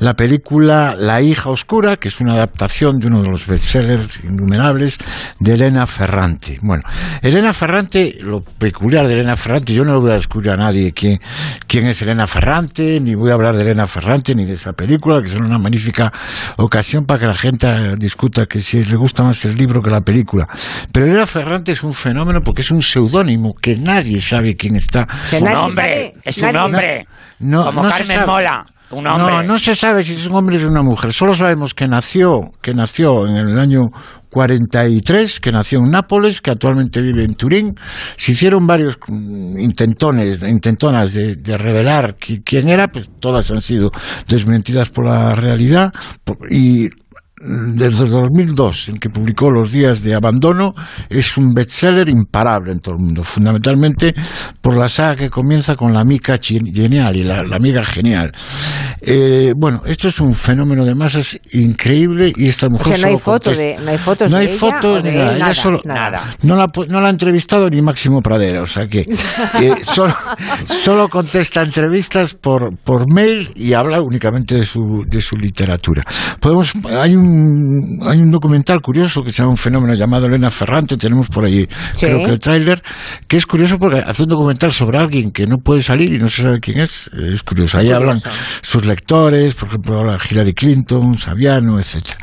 [0.00, 4.98] la película La hija oscura, que es una adaptación de uno de los bestsellers innumerables
[5.40, 6.58] de Elena Ferrante.
[6.60, 6.82] Bueno,
[7.22, 10.92] Elena Ferrante, lo peculiar de Elena Ferrante, yo no le voy a descubrir a nadie
[10.92, 11.18] quién,
[11.66, 15.22] quién es Elena Ferrante, ni voy a hablar de Elena Ferrante, ni de esa película,
[15.22, 16.12] que es una magnífica
[16.58, 20.02] ocasión para que la gente discuta que si le gusta más el libro que la
[20.02, 20.46] película.
[20.92, 25.06] Pero Elena Ferrante es un fenómeno porque es un seudónimo que nadie sabe quién está.
[25.32, 27.06] Es un hombre, es un hombre.
[27.40, 28.26] No, Como no se Carmen sabe.
[28.26, 29.34] Mola, un hombre.
[29.36, 31.12] No, no se sabe si es un hombre o es una mujer.
[31.12, 33.90] Solo sabemos que nació, que nació en el año
[34.30, 37.74] 43, que nació en Nápoles, que actualmente vive en Turín.
[38.16, 43.62] Se hicieron varios mm, intentones, intentonas de, de revelar qui- quién era, pues todas han
[43.62, 43.90] sido
[44.26, 45.92] desmentidas por la realidad.
[46.50, 46.88] y
[47.40, 50.72] desde el 2002, en que publicó Los días de abandono,
[51.08, 54.14] es un bestseller imparable en todo el mundo, fundamentalmente
[54.60, 56.04] por la saga que comienza con la
[56.38, 58.32] chi- genial y la, la amiga genial.
[59.00, 63.12] Eh, bueno, esto es un fenómeno de masas increíble y esta O mujer sea, no
[63.14, 65.80] hay, foto de, no hay fotos no de ella fotos o de nada, solo-
[66.42, 69.00] no la, no la ha entrevistado ni Máximo Pradera, o sea que
[69.60, 70.14] eh, solo,
[70.66, 76.04] solo contesta entrevistas por, por mail y habla únicamente de su, de su literatura.
[76.40, 77.27] Podemos, hay, un,
[78.06, 81.66] hay un documental curioso que se llama Un fenómeno llamado Elena Ferrante, tenemos por ahí
[81.94, 82.06] Sí.
[82.06, 82.82] creo que el tráiler,
[83.26, 86.28] que es curioso porque hace un documental sobre alguien que no puede salir y no
[86.28, 87.78] se sabe quién es, es curioso.
[87.78, 88.20] Ahí hablan
[88.62, 92.18] sus lectores, por ejemplo, habla Hillary Clinton, Saviano, etcétera.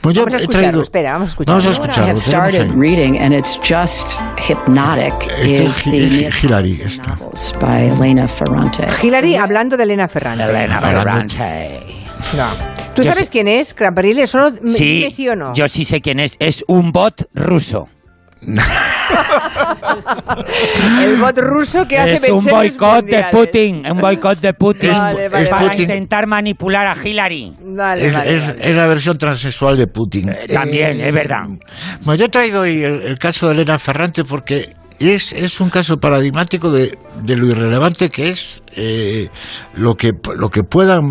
[0.00, 0.82] Pues yo a he traído...
[0.82, 1.62] espera, vamos a escucharlo.
[1.62, 2.10] Vamos a escucharlo.
[2.10, 5.14] Have started reading, and it's just hypnotic.
[5.42, 7.16] Is es Neapolitan Hillary, esta.
[7.16, 8.86] novels by Elena Ferrante.
[9.02, 10.44] Hillary hablando de Elena Ferrante.
[10.44, 10.80] Elena.
[10.80, 11.80] Ferrante.
[12.36, 12.75] No.
[12.96, 14.26] ¿Tú Yo sabes sé- quién es, Cramperile?
[14.26, 15.52] Solo me- Sí, dime sí o no.
[15.54, 16.36] yo sí sé quién es.
[16.40, 17.88] Es un bot ruso.
[21.02, 23.24] El bot ruso que hace es un boicot de.
[23.30, 27.54] Putin, un boicot de Putin Vale, vale, para intentar manipular a Hillary.
[27.60, 28.70] Vale, Es, vale, es- vale.
[28.70, 30.34] es la versión transexual de Putin.
[30.52, 31.44] también, es verdad.
[32.02, 35.70] Bueno, yo he traído hoy el, el caso de Elena Ferrante porque es, es un
[35.70, 39.28] caso paradigmático de, de lo irrelevante que es eh,
[39.74, 41.04] lo, que, lo que puedan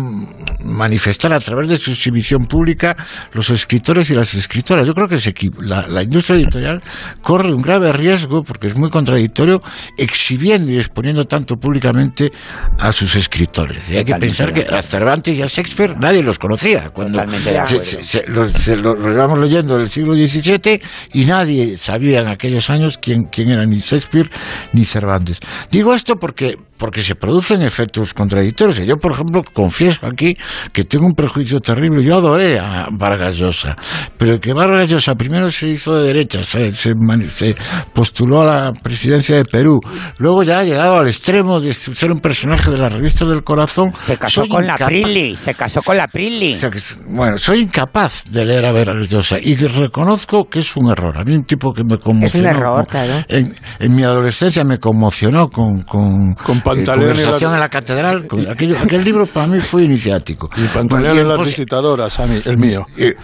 [0.60, 2.96] manifestar a través de su exhibición pública
[3.32, 4.86] los escritores y las escritoras.
[4.86, 6.82] Yo creo que se la, la industria editorial
[7.22, 9.62] corre un grave riesgo, porque es muy contradictorio,
[9.96, 12.32] exhibiendo y exponiendo tanto públicamente
[12.78, 13.90] a sus escritores.
[13.90, 16.90] Y hay que pensar que a Cervantes y a Shakespeare nadie los conocía.
[16.90, 17.18] Cuando
[17.66, 20.80] se, se- se- los, se- los- los leyendo del siglo XVII
[21.12, 24.30] y nadie sabía en aquellos años quién, quién eran ni Shakespeare
[24.72, 25.38] ni Cervantes.
[25.70, 28.86] Digo esto porque porque se producen efectos contradictorios.
[28.86, 30.36] Yo, por ejemplo, confieso aquí
[30.74, 32.04] que tengo un prejuicio terrible.
[32.04, 33.74] Yo adoré a Vargas Llosa,
[34.18, 36.92] pero que Vargas Llosa primero se hizo de derecha, se, se,
[37.30, 37.56] se
[37.94, 39.80] postuló a la presidencia de Perú,
[40.18, 43.92] luego ya ha llegado al extremo de ser un personaje de la revista del corazón.
[44.02, 46.52] Se casó Soy con la Prilly, se casó con la Prilly.
[46.52, 51.16] es- bueno, soy incapaz de leer a Vargas Llosa y reconozco que es un error.
[51.16, 52.50] A mí un tipo que me conmocionó.
[52.50, 53.24] error, con- claro.
[53.28, 57.68] En, en mi adolescencia me conmocionó con, con, con Pantaleón y conversación la- en la
[57.70, 58.26] catedral.
[58.26, 60.50] con- aquello- aquel libro para mí fue iniciático.
[60.56, 62.86] Y Pantaleón en las pos- visitadoras, a mí, el mío.
[62.96, 63.14] eh,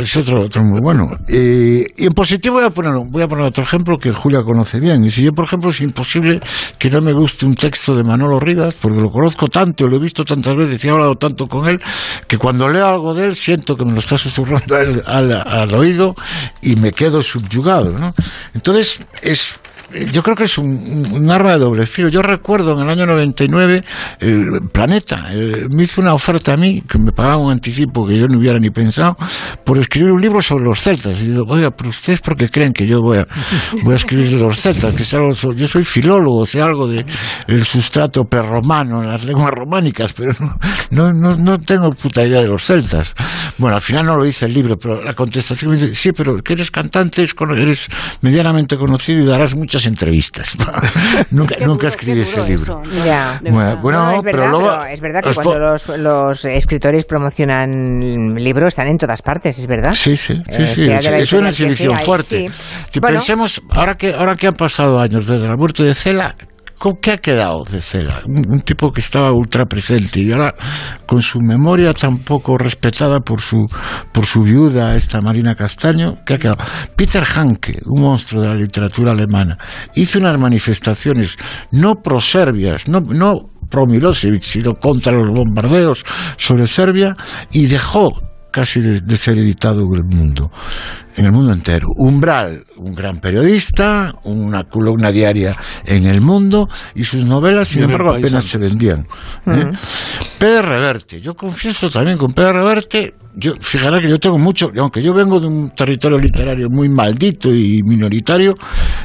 [0.00, 1.08] es otro, otro muy bueno.
[1.28, 4.80] Eh, y en positivo voy a, poner, voy a poner otro ejemplo que Julia conoce
[4.80, 5.04] bien.
[5.04, 6.40] Y si yo, por ejemplo, es imposible
[6.78, 10.00] que no me guste un texto de Manolo Rivas, porque lo conozco tanto, lo he
[10.00, 11.80] visto tantas veces y he hablado tanto con él,
[12.26, 15.32] que cuando leo algo de él siento que me lo está susurrando a él al,
[15.32, 16.14] al oído
[16.62, 17.90] y me quedo subyugado.
[17.98, 18.14] ¿no?
[18.54, 19.60] Entonces, es
[20.12, 22.08] yo creo que es un, arma de doble filo.
[22.08, 23.84] Yo recuerdo en el año 99,
[24.20, 28.18] el Planeta eh, me hizo una oferta a mí, que me pagaba un anticipo que
[28.18, 29.16] yo no hubiera ni pensado,
[29.64, 31.20] por escribir un libro sobre los celtas.
[31.20, 33.26] Y digo, oiga, pero ustedes porque creen que yo voy a,
[33.82, 37.04] voy a escribir de los celtas, que es algo yo soy filólogo, sé algo de
[37.46, 40.32] el sustrato prerromano, las lenguas románicas, pero
[40.90, 43.14] no, no, no, tengo puta idea de los celtas.
[43.58, 46.36] Bueno, al final no lo hice el libro, pero la contestación me dice, sí, pero
[46.36, 47.88] que eres cantante, eres
[48.20, 50.56] medianamente conocido y darás muchas entrevistas.
[51.30, 52.82] nunca nunca escribí ese libro.
[53.04, 53.38] Ya.
[53.42, 54.68] Bueno, bueno, No, es pero verdad, luego...
[54.70, 59.66] pero es verdad que cuando los, los escritores promocionan libros están en todas partes, es
[59.66, 59.92] verdad.
[59.94, 62.48] Sí, sí, sí, Eh, sí, es una exhibición fuerte.
[62.48, 62.54] sí.
[62.90, 63.16] Si Bueno.
[63.16, 66.34] pensemos, ahora que, ahora que han pasado años desde la muerte de Cela,
[66.80, 68.22] ¿con ¿qué ha quedado de Cela?
[68.26, 70.54] Un, un tipo que estaba ultra presente y ahora
[71.04, 73.66] con su memoria tan poco respetada por su,
[74.12, 76.56] por su viuda, esta Marina Castaño, ¿qué ha quedado?
[76.96, 79.58] Peter Hanke, un monstruo de la literatura alemana,
[79.94, 81.36] hizo unas manifestaciones
[81.70, 86.02] no proserbias, no, no pro Milosevic, sino contra los bombardeos
[86.38, 87.14] sobre Serbia
[87.52, 90.50] y dejó casi de- deshereditado en el mundo,
[91.16, 91.88] en el mundo entero.
[91.96, 95.56] Umbral, un gran periodista, una columna diaria
[95.86, 99.06] en el mundo y sus novelas, sin embargo, apenas se vendían.
[99.46, 99.66] ¿eh?
[100.38, 105.02] Pedro Reverte, yo confieso también con Pedro Reverte, yo, fijará que yo tengo mucho, aunque
[105.02, 108.54] yo vengo de un territorio literario muy maldito y minoritario,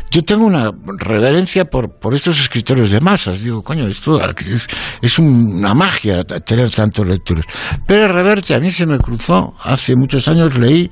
[0.10, 3.44] yo tengo una reverencia por, por estos escritores de masas.
[3.44, 4.68] Digo, coño, esto es,
[5.02, 7.46] es una magia tener tantos lectores.
[7.88, 10.90] Pedro Reverte a mí se me cruzó, hace muchos años leí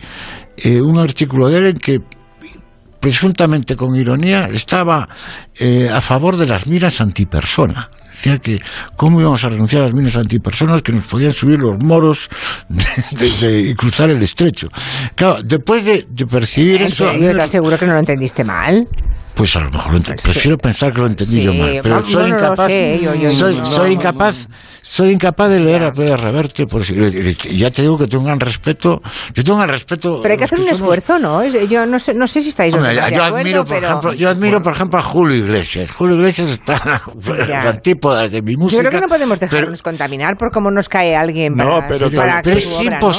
[0.58, 2.00] eh, un artículo de él en que
[3.04, 5.10] presuntamente con ironía, estaba
[5.60, 7.90] eh, a favor de las minas antipersona.
[8.10, 8.62] Decía que
[8.96, 12.30] cómo íbamos a renunciar a las minas antipersonas que nos podían subir los moros
[12.70, 12.86] de,
[13.18, 14.70] de- de- y cruzar el estrecho.
[15.16, 18.88] Claro, después de, percibir ¿En eso, me- ¿Te aseguro que no lo entendiste mal?
[19.36, 22.06] Pues a lo mejor lo ent- prefiero pensar que lo entendí yo Sí, mal, pero
[22.06, 24.48] soy incapaz, sé, yo- yo- soy, no, soy no, incapaz,
[24.82, 26.96] soy incapaz de leer a Pedro Reverte, por si-
[27.58, 29.02] ya te digo que tengo un gran respeto,
[29.34, 30.20] yo tengo un gran respeto.
[30.22, 31.42] Pero hay que hacer un somos- esfuerzo, ¿no?
[31.42, 33.88] Es- Yo no sé, no sé si estáis Hombre, yo de acuerdo, admiro, por pero-
[33.88, 35.92] ejemplo, yo admiro, por ejemplo, a Julio Iglesias.
[35.92, 38.80] Julio Iglesias está en las antípodas de mi Yo música.
[38.82, 42.42] creo que no podemos dejarnos contaminar por cómo nos cae alguien para, No, pero, para
[42.42, 42.42] obra,
[43.00, 43.12] ¿no?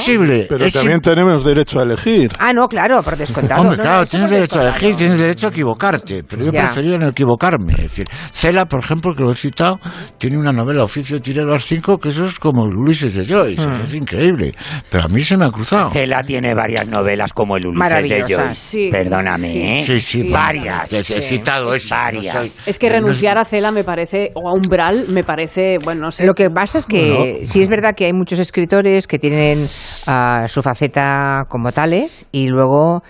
[0.49, 2.31] Pero también tenemos derecho a elegir.
[2.39, 3.61] Ah, no, claro, por descontado.
[3.61, 6.65] Hombre, claro, tienes derecho a elegir, tienes derecho a equivocarte, pero yo Ya.
[6.65, 7.73] prefería no equivocarme.
[7.73, 9.79] Es decir, Cela, por ejemplo, que lo he citado,
[10.17, 13.15] tiene una novela, Oficio de Tirero a las 5, que eso es como el Ulises
[13.15, 13.83] de Joyce, eso Mm.
[13.83, 14.53] es increíble.
[14.89, 15.89] Pero a mí se me ha cruzado.
[15.91, 18.55] Cela tiene varias novelas como el Ulises de Joyce.
[18.55, 18.89] sí.
[18.91, 19.61] Perdóname, Sí.
[19.61, 19.83] ¿eh?
[19.85, 20.93] Sí, sí, varias.
[20.93, 21.95] He, he citado esa.
[22.05, 22.35] Varias.
[22.35, 26.01] no Es que no- renunciar a Cela me parece, o a Umbral, me parece, bueno,
[26.01, 26.25] no sé.
[26.25, 29.67] Lo que pasa es que sí es verdad que hay muchos escritores que tienen
[30.07, 33.01] ah, su faceta como tales y luego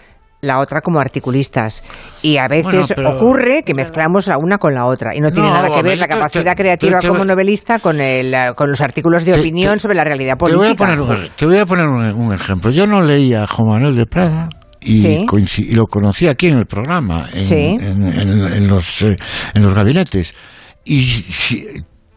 [0.45, 1.84] la otra como articulistas.
[2.22, 5.31] Y a veces Bueno, pero- ocurre que mezclamos la una con la otra y no
[5.31, 8.34] tiene No, nada que ver la capacidad te- creativa te- te como novelista con, el,
[8.55, 10.85] con los artículos de opinión sobre la realidad Te voy a política.
[10.85, 12.72] poner un, te voy a poner un, un ejemplo.
[12.72, 14.49] Yo no leía a Juan Manuel de Prada.
[14.88, 15.26] Y, Sí.
[15.27, 17.76] coinci- y lo conocí aquí en el programa, en, Sí.
[17.80, 19.17] en- en- en los, eh,
[19.55, 20.35] en los gabinetes.
[20.84, 21.65] Y si-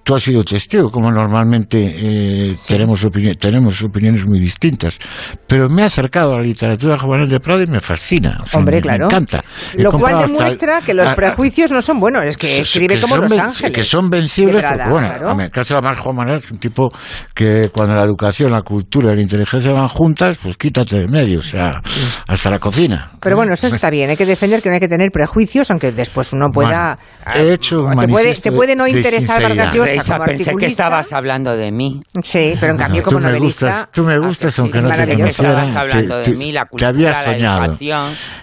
[0.08, 4.98] tú has sido testigo, como normalmente eh, tenemos, opini- tenemos opiniones muy distintas.
[5.46, 8.38] Pero me he acercado a la literatura Manuel de Prada y me fascina.
[8.42, 9.04] o sea, Hombre, me, me claro.
[9.04, 9.42] encanta.
[9.76, 12.62] He Lo cual demuestra que los a- a- prejuicios no son buenos, es que se-
[12.62, 13.70] escribe que como Los Ángeles.
[13.70, 15.28] Que son vencibles, porque, bueno, claro.
[15.28, 15.44] a mí,
[15.82, 16.90] Mark Juan Manuel es un tipo
[17.34, 21.40] que cuando la educación, la cultura y la inteligencia van juntas, pues quítate de medio,
[21.40, 21.82] o sea,
[22.26, 23.10] hasta la cocina.
[23.20, 25.92] Pero bueno, eso está bien, hay que defender que no hay que tener prejuicios, aunque
[25.92, 26.98] después uno pueda...
[27.26, 29.42] Bueno, he hecho un te puede, te puede no interesar.
[29.42, 32.02] Vargas Llosa, Vais a como pensar que estabas hablando de mí.
[32.24, 33.66] Sí, pero en cambio tú como me novelista...
[33.66, 35.42] gustas, tú me gustas aunque no te maravilloso.
[35.42, 35.62] conociera.
[35.64, 37.76] Estabas hablando te, de mí, la te había soñado.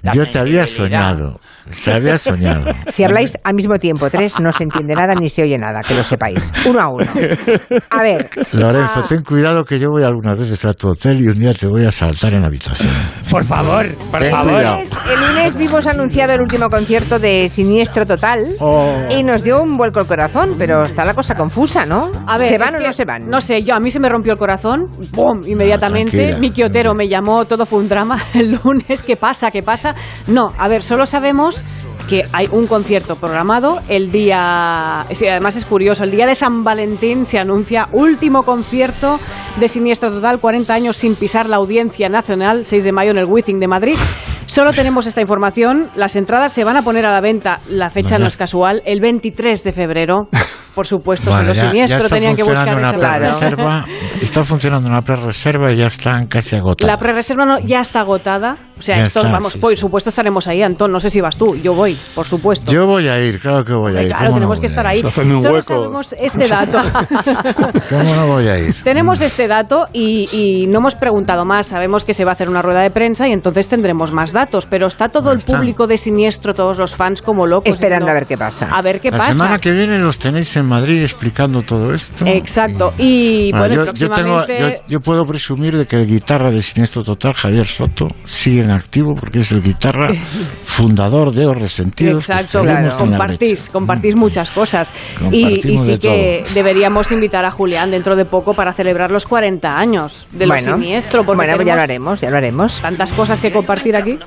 [0.02, 1.40] la Yo te había soñado.
[1.84, 2.66] Te había soñado.
[2.88, 5.94] Si habláis al mismo tiempo tres, no se entiende nada ni se oye nada, que
[5.96, 6.52] lo sepáis.
[6.68, 7.06] Uno a uno.
[7.90, 8.30] A ver.
[8.54, 11.54] Lorenzo, ah, ten cuidado que yo voy algunas veces a tu hotel y un día
[11.54, 12.92] te voy a saltar en la habitación.
[13.30, 14.52] Por favor, por Ten favor.
[14.54, 14.78] cuidado.
[14.80, 18.88] El lunes vimos anunciado el último concierto de Siniestro Total Oh.
[19.18, 22.12] y nos dio un vuelco al corazón, pero está la cosa confusa, ¿no?
[22.28, 23.28] A ver, ¿Se van o no se van?
[23.30, 25.42] No sé, yo a mí se me rompió el corazón, ¡pum!
[25.46, 26.12] Inmediatamente.
[26.18, 26.40] tranquila.
[26.40, 29.02] Miki Otero me llamó, todo fue un drama el lunes.
[29.02, 29.52] ¿Qué pasa?
[29.52, 29.96] ¿Qué pasa?
[30.28, 31.06] No, a ver, solo
[32.08, 35.02] que hay un concierto programado el día.
[35.02, 39.20] Además es curioso, el día de San Valentín se anuncia último concierto
[39.60, 43.26] de Siniestro Total, 40 años sin pisar la audiencia nacional, 6 de mayo en el
[43.26, 43.98] Wizzing de Madrid.
[44.48, 45.90] Solo tenemos esta información.
[45.96, 49.02] Las entradas se van a poner a la venta, la fecha no es casual, el
[49.02, 50.30] 23 de febrero.
[50.76, 53.86] Por supuesto, si Vale, los siniestros tenían que buscar una esa pre-reserva.
[54.22, 56.92] Está funcionando una pre-reserva y ya están casi agotadas.
[56.92, 58.58] La pre-reserva no, ya está agotada.
[58.78, 60.92] O sea, Ya esto, está, vamos, sí, por supuesto estaremos ahí, Antón.
[60.92, 61.56] No sé si vas tú.
[61.56, 62.74] Yo voy, por supuesto.
[62.74, 64.08] Yo voy a ir, claro que voy a ir.
[64.10, 65.06] Claro, ¿Cómo no tenemos que estar ir?
[65.06, 65.12] ahí.
[65.12, 65.62] Solo hueco.
[65.62, 66.82] sabemos este dato.
[67.90, 68.76] ¿Cómo no voy a ir?
[68.84, 71.68] Tenemos este dato y, y no hemos preguntado más.
[71.68, 74.68] Sabemos que se va a hacer una rueda de prensa y entonces tendremos más datos.
[74.68, 77.74] Pero está todo el público de Siniestro, todos los fans como locos.
[77.74, 78.68] Esperando diciendo, a ver qué pasa.
[78.68, 79.34] A ver qué la pasa.
[79.34, 82.26] semana que viene los tenéis en Madrid explicando todo esto.
[82.28, 82.94] Exacto.
[83.00, 84.82] Y Bueno, bueno, yo, yo tengo, próximamente...
[84.88, 88.72] yo, yo puedo presumir de que el guitarra de Siniestro Total, Javier Soto, sigue en
[88.72, 90.14] activo porque es el guitarra
[90.64, 92.30] fundador de Os Resentidos.
[92.30, 92.88] Exacto, claro.
[92.88, 94.92] la compartís, compartís muchas cosas.
[95.32, 96.54] Y, sí de que todo.
[96.54, 101.24] deberíamos invitar a Julián dentro de poco para celebrar los 40 años de Bueno, siniestro.
[101.24, 102.80] Porque bueno, pues ya lo haremos, ya lo haremos.
[102.82, 104.18] Tantas cosas que compartir aquí.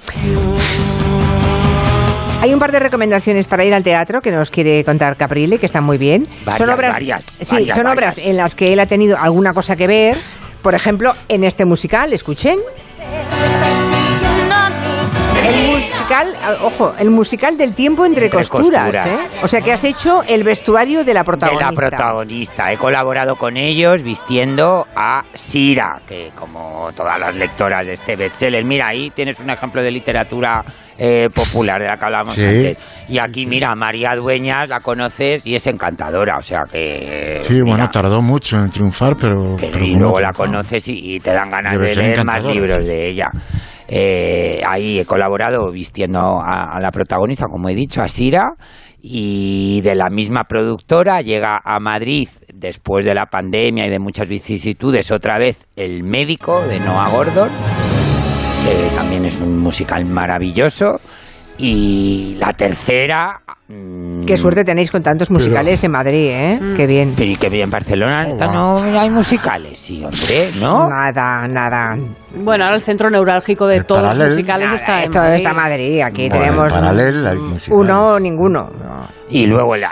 [2.41, 5.67] Hay un par de recomendaciones para ir al teatro que nos quiere contar Caprile, que
[5.67, 6.29] están muy bien.
[6.45, 8.31] Varias, son obras, varias, sí, varias, son obras varias.
[8.31, 10.17] en las que él ha tenido alguna cosa que ver.
[10.63, 12.59] Por ejemplo, en este musical, escuchen.
[15.45, 19.07] El musical, ojo, el musical del tiempo entre, Entre costuras, costuras.
[19.07, 19.19] ¿eh?
[19.43, 21.67] O sea que has hecho el vestuario de la de protagonista.
[21.71, 22.73] la protagonista.
[22.73, 28.65] He colaborado con ellos vistiendo a Sira, que como todas las lectoras de este bestseller,
[28.65, 30.65] mira, ahí tienes un ejemplo de literatura
[30.97, 32.45] eh, popular de la que hablábamos Sí.
[32.45, 32.79] antes.
[33.09, 37.41] Y aquí, mira, María Dueñas la conoces y es encantadora, o sea que...
[37.45, 39.57] Sí, mira, bueno, tardó mucho en triunfar, pero.
[39.57, 42.25] que- pero y como luego la conoces y, y te dan ganas Debe de leer
[42.25, 42.89] más libros sí.
[42.89, 43.27] de ella.
[43.91, 48.51] Eh, ahí he colaborado vistiendo a, a la protagonista, como he dicho, a Sira,
[49.01, 54.29] y de la misma productora llega a Madrid después de la pandemia y de muchas
[54.29, 57.49] vicisitudes otra vez El médico de Noah Gordon,
[58.65, 61.01] que también es un musical maravilloso.
[61.59, 63.41] Y la tercera...
[63.69, 66.61] mm, Qué suerte tenéis con tantos musicales en Madrid, ¿eh?
[66.77, 67.15] Qué bien.
[67.17, 70.89] Pero y que bien, en Barcelona no hay musicales, sí, hombre, ¿no?
[70.89, 71.97] Nada, nada.
[72.35, 74.27] Bueno, ahora el centro neurálgico de todos paralel.
[74.27, 75.35] los musicales Nada, está en esto Madrid.
[75.37, 76.01] está Madrid.
[76.03, 77.39] Aquí Bueno, tenemos paralel hay
[77.71, 78.71] uno, ninguno.
[78.71, 79.09] No.
[79.31, 79.91] Y luego la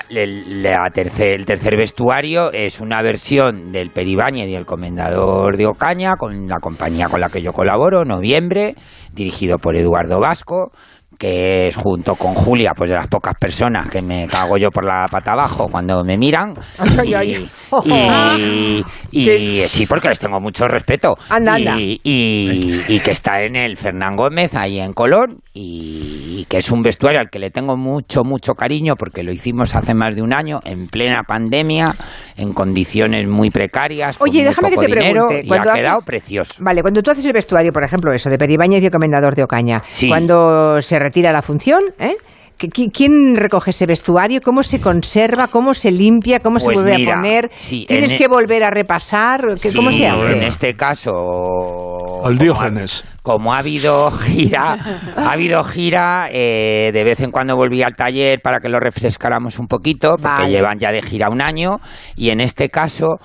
[0.92, 6.46] tercer, el tercer vestuario es una versión del Peribáñez y el Comendador de Ocaña, con
[6.46, 8.74] la compañía con la que yo colaboro, Noviembre,
[9.12, 10.70] dirigido por Eduardo Vasco,
[11.18, 14.84] que es junto con Julia, pues de las pocas personas que me cago yo por
[14.84, 16.54] la pata abajo cuando me miran.
[16.98, 17.48] Ay, y, ay.
[17.84, 21.16] y- y- sí, porque les tengo mucho respeto.
[21.28, 21.74] Anda, anda.
[21.78, 27.20] Y, que está en el Fernán Gómez, ahí en Colón, y, que es un vestuario
[27.20, 30.60] al que le tengo mucho, mucho cariño, porque lo hicimos hace más de un año,
[30.64, 31.94] en plena pandemia,
[32.36, 35.42] en condiciones muy precarias, con Oye, muy déjame que te dinero, pregunte.
[35.46, 36.54] y ha quedado haces- precioso.
[36.60, 39.44] Vale, cuando tú haces el vestuario, por ejemplo, eso de Peribáñez y el Comendador de
[39.44, 40.08] Ocaña, Sí.
[40.08, 42.16] cuando se retira la función, ¿eh?
[42.58, 44.40] ¿Qui- qui- ¿Quién recoge ese vestuario?
[44.40, 45.46] ¿Cómo se conserva?
[45.48, 46.40] ¿Cómo se limpia?
[46.40, 47.50] ¿Cómo se Pues vuelve mira, a poner?
[47.54, 49.42] sí, ¿Tienes en que e- volver a repasar?
[49.60, 50.32] ¿Qué- ¿Cómo Sí, se hace?
[50.38, 51.12] En este caso.
[52.24, 53.04] Al Diógenes.
[53.22, 54.78] Como ha habido gira,
[55.16, 59.58] ha habido gira, eh, de vez en cuando volví al taller para que lo refrescáramos
[59.58, 60.50] un poquito, porque Vale.
[60.50, 61.78] llevan ya de gira un año,
[62.16, 63.16] y en este caso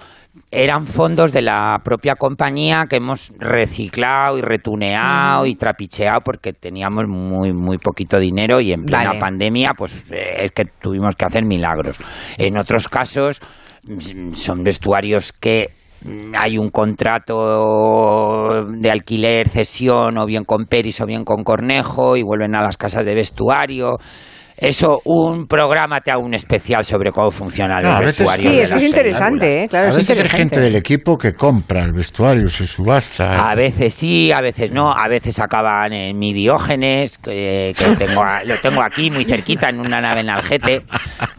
[0.51, 7.07] eran fondos de la propia compañía que hemos reciclado y retuneado y trapicheado porque teníamos
[7.07, 9.19] muy muy poquito dinero y en plena Vale.
[9.19, 11.97] pandemia pues eh, es que tuvimos que hacer milagros.
[12.37, 13.39] En otros casos
[13.87, 15.69] mm, son vestuarios que
[16.03, 22.17] mm, hay un contrato de alquiler, cesión, o bien con Peris o bien con Cornejo,
[22.17, 23.99] y vuelven a las casas de vestuario.
[24.61, 28.49] Eso, un programa te haga un especial sobre cómo funciona No, el veces- vestuario.
[28.51, 29.63] Sí, de eso las es interesante.
[29.63, 29.67] ¿eh?
[29.67, 30.43] Claro, a es veces hay interesante.
[30.55, 33.49] gente del equipo que compra el vestuario, se subasta.
[33.49, 38.21] A veces sí, a veces no, a veces acaban en mi Diógenes, que, que tengo
[38.21, 40.83] a- lo tengo aquí muy cerquita en una nave en Algete,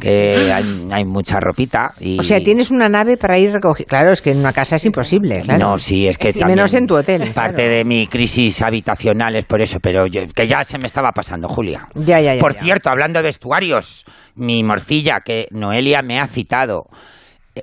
[0.00, 1.92] que hay, hay mucha ropita.
[2.00, 2.18] Y...
[2.18, 3.88] O sea, tienes una nave para ir recogiendo.
[3.88, 5.42] Claro, es que en una casa es imposible.
[5.42, 5.60] claro.
[5.70, 7.30] No, sí, es que Y también menos en tu hotel.
[7.32, 11.12] Parte de mi crisis habitacional es por eso, pero yo- que ya se me estaba
[11.12, 11.86] pasando, Julia.
[11.94, 12.40] Ya, ya, ya.
[12.40, 12.60] Por ya.
[12.62, 16.88] cierto, hablando de vestuarios, mi morcilla, que Noelia me ha citado,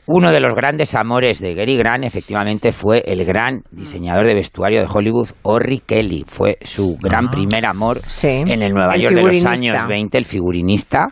[0.06, 4.82] uno de los grandes amores de Gary Grant, efectivamente, fue el gran diseñador de vestuario
[4.82, 6.24] de Hollywood, Orry Kelly.
[6.28, 10.26] Fue su gran primer amor en el Nueva el York de los años 20, el
[10.26, 11.10] figurinista.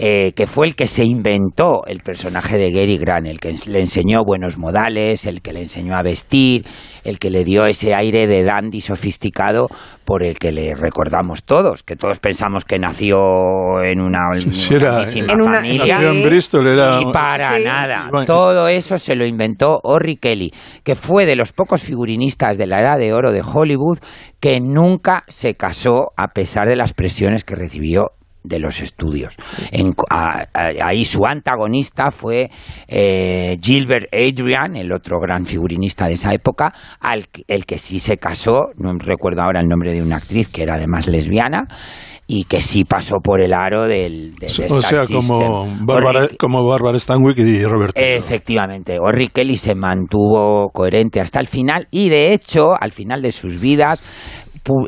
[0.00, 3.80] Eh, que fue el que se inventó el personaje de Gary Grant, el que le
[3.80, 6.64] enseñó buenos modales, el que le enseñó a vestir,
[7.02, 9.66] el que le dio ese aire de dandy sofisticado
[10.04, 14.20] por el que le recordamos todos, que todos pensamos que nació en una
[14.50, 15.94] sí, era- En una- familia.
[15.96, 17.64] nació en Bristol, era- Y para Sí.
[17.64, 18.08] nada.
[18.10, 18.26] Bueno.
[18.26, 20.52] Todo eso se lo inventó Orry Kelly,
[20.84, 23.98] que fue de los pocos figurinistas de la edad de oro de Hollywood
[24.38, 28.12] que nunca se casó a pesar de las presiones que recibió
[28.48, 29.34] de los estudios.
[29.70, 32.50] En- a- a- ahí su antagonista fue
[32.88, 38.16] eh, Gilbert Adrian, el otro gran figurinista de esa época, al, el que sí se
[38.18, 41.66] casó, no recuerdo ahora el nombre de una actriz que era además lesbiana,
[42.30, 45.66] y que sí pasó por el aro del, del O Star sea, como.
[45.80, 47.92] Bárbara, como Bárbara Stanwyck y Robert.
[47.96, 53.32] Efectivamente, Orry Kelly se mantuvo coherente hasta el final y de hecho, al final de
[53.32, 54.02] sus vidas,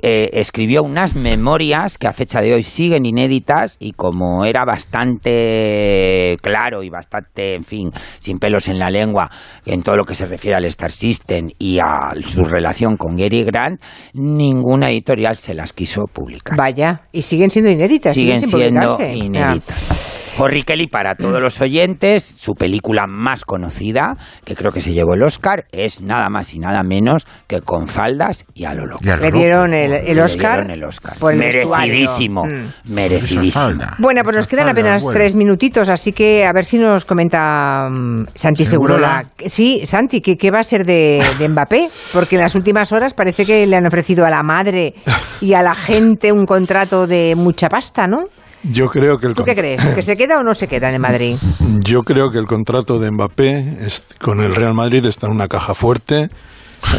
[0.03, 6.37] eh, escribió unas memorias que a fecha de hoy siguen inéditas y como era bastante
[6.43, 9.31] claro y bastante, en fin, sin pelos en la lengua
[9.67, 13.45] en todo lo que se refiere al Star System y a su relación con Gary
[13.45, 13.81] Grant,
[14.15, 16.57] ninguna editorial se las quiso publicar.
[16.57, 18.15] Vaya, y siguen siendo inéditas.
[18.15, 20.10] Siguen sin siendo inéditas.
[20.41, 25.15] Horry Kelly, para todos los oyentes, su película más conocida, que creo que se llevó
[25.15, 29.03] el Oscar, es nada más y nada menos que Con faldas y a lo loco.
[29.05, 31.17] Le dieron el- el Le Oscar dieron el Oscar.
[31.19, 32.45] por el merecidísimo.
[32.47, 32.93] Mm.
[32.95, 33.85] merecidísimo.
[33.99, 35.19] Bueno, pues nos quedan apenas bueno.
[35.19, 39.25] tres minutitos, así que a ver si nos comenta mm, Santi ¿Segurola?
[39.25, 39.31] Segurola.
[39.47, 41.89] Sí, Santi, ¿qué, qué va a ser de, de Mbappé?
[42.13, 44.95] Porque en las últimas horas parece que le han ofrecido a la madre
[45.41, 48.25] y a la gente un contrato de mucha pasta, ¿no?
[48.63, 49.85] Yo creo que el ¿Tú qué crees?
[49.85, 51.37] ¿Que se queda o no se queda en Madrid?
[51.81, 53.79] Yo creo que el contrato de Mbappé
[54.21, 56.29] con el Real Madrid está en una caja fuerte,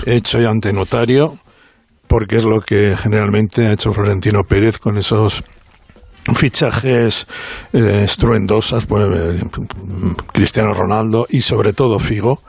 [0.06, 1.38] hecho ya ante notario,
[2.08, 5.44] porque es lo que generalmente ha hecho Florentino Pérez con esos
[6.36, 7.28] fichajes
[7.74, 9.44] eh, estruendosas, pues, eh,
[10.34, 12.42] Cristiano Ronaldo y sobre todo Figo.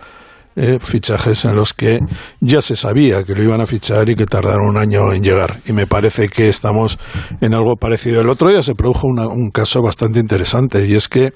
[0.57, 2.01] Eh, fichajes en los que
[2.41, 5.59] ya se sabía que lo iban a fichar y que tardaron un año en llegar.
[5.67, 6.99] Y me parece que estamos
[7.41, 8.21] en algo parecido.
[8.21, 11.33] El otro día se produjo una- un caso bastante interesante y es que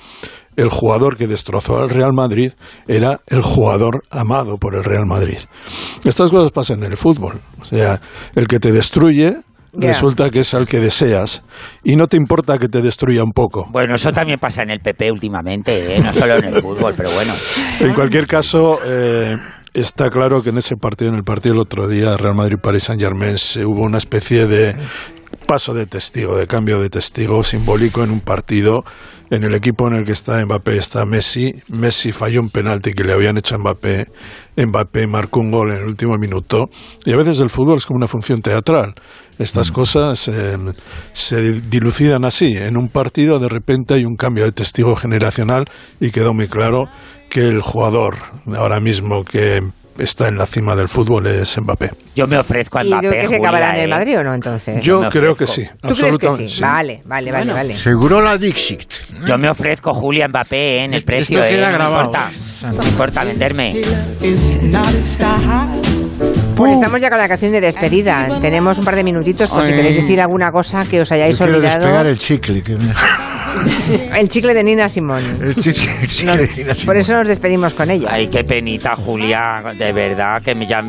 [0.56, 2.52] el jugador que destrozó al Real Madrid
[2.88, 5.38] era el jugador amado por el Real Madrid.
[6.04, 7.40] Estas cosas pasan en el fútbol.
[7.60, 8.00] O sea,
[8.34, 9.36] el que te destruye
[9.72, 11.44] Resulta que es al que deseas
[11.84, 13.68] y no te importa que te destruya un poco.
[13.70, 16.00] Bueno, eso también pasa en el PP últimamente, ¿eh?
[16.00, 17.34] no solo en el fútbol, pero bueno.
[17.80, 19.36] En cualquier caso, eh,
[19.74, 23.36] está claro que en ese partido, en el partido del otro día, Real Madrid-Paris Saint-Germain,
[23.38, 24.74] se hubo una especie de
[25.46, 28.84] paso de testigo, de cambio de testigo simbólico en un partido.
[29.28, 31.54] En el equipo en el que está Mbappé está Messi.
[31.68, 34.06] Messi falló un penalti que le habían hecho a Mbappé.
[34.56, 36.70] Mbappé marcó un gol en el último minuto.
[37.04, 38.94] Y a veces el fútbol es como una función teatral.
[39.38, 40.56] Estas cosas eh,
[41.12, 42.56] se dilucidan así.
[42.56, 45.64] En un partido de repente hay un cambio de testigo generacional
[46.00, 46.88] y quedó muy claro
[47.28, 48.16] que el jugador
[48.56, 49.60] ahora mismo que
[49.98, 51.90] está en la cima del fútbol es Mbappé.
[52.14, 53.94] Yo me ofrezco a ¿Y tú Mbappé, que se Julia, acabará en el ¿eh?
[53.94, 54.82] Madrid o no entonces?
[54.84, 55.38] Yo me creo ofrezco.
[55.38, 56.48] que sí, ¿Tú crees que absolutamente.
[56.48, 56.60] sí?
[56.62, 57.74] Vale, vale, vale, vale.
[57.74, 58.92] Seguro la Dixit.
[59.26, 60.84] Yo me ofrezco Julia Mbappé ¿eh?
[60.84, 61.56] en el Esto- precio, esto ¿eh?
[61.56, 62.04] queda no me grabado.
[62.06, 62.30] importa,
[62.72, 63.80] no me importa venderme.
[66.56, 68.28] Pues estamos ya con la canción de despedida.
[68.40, 71.44] Tenemos un par de minutitos por si queréis decir alguna cosa que os hayáis Yo
[71.44, 71.80] quiero olvidado.
[71.80, 72.62] despegar el chicle.
[72.62, 72.94] que me-
[74.16, 75.22] El chicle de Nina Simón.
[75.42, 78.08] el chicle, el chicle de Nina Por eso nos despedimos con ella.
[78.10, 80.80] Ay, qué penita, Julia, de verdad, que me, ya,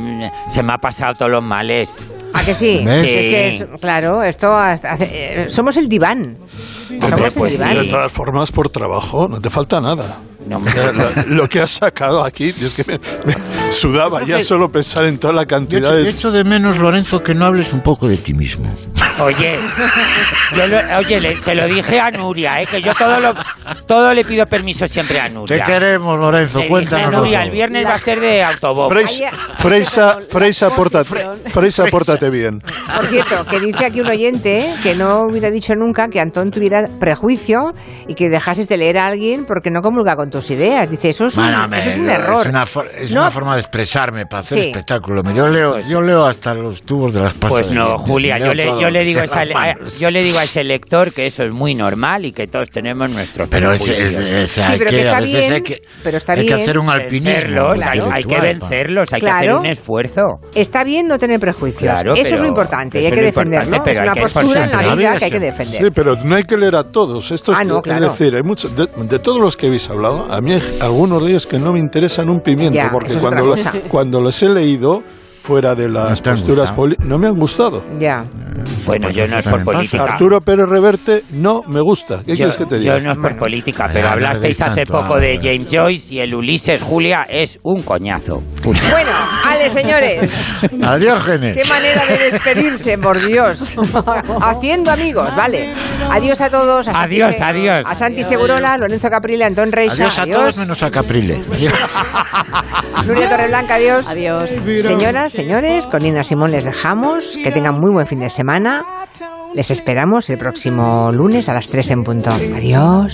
[0.49, 2.03] se me ha pasado todos los males.
[2.33, 2.81] ¿A que sí?
[2.85, 3.03] ¿Ves?
[3.03, 6.37] Es que es- claro, esto hasta hace- eh, somos el diván.
[7.01, 7.75] Somos el Pues, diván.
[7.77, 10.17] de todas formas, por trabajo, no te falta nada.
[10.47, 10.59] No,
[10.93, 15.17] lo, lo que has sacado aquí, es que me, me sudaba ya solo pensar en
[15.17, 16.09] toda la cantidad echo, yo de...
[16.09, 18.73] echo de menos, Lorenzo, que no hables un poco de ti mismo.
[19.19, 19.57] Oye,
[20.55, 22.67] yo lo- oye le- se lo dije a Nuria, ¿eh?
[22.69, 23.33] que yo todo, lo,
[23.87, 25.57] todo le pido permiso siempre a Nuria.
[25.65, 27.13] Te queremos, Lorenzo, Le dije, cuéntanos.
[27.13, 28.93] Nuria, el viernes va a ser de autobomba.
[28.93, 31.09] Freisa, Freisa, Freisa, pórtate,
[31.49, 32.61] Freisa, pórtate bien.
[32.95, 36.83] Por cierto, que dice aquí un oyente que no hubiera dicho nunca que Antón tuviera
[36.99, 37.73] prejuicio
[38.07, 40.89] y que dejases de leer a alguien porque no comulga con tu tus ideas.
[40.89, 42.41] Dice, eso es un, me- eso es un no, error.
[42.45, 44.67] Es una, for- es No, una forma de expresarme para hacer Sí.
[44.69, 45.23] espectáculo.
[45.33, 47.61] Yo leo, yo leo hasta los tubos de las pastas.
[47.63, 47.97] Pues no.
[47.99, 51.27] Julia, yo le, yo le digo esa- a- yo le digo a ese lector que
[51.27, 53.93] eso es muy normal y que todos tenemos nuestros Pero es, Sí,
[54.61, 56.59] hay pero que, que está a veces bien, hay que, pero está hay que bien.
[56.61, 57.27] hacer un alpinismo.
[57.31, 59.59] Vencerlos, hay, que vencerlos, hay que hacer Claro.
[59.59, 60.39] un esfuerzo.
[60.53, 61.81] Está bien no tener prejuicios.
[61.81, 63.83] Claro, eso es pero lo importante y hay que defenderlo.
[63.83, 65.83] pero Es hay una que postura en la vida que hay que defender.
[65.83, 67.31] Sí, pero no hay que leer a todos.
[67.31, 68.09] Esto es, Ah, claro.
[68.09, 71.29] decir, hay muchos, de, de todos los que habéis hablado, a mí hay algunos de
[71.29, 73.55] ellos que no me interesan un pimiento, Ya, porque cuando, lo-
[73.89, 75.03] cuando los he leído
[75.47, 77.81] fuera de las posturas poli- no me han gustado.
[77.99, 78.25] Ya.
[78.85, 80.03] Bueno, yo no es por política.
[80.03, 82.17] Arturo Pérez Reverte no me gusta.
[82.25, 82.97] ¿Qué Yo, quieres que te diga?
[82.97, 85.37] yo no es por política, pero hablasteis hace tanto, poco de.
[85.41, 88.43] James Joyce y el Ulises Julia es un coñazo.
[88.63, 89.11] Bueno,
[89.45, 90.33] ale, señores.
[90.85, 93.77] Adiós, Qué manera de despedirse, por Dios.
[94.41, 95.73] Haciendo amigos, vale.
[96.09, 96.87] Adiós a todos.
[96.89, 97.81] A Adiós, Santi- adiós.
[97.85, 99.93] A Santi Segurola, Lorenzo Caprile, Antón Reixa.
[99.95, 101.41] Adiós a todos menos a Caprile.
[101.53, 101.73] Adiós.
[103.05, 104.07] Nuria Torreblanca, adiós.
[104.07, 104.49] Adiós.
[104.81, 107.37] Señoras, señores, con Nina Simón les dejamos.
[107.43, 108.83] Que tengan muy buen fin de semana.
[109.53, 112.31] Les esperamos el próximo lunes a las 3 en punto.
[112.31, 113.13] Adiós.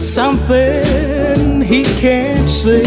[0.00, 2.82] Something he can't see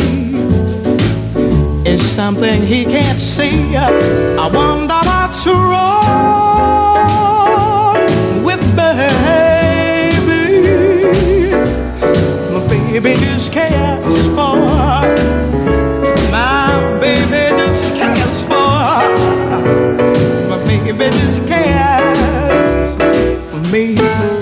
[1.85, 3.75] is something he can't see.
[3.75, 6.50] I wonder what's wrong
[13.01, 14.55] baby just cares for.
[16.31, 19.07] My baby just cares for.
[20.49, 22.17] My baby just cares
[23.49, 24.40] for me.